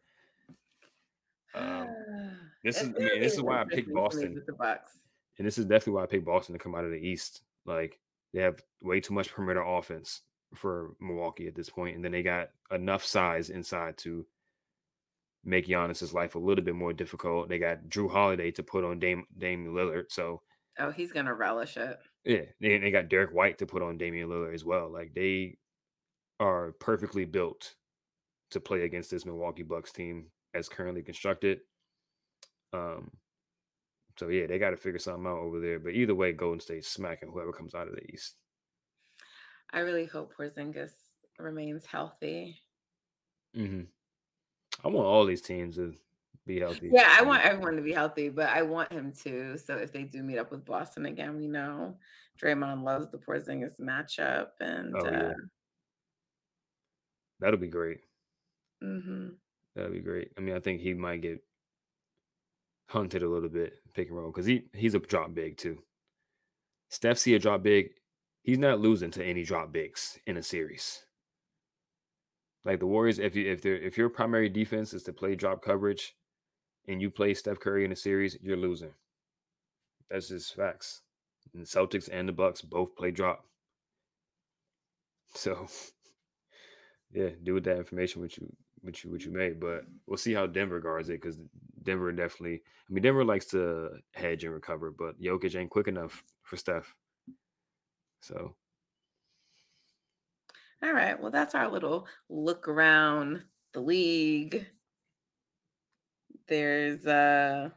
Um, 1.54 1.88
this 2.64 2.80
is 2.80 2.88
I 2.88 2.98
mean, 2.98 3.20
this 3.20 3.34
is 3.34 3.42
why 3.42 3.60
I 3.60 3.64
picked 3.64 3.92
Boston, 3.92 4.34
with 4.34 4.46
the 4.46 4.52
Bucks. 4.52 4.92
and 5.38 5.46
this 5.46 5.58
is 5.58 5.64
definitely 5.64 5.94
why 5.94 6.02
I 6.04 6.06
picked 6.06 6.24
Boston 6.26 6.54
to 6.54 6.58
come 6.58 6.74
out 6.74 6.84
of 6.84 6.90
the 6.90 6.96
East. 6.96 7.42
Like 7.66 7.98
they 8.32 8.40
have 8.42 8.62
way 8.82 9.00
too 9.00 9.14
much 9.14 9.30
perimeter 9.32 9.62
offense 9.62 10.22
for 10.54 10.94
Milwaukee 11.00 11.46
at 11.46 11.54
this 11.54 11.70
point, 11.70 11.96
and 11.96 12.04
then 12.04 12.12
they 12.12 12.22
got 12.22 12.50
enough 12.70 13.04
size 13.04 13.50
inside 13.50 13.96
to 13.98 14.26
make 15.44 15.66
Giannis's 15.66 16.12
life 16.12 16.34
a 16.34 16.38
little 16.38 16.64
bit 16.64 16.74
more 16.74 16.92
difficult. 16.92 17.48
They 17.48 17.58
got 17.58 17.84
Jrue 17.88 18.10
Holiday 18.10 18.50
to 18.52 18.62
put 18.62 18.84
on 18.84 18.98
Dame 18.98 19.24
Dame 19.38 19.66
Lillard, 19.68 20.10
so 20.10 20.42
Oh, 20.78 20.90
he's 20.90 21.12
gonna 21.12 21.34
relish 21.34 21.76
it. 21.76 21.98
yeah, 22.24 22.42
they, 22.60 22.78
they 22.78 22.90
got 22.90 23.08
Derek 23.08 23.32
White 23.32 23.58
to 23.58 23.66
put 23.66 23.82
on 23.82 23.98
Damian 23.98 24.28
Lillard 24.28 24.54
as 24.54 24.64
well. 24.64 24.90
Like 24.90 25.12
they 25.14 25.58
are 26.38 26.72
perfectly 26.72 27.24
built 27.26 27.74
to 28.50 28.60
play 28.60 28.82
against 28.82 29.10
this 29.10 29.24
Milwaukee 29.26 29.62
Bucks 29.62 29.92
team 29.92 30.26
as 30.54 30.68
currently 30.68 31.02
constructed. 31.02 31.60
Um, 32.72 33.10
so 34.18 34.28
yeah, 34.28 34.46
they 34.46 34.58
got 34.58 34.70
to 34.70 34.76
figure 34.76 34.98
something 34.98 35.26
out 35.26 35.38
over 35.38 35.60
there. 35.60 35.78
But 35.78 35.94
either 35.94 36.14
way, 36.14 36.32
Golden 36.32 36.60
State's 36.60 36.88
smacking 36.88 37.30
whoever 37.30 37.52
comes 37.52 37.74
out 37.74 37.88
of 37.88 37.94
the 37.94 38.04
East. 38.12 38.34
I 39.72 39.80
really 39.80 40.06
hope 40.06 40.34
Porzingis 40.36 40.90
remains 41.38 41.86
healthy. 41.86 42.60
Mm-hmm. 43.56 43.82
I 44.84 44.88
want 44.88 45.06
all 45.06 45.24
these 45.24 45.42
teams 45.42 45.76
to 45.76 45.94
be 46.46 46.60
healthy. 46.60 46.90
Yeah, 46.92 47.16
I 47.18 47.22
want 47.22 47.44
everyone 47.44 47.76
to 47.76 47.82
be 47.82 47.92
healthy, 47.92 48.28
but 48.28 48.48
I 48.48 48.62
want 48.62 48.92
him 48.92 49.12
to. 49.24 49.56
So 49.58 49.76
if 49.76 49.92
they 49.92 50.02
do 50.02 50.22
meet 50.22 50.38
up 50.38 50.50
with 50.50 50.64
Boston 50.64 51.06
again, 51.06 51.36
we 51.36 51.46
know 51.46 51.96
Draymond 52.42 52.82
loves 52.82 53.10
the 53.10 53.18
Porzingis 53.18 53.78
matchup, 53.80 54.48
and 54.60 54.94
Oh, 54.96 55.04
yeah. 55.04 55.28
uh, 55.28 55.32
That'll 57.40 57.58
be 57.60 57.68
great. 57.68 58.00
Mhm. 58.82 59.36
That'd 59.74 59.92
be 59.92 60.00
great. 60.00 60.32
I 60.36 60.40
mean, 60.40 60.54
I 60.54 60.60
think 60.60 60.80
he 60.80 60.94
might 60.94 61.22
get 61.22 61.42
hunted 62.88 63.22
a 63.22 63.28
little 63.28 63.48
bit 63.48 63.74
pick 63.94 64.08
and 64.08 64.16
roll 64.16 64.30
because 64.30 64.46
he 64.46 64.64
he's 64.74 64.94
a 64.94 64.98
drop 64.98 65.34
big 65.34 65.56
too. 65.56 65.78
Steph 66.88 67.18
see 67.18 67.34
a 67.34 67.38
drop 67.38 67.62
big, 67.62 67.90
he's 68.42 68.58
not 68.58 68.80
losing 68.80 69.12
to 69.12 69.24
any 69.24 69.44
drop 69.44 69.72
bigs 69.72 70.18
in 70.26 70.36
a 70.36 70.42
series. 70.42 71.04
Like 72.64 72.80
the 72.80 72.86
Warriors, 72.86 73.18
if 73.18 73.36
you 73.36 73.50
if 73.50 73.62
they 73.62 73.70
if 73.70 73.96
your 73.96 74.08
primary 74.08 74.48
defense 74.48 74.92
is 74.92 75.04
to 75.04 75.12
play 75.12 75.34
drop 75.34 75.62
coverage, 75.62 76.14
and 76.88 77.00
you 77.00 77.10
play 77.10 77.34
Steph 77.34 77.60
Curry 77.60 77.84
in 77.84 77.92
a 77.92 77.96
series, 77.96 78.36
you're 78.42 78.56
losing. 78.56 78.92
That's 80.10 80.28
just 80.28 80.56
facts. 80.56 81.02
And 81.54 81.62
the 81.62 81.66
Celtics 81.66 82.08
and 82.12 82.28
the 82.28 82.32
Bucks 82.32 82.60
both 82.60 82.96
play 82.96 83.10
drop. 83.12 83.44
So, 85.34 85.68
yeah, 87.12 87.30
do 87.42 87.54
with 87.54 87.64
that 87.64 87.78
information 87.78 88.20
what 88.20 88.36
you 88.36 88.52
what 88.82 89.02
you 89.04 89.10
what 89.10 89.24
you 89.24 89.30
may. 89.32 89.50
But 89.50 89.84
we'll 90.06 90.18
see 90.18 90.34
how 90.34 90.46
Denver 90.46 90.80
guards 90.80 91.08
it 91.08 91.20
because 91.20 91.38
Denver 91.82 92.12
definitely. 92.12 92.62
I 92.88 92.92
mean, 92.92 93.02
Denver 93.02 93.24
likes 93.24 93.46
to 93.46 93.98
hedge 94.14 94.44
and 94.44 94.52
recover, 94.52 94.90
but 94.90 95.20
Jokic 95.20 95.56
ain't 95.58 95.70
quick 95.70 95.88
enough 95.88 96.24
for 96.42 96.56
Steph. 96.56 96.94
So 98.22 98.54
All 100.82 100.92
right. 100.92 101.20
Well, 101.20 101.30
that's 101.30 101.54
our 101.54 101.68
little 101.70 102.06
look 102.28 102.68
around 102.68 103.42
the 103.72 103.80
league. 103.80 104.66
There's 106.48 107.06
uh 107.06 107.70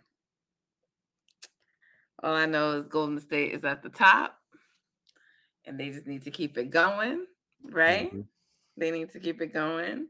all 2.21 2.33
I 2.33 2.45
know 2.45 2.71
is 2.71 2.87
Golden 2.87 3.19
State 3.19 3.51
is 3.53 3.65
at 3.65 3.83
the 3.83 3.89
top 3.89 4.39
and 5.65 5.79
they 5.79 5.89
just 5.89 6.07
need 6.07 6.23
to 6.23 6.31
keep 6.31 6.57
it 6.57 6.69
going, 6.69 7.25
right? 7.63 8.13
mhm. 8.13 8.25
They 8.77 8.91
need 8.91 9.11
to 9.11 9.19
keep 9.19 9.41
it 9.41 9.53
going. 9.53 10.07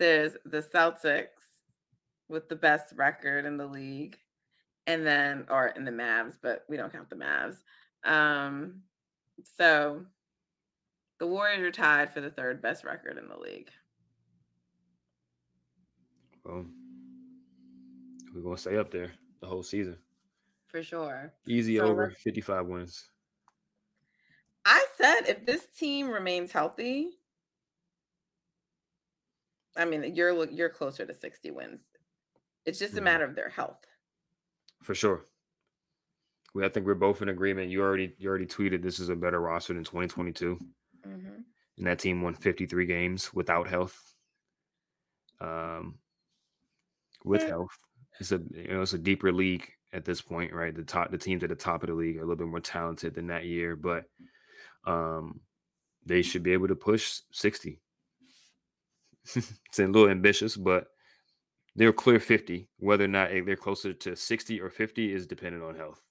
There's 0.00 0.32
the 0.46 0.62
Celtics 0.62 1.28
with 2.28 2.48
the 2.48 2.56
best 2.56 2.94
record 2.96 3.44
in 3.44 3.58
the 3.58 3.66
league. 3.66 4.16
And 4.86 5.06
then 5.06 5.44
or 5.50 5.68
in 5.68 5.84
the 5.84 5.90
Mavs, 5.90 6.36
but 6.42 6.64
we 6.68 6.78
don't 6.78 6.90
count 6.90 7.10
the 7.10 7.16
Mavs. 7.16 7.58
Um 8.02 8.80
so 9.58 10.06
the 11.18 11.26
Warriors 11.26 11.60
are 11.60 11.70
tied 11.70 12.14
for 12.14 12.22
the 12.22 12.30
third 12.30 12.62
best 12.62 12.82
record 12.82 13.18
in 13.18 13.28
the 13.28 13.36
league. 13.36 13.68
well, 16.44 16.64
we're 18.34 18.40
gonna 18.40 18.56
stay 18.56 18.78
up 18.78 18.90
there 18.90 19.12
the 19.40 19.46
whole 19.46 19.62
season. 19.62 19.98
For 20.68 20.82
sure. 20.82 21.34
Easy 21.46 21.76
So 21.76 21.84
over 21.84 22.14
55 22.24 22.66
wins. 22.66 23.10
I 24.64 24.82
said 24.96 25.28
if 25.28 25.44
this 25.44 25.66
team 25.78 26.08
remains 26.08 26.52
healthy, 26.52 27.19
I 29.80 29.84
mean 29.86 30.14
you're 30.14 30.48
you're 30.50 30.68
closer 30.68 31.06
to 31.06 31.14
60 31.14 31.50
wins. 31.50 31.80
It's 32.66 32.78
just 32.78 32.94
a 32.94 33.00
Mhm. 33.00 33.04
matter 33.04 33.24
of 33.24 33.34
their 33.34 33.48
health. 33.48 33.84
For 34.82 34.94
sure. 34.94 35.24
We, 36.54 36.64
I 36.64 36.68
think 36.68 36.84
we're 36.86 36.94
both 36.94 37.22
in 37.22 37.28
agreement. 37.30 37.70
You 37.70 37.80
already 37.82 38.14
you 38.18 38.28
already 38.28 38.46
tweeted 38.46 38.82
this 38.82 38.98
is 39.00 39.08
a 39.08 39.16
better 39.16 39.40
roster 39.40 39.72
than 39.74 39.84
2022. 39.84 40.58
Mhm. 41.06 41.44
and 41.78 41.86
that 41.86 41.98
team 41.98 42.20
won 42.20 42.34
53 42.34 42.84
games 42.84 43.32
without 43.32 43.66
health. 43.66 44.14
Um, 45.40 45.98
with 47.24 47.40
Yeah. 47.40 47.48
health, 47.48 47.78
it's 48.18 48.32
a 48.32 48.38
you 48.50 48.68
know 48.68 48.82
it's 48.82 48.92
a 48.92 48.98
deeper 48.98 49.32
league 49.32 49.72
at 49.92 50.04
this 50.04 50.20
point, 50.20 50.52
right? 50.52 50.74
The 50.74 50.84
top 50.84 51.10
the 51.10 51.16
teams 51.16 51.42
at 51.42 51.48
the 51.48 51.56
top 51.56 51.82
of 51.82 51.88
the 51.88 51.94
league 51.94 52.16
are 52.18 52.20
a 52.20 52.24
little 52.24 52.36
bit 52.36 52.48
more 52.48 52.60
talented 52.60 53.14
than 53.14 53.28
that 53.28 53.46
year, 53.46 53.76
but 53.76 54.04
um, 54.84 55.40
they 56.04 56.20
should 56.20 56.42
be 56.42 56.52
able 56.52 56.68
to 56.68 56.76
push 56.76 57.22
60. 57.32 57.80
it's 59.66 59.78
a 59.78 59.86
little 59.86 60.08
ambitious, 60.08 60.56
but 60.56 60.88
they're 61.76 61.92
clear 61.92 62.20
50. 62.20 62.68
Whether 62.78 63.04
or 63.04 63.08
not 63.08 63.30
they're 63.30 63.56
closer 63.56 63.92
to 63.92 64.16
60 64.16 64.60
or 64.60 64.70
50 64.70 65.12
is 65.12 65.26
dependent 65.26 65.64
on 65.64 65.74
health. 65.74 66.02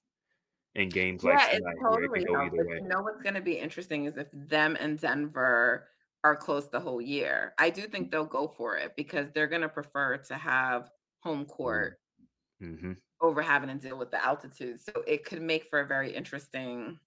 And 0.74 0.92
games 0.92 1.24
like 1.24 1.34
yeah, 1.34 1.46
it's 1.46 1.58
tonight, 1.58 1.76
totally 1.82 2.24
go 2.24 2.34
health. 2.34 2.52
You 2.54 2.88
know 2.88 3.02
what's 3.02 3.22
going 3.22 3.34
to 3.34 3.40
be 3.40 3.58
interesting 3.58 4.04
is 4.04 4.16
if 4.16 4.28
them 4.32 4.76
and 4.78 4.98
Denver 4.98 5.88
are 6.22 6.36
close 6.36 6.68
the 6.68 6.80
whole 6.80 7.00
year. 7.00 7.54
I 7.58 7.70
do 7.70 7.82
think 7.82 8.10
they'll 8.10 8.24
go 8.24 8.46
for 8.46 8.76
it 8.76 8.94
because 8.96 9.30
they're 9.30 9.48
going 9.48 9.62
to 9.62 9.68
prefer 9.68 10.18
to 10.18 10.34
have 10.34 10.90
home 11.20 11.44
court 11.44 11.98
hmm 12.60 12.92
over 13.22 13.42
having 13.42 13.68
to 13.68 13.74
deal 13.74 13.98
with 13.98 14.10
the 14.10 14.24
altitude. 14.24 14.80
So 14.80 14.92
it 15.06 15.26
could 15.26 15.42
make 15.42 15.66
for 15.66 15.80
a 15.80 15.86
very 15.86 16.14
interesting 16.14 16.98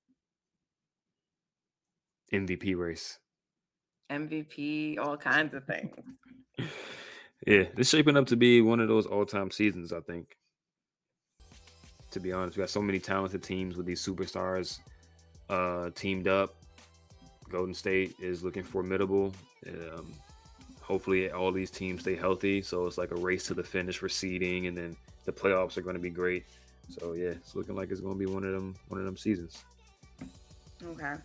MVP 2.31 2.75
race. 2.77 3.19
MVP, 4.13 4.99
all 4.99 5.17
kinds 5.17 5.53
of 5.53 5.65
things. 5.65 5.95
Yeah, 7.45 7.65
it's 7.77 7.89
shaping 7.89 8.15
up 8.15 8.27
to 8.27 8.35
be 8.35 8.61
one 8.61 8.79
of 8.79 8.87
those 8.87 9.05
all-time 9.05 9.51
seasons. 9.51 9.91
I 9.91 9.99
think. 10.01 10.37
To 12.11 12.19
be 12.19 12.31
honest, 12.31 12.57
we 12.57 12.61
got 12.61 12.69
so 12.69 12.81
many 12.81 12.99
talented 12.99 13.41
teams 13.43 13.75
with 13.75 13.85
these 13.85 14.05
superstars 14.05 14.79
uh, 15.49 15.89
teamed 15.95 16.27
up. 16.27 16.55
Golden 17.49 17.73
State 17.73 18.15
is 18.19 18.43
looking 18.43 18.63
formidable. 18.63 19.33
Um, 19.67 20.13
hopefully, 20.81 21.31
all 21.31 21.51
these 21.51 21.71
teams 21.71 22.01
stay 22.01 22.15
healthy, 22.15 22.61
so 22.61 22.85
it's 22.85 22.97
like 22.97 23.11
a 23.11 23.15
race 23.15 23.45
to 23.47 23.53
the 23.53 23.63
finish 23.63 23.97
for 23.97 24.09
seeding, 24.09 24.67
and 24.67 24.77
then 24.77 24.95
the 25.25 25.31
playoffs 25.31 25.77
are 25.77 25.81
going 25.81 25.95
to 25.95 26.01
be 26.01 26.09
great. 26.09 26.45
So 26.89 27.13
yeah, 27.13 27.29
it's 27.29 27.55
looking 27.55 27.75
like 27.75 27.91
it's 27.91 28.01
going 28.01 28.13
to 28.13 28.19
be 28.19 28.25
one 28.25 28.43
of 28.43 28.51
them 28.51 28.75
one 28.89 28.99
of 28.99 29.05
them 29.05 29.17
seasons. 29.17 29.63
Okay. 30.85 31.15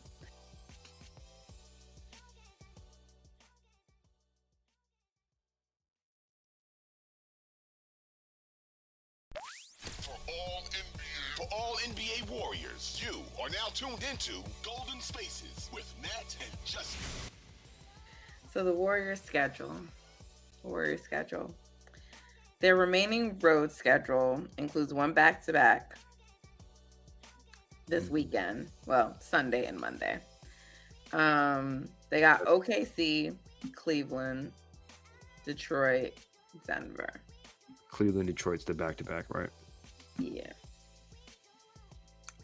For 11.38 11.46
all 11.52 11.76
NBA 11.84 12.28
Warriors, 12.28 13.00
you 13.00 13.22
are 13.40 13.48
now 13.50 13.68
tuned 13.72 14.04
into 14.10 14.42
Golden 14.64 15.00
Spaces 15.00 15.70
with 15.72 15.86
Nat 16.02 16.34
and 16.40 16.50
Justin. 16.64 17.30
So 18.52 18.64
the 18.64 18.72
Warriors 18.72 19.20
schedule. 19.22 19.76
Warriors 20.64 21.00
schedule. 21.00 21.54
Their 22.58 22.74
remaining 22.74 23.38
road 23.38 23.70
schedule 23.70 24.42
includes 24.56 24.92
one 24.92 25.12
back 25.12 25.44
to 25.44 25.52
back 25.52 25.96
this 27.86 28.06
Mm. 28.06 28.10
weekend. 28.10 28.70
Well, 28.86 29.16
Sunday 29.20 29.66
and 29.66 29.78
Monday. 29.78 30.18
Um, 31.12 31.88
they 32.10 32.18
got 32.18 32.44
OKC, 32.48 33.38
Cleveland, 33.76 34.50
Detroit, 35.44 36.14
Denver. 36.66 37.20
Cleveland, 37.92 38.26
Detroit's 38.26 38.64
the 38.64 38.74
back-to-back, 38.74 39.32
right? 39.32 39.50
Yeah. 40.18 40.52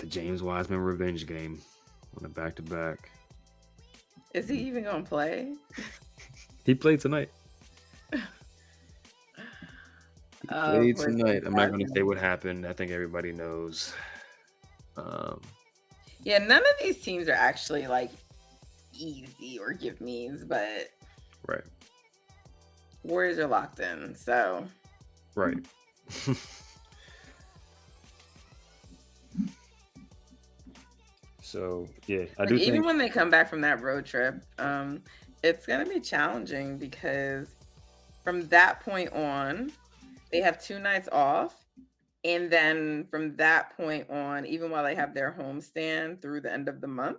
The 0.05 0.11
James 0.11 0.43
Wiseman 0.43 0.81
revenge 0.81 1.27
game 1.27 1.59
on 2.19 2.27
a 2.27 2.29
back-to-back. 2.29 3.09
Is 4.35 4.51
he 4.51 4.59
even 4.59 4.85
gonna 4.85 5.03
play? 5.03 5.55
He 6.67 6.75
played 6.75 7.01
tonight. 7.01 7.31
He 8.13 8.19
Oh, 10.51 10.73
played 10.73 10.97
tonight. 10.99 11.43
I'm 11.47 11.55
not 11.55 11.71
going 11.71 11.87
to 11.87 11.91
say 11.95 12.03
what 12.03 12.19
happened. 12.19 12.67
I 12.67 12.75
think 12.75 12.91
everybody 12.91 13.33
knows. 13.33 13.95
Um, 14.99 15.41
Yeah, 16.23 16.37
none 16.37 16.61
of 16.61 16.83
these 16.83 17.01
teams 17.01 17.27
are 17.31 17.33
actually 17.33 17.87
like 17.87 18.11
easy 18.93 19.59
or 19.59 19.73
give 19.73 20.03
me's, 20.03 20.45
but 20.45 20.91
Right. 21.47 21.65
Warriors 23.05 23.39
are 23.39 23.47
locked 23.47 23.81
in. 23.81 24.15
So 24.15 24.69
Right. 25.35 25.65
so 31.55 31.89
yeah, 32.09 32.25
I 32.37 32.43
like, 32.43 32.49
do 32.49 32.57
even 32.57 32.73
think 32.73 32.85
when 32.85 32.99
they 32.99 33.09
come 33.09 33.31
back 33.31 33.49
from 33.49 33.61
that 33.61 33.81
road 33.81 34.05
trip, 34.05 34.43
um, 34.59 35.01
it's 35.45 35.67
gonna 35.67 35.87
be 35.87 36.01
challenging 36.01 36.79
because 36.79 37.47
from 38.25 38.49
that 38.49 38.81
point 38.81 39.13
on, 39.13 39.71
they 40.33 40.41
have 40.41 40.61
two 40.61 40.81
nights 40.81 41.09
off. 41.13 41.55
And 42.25 42.51
then 42.51 43.07
from 43.09 43.37
that 43.37 43.77
point 43.77 44.11
on, 44.11 44.47
even 44.47 44.71
while 44.71 44.83
they 44.83 44.95
have 44.97 45.15
their 45.15 45.31
home 45.31 45.61
stand 45.61 46.21
through 46.23 46.41
the 46.41 46.53
end 46.53 46.69
of 46.69 46.81
the 46.81 46.89
month, 46.89 47.19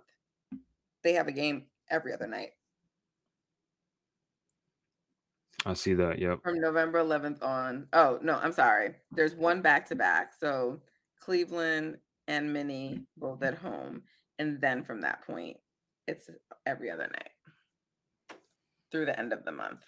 they 1.02 1.14
have 1.14 1.28
a 1.28 1.32
game 1.32 1.66
every 1.88 2.12
other 2.12 2.26
night. 2.26 2.50
I 5.64 5.74
see 5.74 5.94
that. 5.94 6.18
Yep. 6.18 6.42
from 6.42 6.60
November 6.60 6.98
11th 6.98 7.42
on. 7.42 7.86
Oh, 7.92 8.18
no, 8.20 8.34
I'm 8.34 8.52
sorry. 8.52 8.96
There's 9.12 9.34
one 9.34 9.62
back 9.62 9.86
to 9.88 9.94
back. 9.94 10.32
So 10.38 10.80
Cleveland 11.20 11.98
and 12.28 12.52
Minnie 12.52 13.02
both 13.16 13.42
at 13.42 13.54
home. 13.54 14.02
And 14.38 14.60
then 14.60 14.84
from 14.84 15.00
that 15.00 15.26
point, 15.26 15.56
it's 16.06 16.28
every 16.66 16.90
other 16.90 17.08
night 17.12 17.30
through 18.92 19.06
the 19.06 19.18
end 19.18 19.32
of 19.32 19.44
the 19.44 19.52
month. 19.52 19.80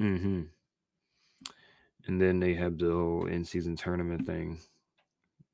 Mm-hmm. 0.00 0.42
And 2.06 2.20
then 2.20 2.40
they 2.40 2.54
have 2.54 2.78
the 2.78 2.90
whole 2.90 3.26
in-season 3.26 3.76
tournament 3.76 4.26
thing, 4.26 4.58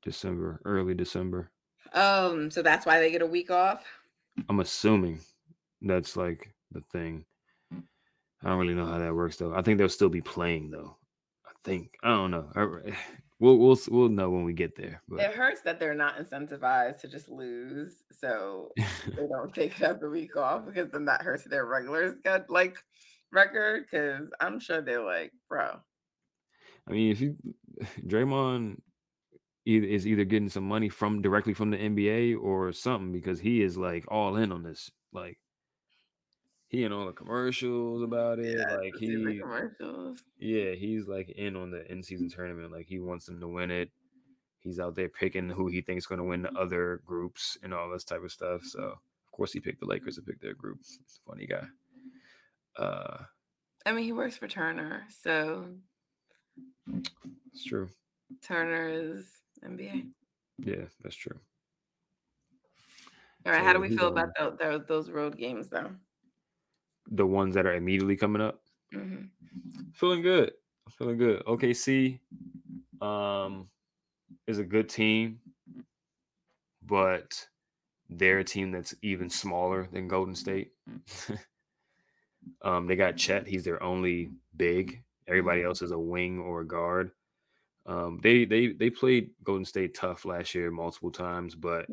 December, 0.03 0.61
early 0.65 0.93
December. 0.93 1.51
Um, 1.93 2.49
so 2.49 2.61
that's 2.61 2.85
why 2.85 2.99
they 2.99 3.11
get 3.11 3.21
a 3.21 3.27
week 3.27 3.51
off. 3.51 3.83
I'm 4.49 4.59
assuming 4.59 5.19
that's 5.81 6.15
like 6.15 6.53
the 6.71 6.81
thing. 6.91 7.25
I 7.73 8.49
don't 8.49 8.59
really 8.59 8.75
know 8.75 8.85
how 8.85 8.99
that 8.99 9.15
works 9.15 9.37
though. 9.37 9.53
I 9.53 9.61
think 9.61 9.77
they'll 9.77 9.89
still 9.89 10.09
be 10.09 10.21
playing 10.21 10.69
though. 10.69 10.95
I 11.45 11.51
think 11.63 11.97
I 12.03 12.09
don't 12.09 12.31
know. 12.31 12.49
I- 12.55 12.95
We'll 13.39 13.57
we'll 13.57 13.77
we'll 13.89 14.09
know 14.09 14.31
when 14.31 14.43
we 14.43 14.53
get 14.53 14.75
there. 14.75 15.01
It 15.11 15.35
hurts 15.35 15.61
that 15.61 15.79
they're 15.79 15.93
not 15.93 16.17
incentivized 16.17 17.01
to 17.01 17.07
just 17.07 17.29
lose. 17.29 17.93
So 18.11 18.71
they 18.75 19.27
don't 19.29 19.53
take 19.53 19.79
another 19.79 20.09
week 20.09 20.35
off 20.35 20.65
because 20.65 20.89
then 20.89 21.05
that 21.05 21.21
hurts 21.21 21.43
their 21.43 21.65
regular 21.65 22.13
sched 22.13 22.45
like 22.49 22.77
record. 23.31 23.85
Cause 23.91 24.29
I'm 24.39 24.59
sure 24.59 24.81
they're 24.81 25.05
like, 25.05 25.31
bro, 25.47 25.79
I 26.87 26.91
mean, 26.91 27.11
if 27.11 27.21
you 27.21 27.35
Draymond 28.07 28.77
either 29.65 29.85
is 29.85 30.07
either 30.07 30.23
getting 30.23 30.49
some 30.49 30.67
money 30.67 30.89
from 30.89 31.21
directly 31.21 31.53
from 31.53 31.69
the 31.69 31.77
NBA 31.77 32.41
or 32.41 32.71
something 32.71 33.11
because 33.11 33.39
he 33.39 33.61
is 33.61 33.77
like 33.77 34.05
all 34.07 34.37
in 34.37 34.51
on 34.51 34.63
this. 34.63 34.89
Like 35.13 35.37
he 36.69 36.83
in 36.83 36.91
all 36.91 37.05
the 37.05 37.13
commercials 37.13 38.01
about 38.03 38.39
it. 38.39 38.57
yeah, 38.57 38.75
like 38.75 38.93
the 38.93 38.99
he 38.99 39.39
commercials. 39.39 40.21
Yeah, 40.39 40.71
he's 40.71 41.07
like 41.07 41.29
in 41.29 41.55
on 41.55 41.71
the 41.71 41.89
in 41.91 42.03
season 42.03 42.29
tournament. 42.29 42.71
Like 42.71 42.87
he 42.87 42.99
wants 42.99 43.25
them 43.25 43.39
to 43.39 43.47
win 43.47 43.71
it. 43.71 43.89
He's 44.59 44.79
out 44.79 44.95
there 44.95 45.07
picking 45.09 45.49
who 45.49 45.67
he 45.67 45.81
thinks 45.81 46.05
going 46.07 46.17
to 46.19 46.25
win 46.25 46.41
the 46.41 46.51
other 46.53 47.01
groups 47.05 47.57
and 47.63 47.73
all 47.73 47.89
this 47.89 48.03
type 48.03 48.23
of 48.23 48.31
stuff. 48.31 48.63
So 48.63 48.79
of 48.81 49.31
course 49.31 49.53
he 49.53 49.59
picked 49.61 49.79
the 49.79 49.85
Lakers 49.85 50.15
to 50.15 50.21
pick 50.21 50.41
their 50.41 50.53
group. 50.55 50.79
Funny 51.25 51.45
guy. 51.45 51.63
Uh, 52.77 53.17
I 53.85 53.91
mean, 53.93 54.03
he 54.03 54.11
works 54.11 54.35
for 54.35 54.47
Turner, 54.49 55.05
so 55.21 55.69
it's 57.53 57.63
true. 57.65 57.87
Turner 58.43 58.89
is 58.89 59.25
NBA. 59.63 60.09
Yeah, 60.59 60.85
that's 61.01 61.15
true. 61.15 61.39
All 63.45 63.53
right, 63.53 63.59
So 63.61 63.65
how 63.65 63.73
do 63.73 63.79
we 63.79 63.95
feel 63.95 64.07
about 64.09 64.29
tho- 64.37 64.57
tho- 64.59 64.83
those 64.85 65.09
road 65.09 65.37
games, 65.37 65.69
though? 65.69 65.91
The 67.11 67.25
ones 67.25 67.55
that 67.55 67.65
are 67.65 67.73
immediately 67.75 68.17
coming 68.17 68.41
up, 68.41 68.61
hmm 68.91 69.25
feeling 69.93 70.21
good. 70.21 70.53
I'm 70.85 70.91
feeling 70.91 71.17
good. 71.17 71.43
OKC, 71.45 72.19
um, 73.01 73.69
is 74.45 74.59
a 74.59 74.63
good 74.63 74.89
team, 74.89 75.39
but 76.85 77.47
they're 78.09 78.39
a 78.39 78.43
team 78.43 78.71
that's 78.71 78.95
even 79.01 79.29
smaller 79.29 79.87
than 79.91 80.07
Golden 80.07 80.35
State. 80.35 80.71
um, 82.61 82.87
they 82.87 82.95
got 82.95 83.17
Chet. 83.17 83.47
He's 83.47 83.63
their 83.63 83.81
only 83.83 84.29
big. 84.55 85.03
Everybody 85.27 85.63
else 85.63 85.81
is 85.81 85.91
a 85.91 85.99
wing 85.99 86.39
or 86.39 86.61
a 86.61 86.67
guard. 86.67 87.11
Um, 87.85 88.19
they 88.21 88.45
they 88.45 88.67
they 88.67 88.89
played 88.89 89.31
Golden 89.43 89.65
State 89.65 89.95
tough 89.95 90.25
last 90.25 90.53
year 90.53 90.71
multiple 90.71 91.11
times, 91.11 91.55
but 91.55 91.87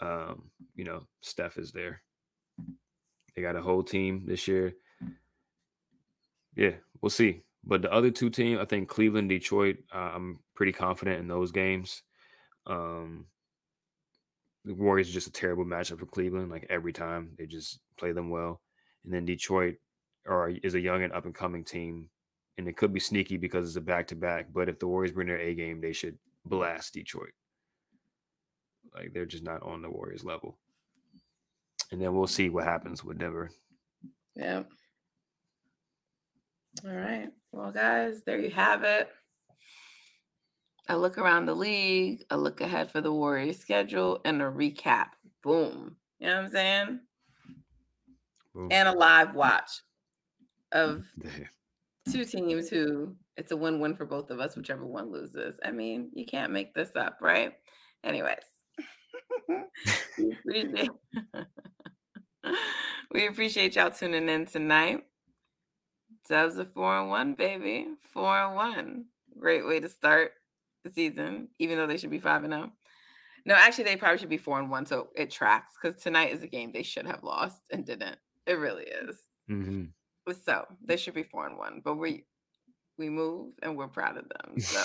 um, 0.00 0.50
you 0.74 0.84
know 0.84 1.06
Steph 1.20 1.58
is 1.58 1.72
there. 1.72 2.02
They 3.34 3.42
got 3.42 3.56
a 3.56 3.62
whole 3.62 3.82
team 3.82 4.24
this 4.26 4.48
year. 4.48 4.74
Yeah, 6.56 6.72
we'll 7.00 7.10
see. 7.10 7.42
But 7.64 7.82
the 7.82 7.92
other 7.92 8.10
two 8.10 8.30
teams, 8.30 8.60
I 8.60 8.64
think 8.64 8.88
Cleveland, 8.88 9.28
Detroit, 9.28 9.78
uh, 9.94 10.10
I'm 10.14 10.40
pretty 10.54 10.72
confident 10.72 11.20
in 11.20 11.28
those 11.28 11.52
games. 11.52 12.02
Um, 12.66 13.26
the 14.64 14.74
Warriors 14.74 15.08
are 15.08 15.12
just 15.12 15.28
a 15.28 15.32
terrible 15.32 15.64
matchup 15.64 15.98
for 15.98 16.06
Cleveland. 16.06 16.50
Like 16.50 16.66
every 16.68 16.92
time, 16.92 17.30
they 17.38 17.46
just 17.46 17.80
play 17.96 18.12
them 18.12 18.30
well. 18.30 18.60
And 19.04 19.12
then 19.12 19.24
Detroit 19.24 19.76
are 20.26 20.50
is 20.50 20.74
a 20.74 20.80
young 20.80 21.02
and 21.02 21.12
up 21.12 21.24
and 21.24 21.34
coming 21.34 21.64
team, 21.64 22.10
and 22.58 22.68
it 22.68 22.76
could 22.76 22.92
be 22.92 23.00
sneaky 23.00 23.36
because 23.36 23.66
it's 23.66 23.76
a 23.76 23.80
back 23.80 24.06
to 24.08 24.16
back. 24.16 24.48
But 24.52 24.68
if 24.68 24.78
the 24.78 24.86
Warriors 24.86 25.12
bring 25.12 25.28
their 25.28 25.40
A 25.40 25.54
game, 25.54 25.80
they 25.80 25.92
should 25.92 26.18
blast 26.44 26.94
Detroit. 26.94 27.32
Like 28.94 29.12
they're 29.12 29.26
just 29.26 29.44
not 29.44 29.62
on 29.62 29.82
the 29.82 29.90
Warriors 29.90 30.24
level. 30.24 30.58
And 31.90 32.00
then 32.00 32.14
we'll 32.14 32.26
see 32.26 32.50
what 32.50 32.64
happens 32.64 33.02
with 33.02 33.18
Denver. 33.18 33.50
Yeah. 34.34 34.62
All 36.84 36.92
right. 36.92 37.28
Well, 37.52 37.72
guys, 37.72 38.22
there 38.24 38.38
you 38.38 38.50
have 38.50 38.84
it. 38.84 39.08
A 40.88 40.96
look 40.96 41.18
around 41.18 41.46
the 41.46 41.54
league, 41.54 42.24
a 42.30 42.36
look 42.36 42.60
ahead 42.60 42.90
for 42.90 43.00
the 43.00 43.12
Warriors 43.12 43.58
schedule, 43.58 44.20
and 44.24 44.40
a 44.40 44.46
recap. 44.46 45.08
Boom. 45.42 45.96
You 46.18 46.28
know 46.28 46.36
what 46.36 46.44
I'm 46.44 46.50
saying? 46.50 47.00
Boom. 48.54 48.68
And 48.70 48.88
a 48.88 48.92
live 48.92 49.34
watch 49.34 49.82
of 50.72 51.04
two 52.10 52.24
teams 52.24 52.68
who 52.68 53.14
it's 53.36 53.52
a 53.52 53.56
win-win 53.56 53.96
for 53.96 54.04
both 54.04 54.30
of 54.30 54.40
us, 54.40 54.56
whichever 54.56 54.86
one 54.86 55.12
loses. 55.12 55.60
I 55.64 55.70
mean, 55.70 56.10
you 56.14 56.26
can't 56.26 56.52
make 56.52 56.74
this 56.74 56.90
up, 56.96 57.18
right? 57.20 57.52
Anyways. 58.02 58.47
we, 60.18 60.32
appreciate, 60.32 60.90
we 63.12 63.26
appreciate 63.26 63.76
y'all 63.76 63.90
tuning 63.90 64.28
in 64.28 64.46
tonight. 64.46 65.04
Dubs 66.28 66.58
a 66.58 66.64
four 66.64 66.98
and 67.00 67.10
one, 67.10 67.34
baby. 67.34 67.86
Four 68.12 68.36
and 68.36 68.54
one. 68.54 69.04
Great 69.38 69.66
way 69.66 69.80
to 69.80 69.88
start 69.88 70.32
the 70.84 70.90
season, 70.90 71.48
even 71.58 71.78
though 71.78 71.86
they 71.86 71.96
should 71.96 72.10
be 72.10 72.18
five 72.18 72.44
and 72.44 72.52
zero. 72.52 72.72
No, 73.46 73.54
actually, 73.54 73.84
they 73.84 73.96
probably 73.96 74.18
should 74.18 74.28
be 74.28 74.36
four 74.36 74.58
and 74.58 74.70
one, 74.70 74.84
so 74.84 75.08
it 75.16 75.30
tracks 75.30 75.74
because 75.80 76.00
tonight 76.02 76.32
is 76.32 76.42
a 76.42 76.46
game 76.46 76.70
they 76.72 76.82
should 76.82 77.06
have 77.06 77.22
lost 77.22 77.62
and 77.70 77.86
didn't. 77.86 78.18
It 78.46 78.54
really 78.54 78.84
is. 78.84 79.16
hmm 79.46 79.84
So 80.44 80.66
they 80.84 80.96
should 80.96 81.14
be 81.14 81.22
four 81.22 81.46
and 81.46 81.56
one, 81.56 81.80
but 81.84 81.96
we 81.96 82.24
we 82.98 83.08
move 83.08 83.54
and 83.62 83.76
we're 83.76 83.88
proud 83.88 84.18
of 84.18 84.26
them. 84.28 84.60
So 84.60 84.84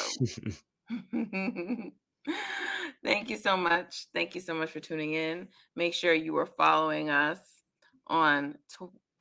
thank 3.04 3.30
you 3.30 3.38
so 3.38 3.58
much. 3.58 4.08
Thank 4.14 4.36
you 4.36 4.42
so 4.42 4.54
much 4.54 4.72
for 4.72 4.80
tuning 4.80 5.14
in. 5.14 5.48
Make 5.76 5.94
sure 5.94 6.14
you 6.14 6.38
are 6.38 6.46
following 6.46 7.10
us 7.10 7.40
on 8.08 8.58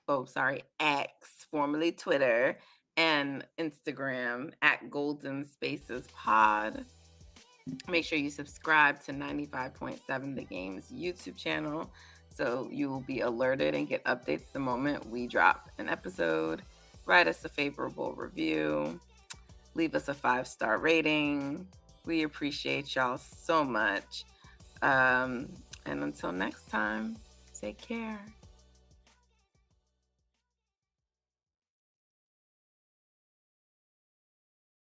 oh 0.09 0.25
sorry 0.25 0.63
X, 0.81 1.47
formerly 1.51 1.93
Twitter, 1.93 2.59
and 2.97 3.45
Instagram 3.59 4.53
at 4.63 4.91
Golden 4.91 5.45
Spaces 5.45 6.07
Pod. 6.15 6.85
Make 7.89 8.05
sure 8.05 8.19
you 8.19 8.31
subscribe 8.31 9.01
to 9.05 9.13
95.7 9.13 10.35
The 10.35 10.43
Game's 10.43 10.91
YouTube 10.91 11.37
channel 11.37 11.91
so 12.35 12.69
you 12.73 12.89
will 12.89 13.01
be 13.01 13.21
alerted 13.21 13.75
and 13.75 13.87
get 13.87 14.05
updates 14.05 14.51
the 14.53 14.59
moment 14.59 15.09
we 15.09 15.27
drop 15.27 15.69
an 15.79 15.89
episode. 15.89 16.63
Write 17.07 17.29
us 17.29 17.45
a 17.45 17.49
favorable 17.49 18.15
review, 18.15 18.99
leave 19.75 19.95
us 19.95 20.09
a 20.09 20.15
five 20.15 20.47
star 20.47 20.79
rating. 20.79 21.67
We 22.05 22.23
appreciate 22.25 22.95
y'all 22.95 23.19
so 23.19 23.65
much. 23.65 24.25
Um, 24.83 25.49
and 25.87 26.03
until 26.03 26.33
next 26.33 26.69
time, 26.69 27.17
take 27.61 27.79
care. 27.79 28.21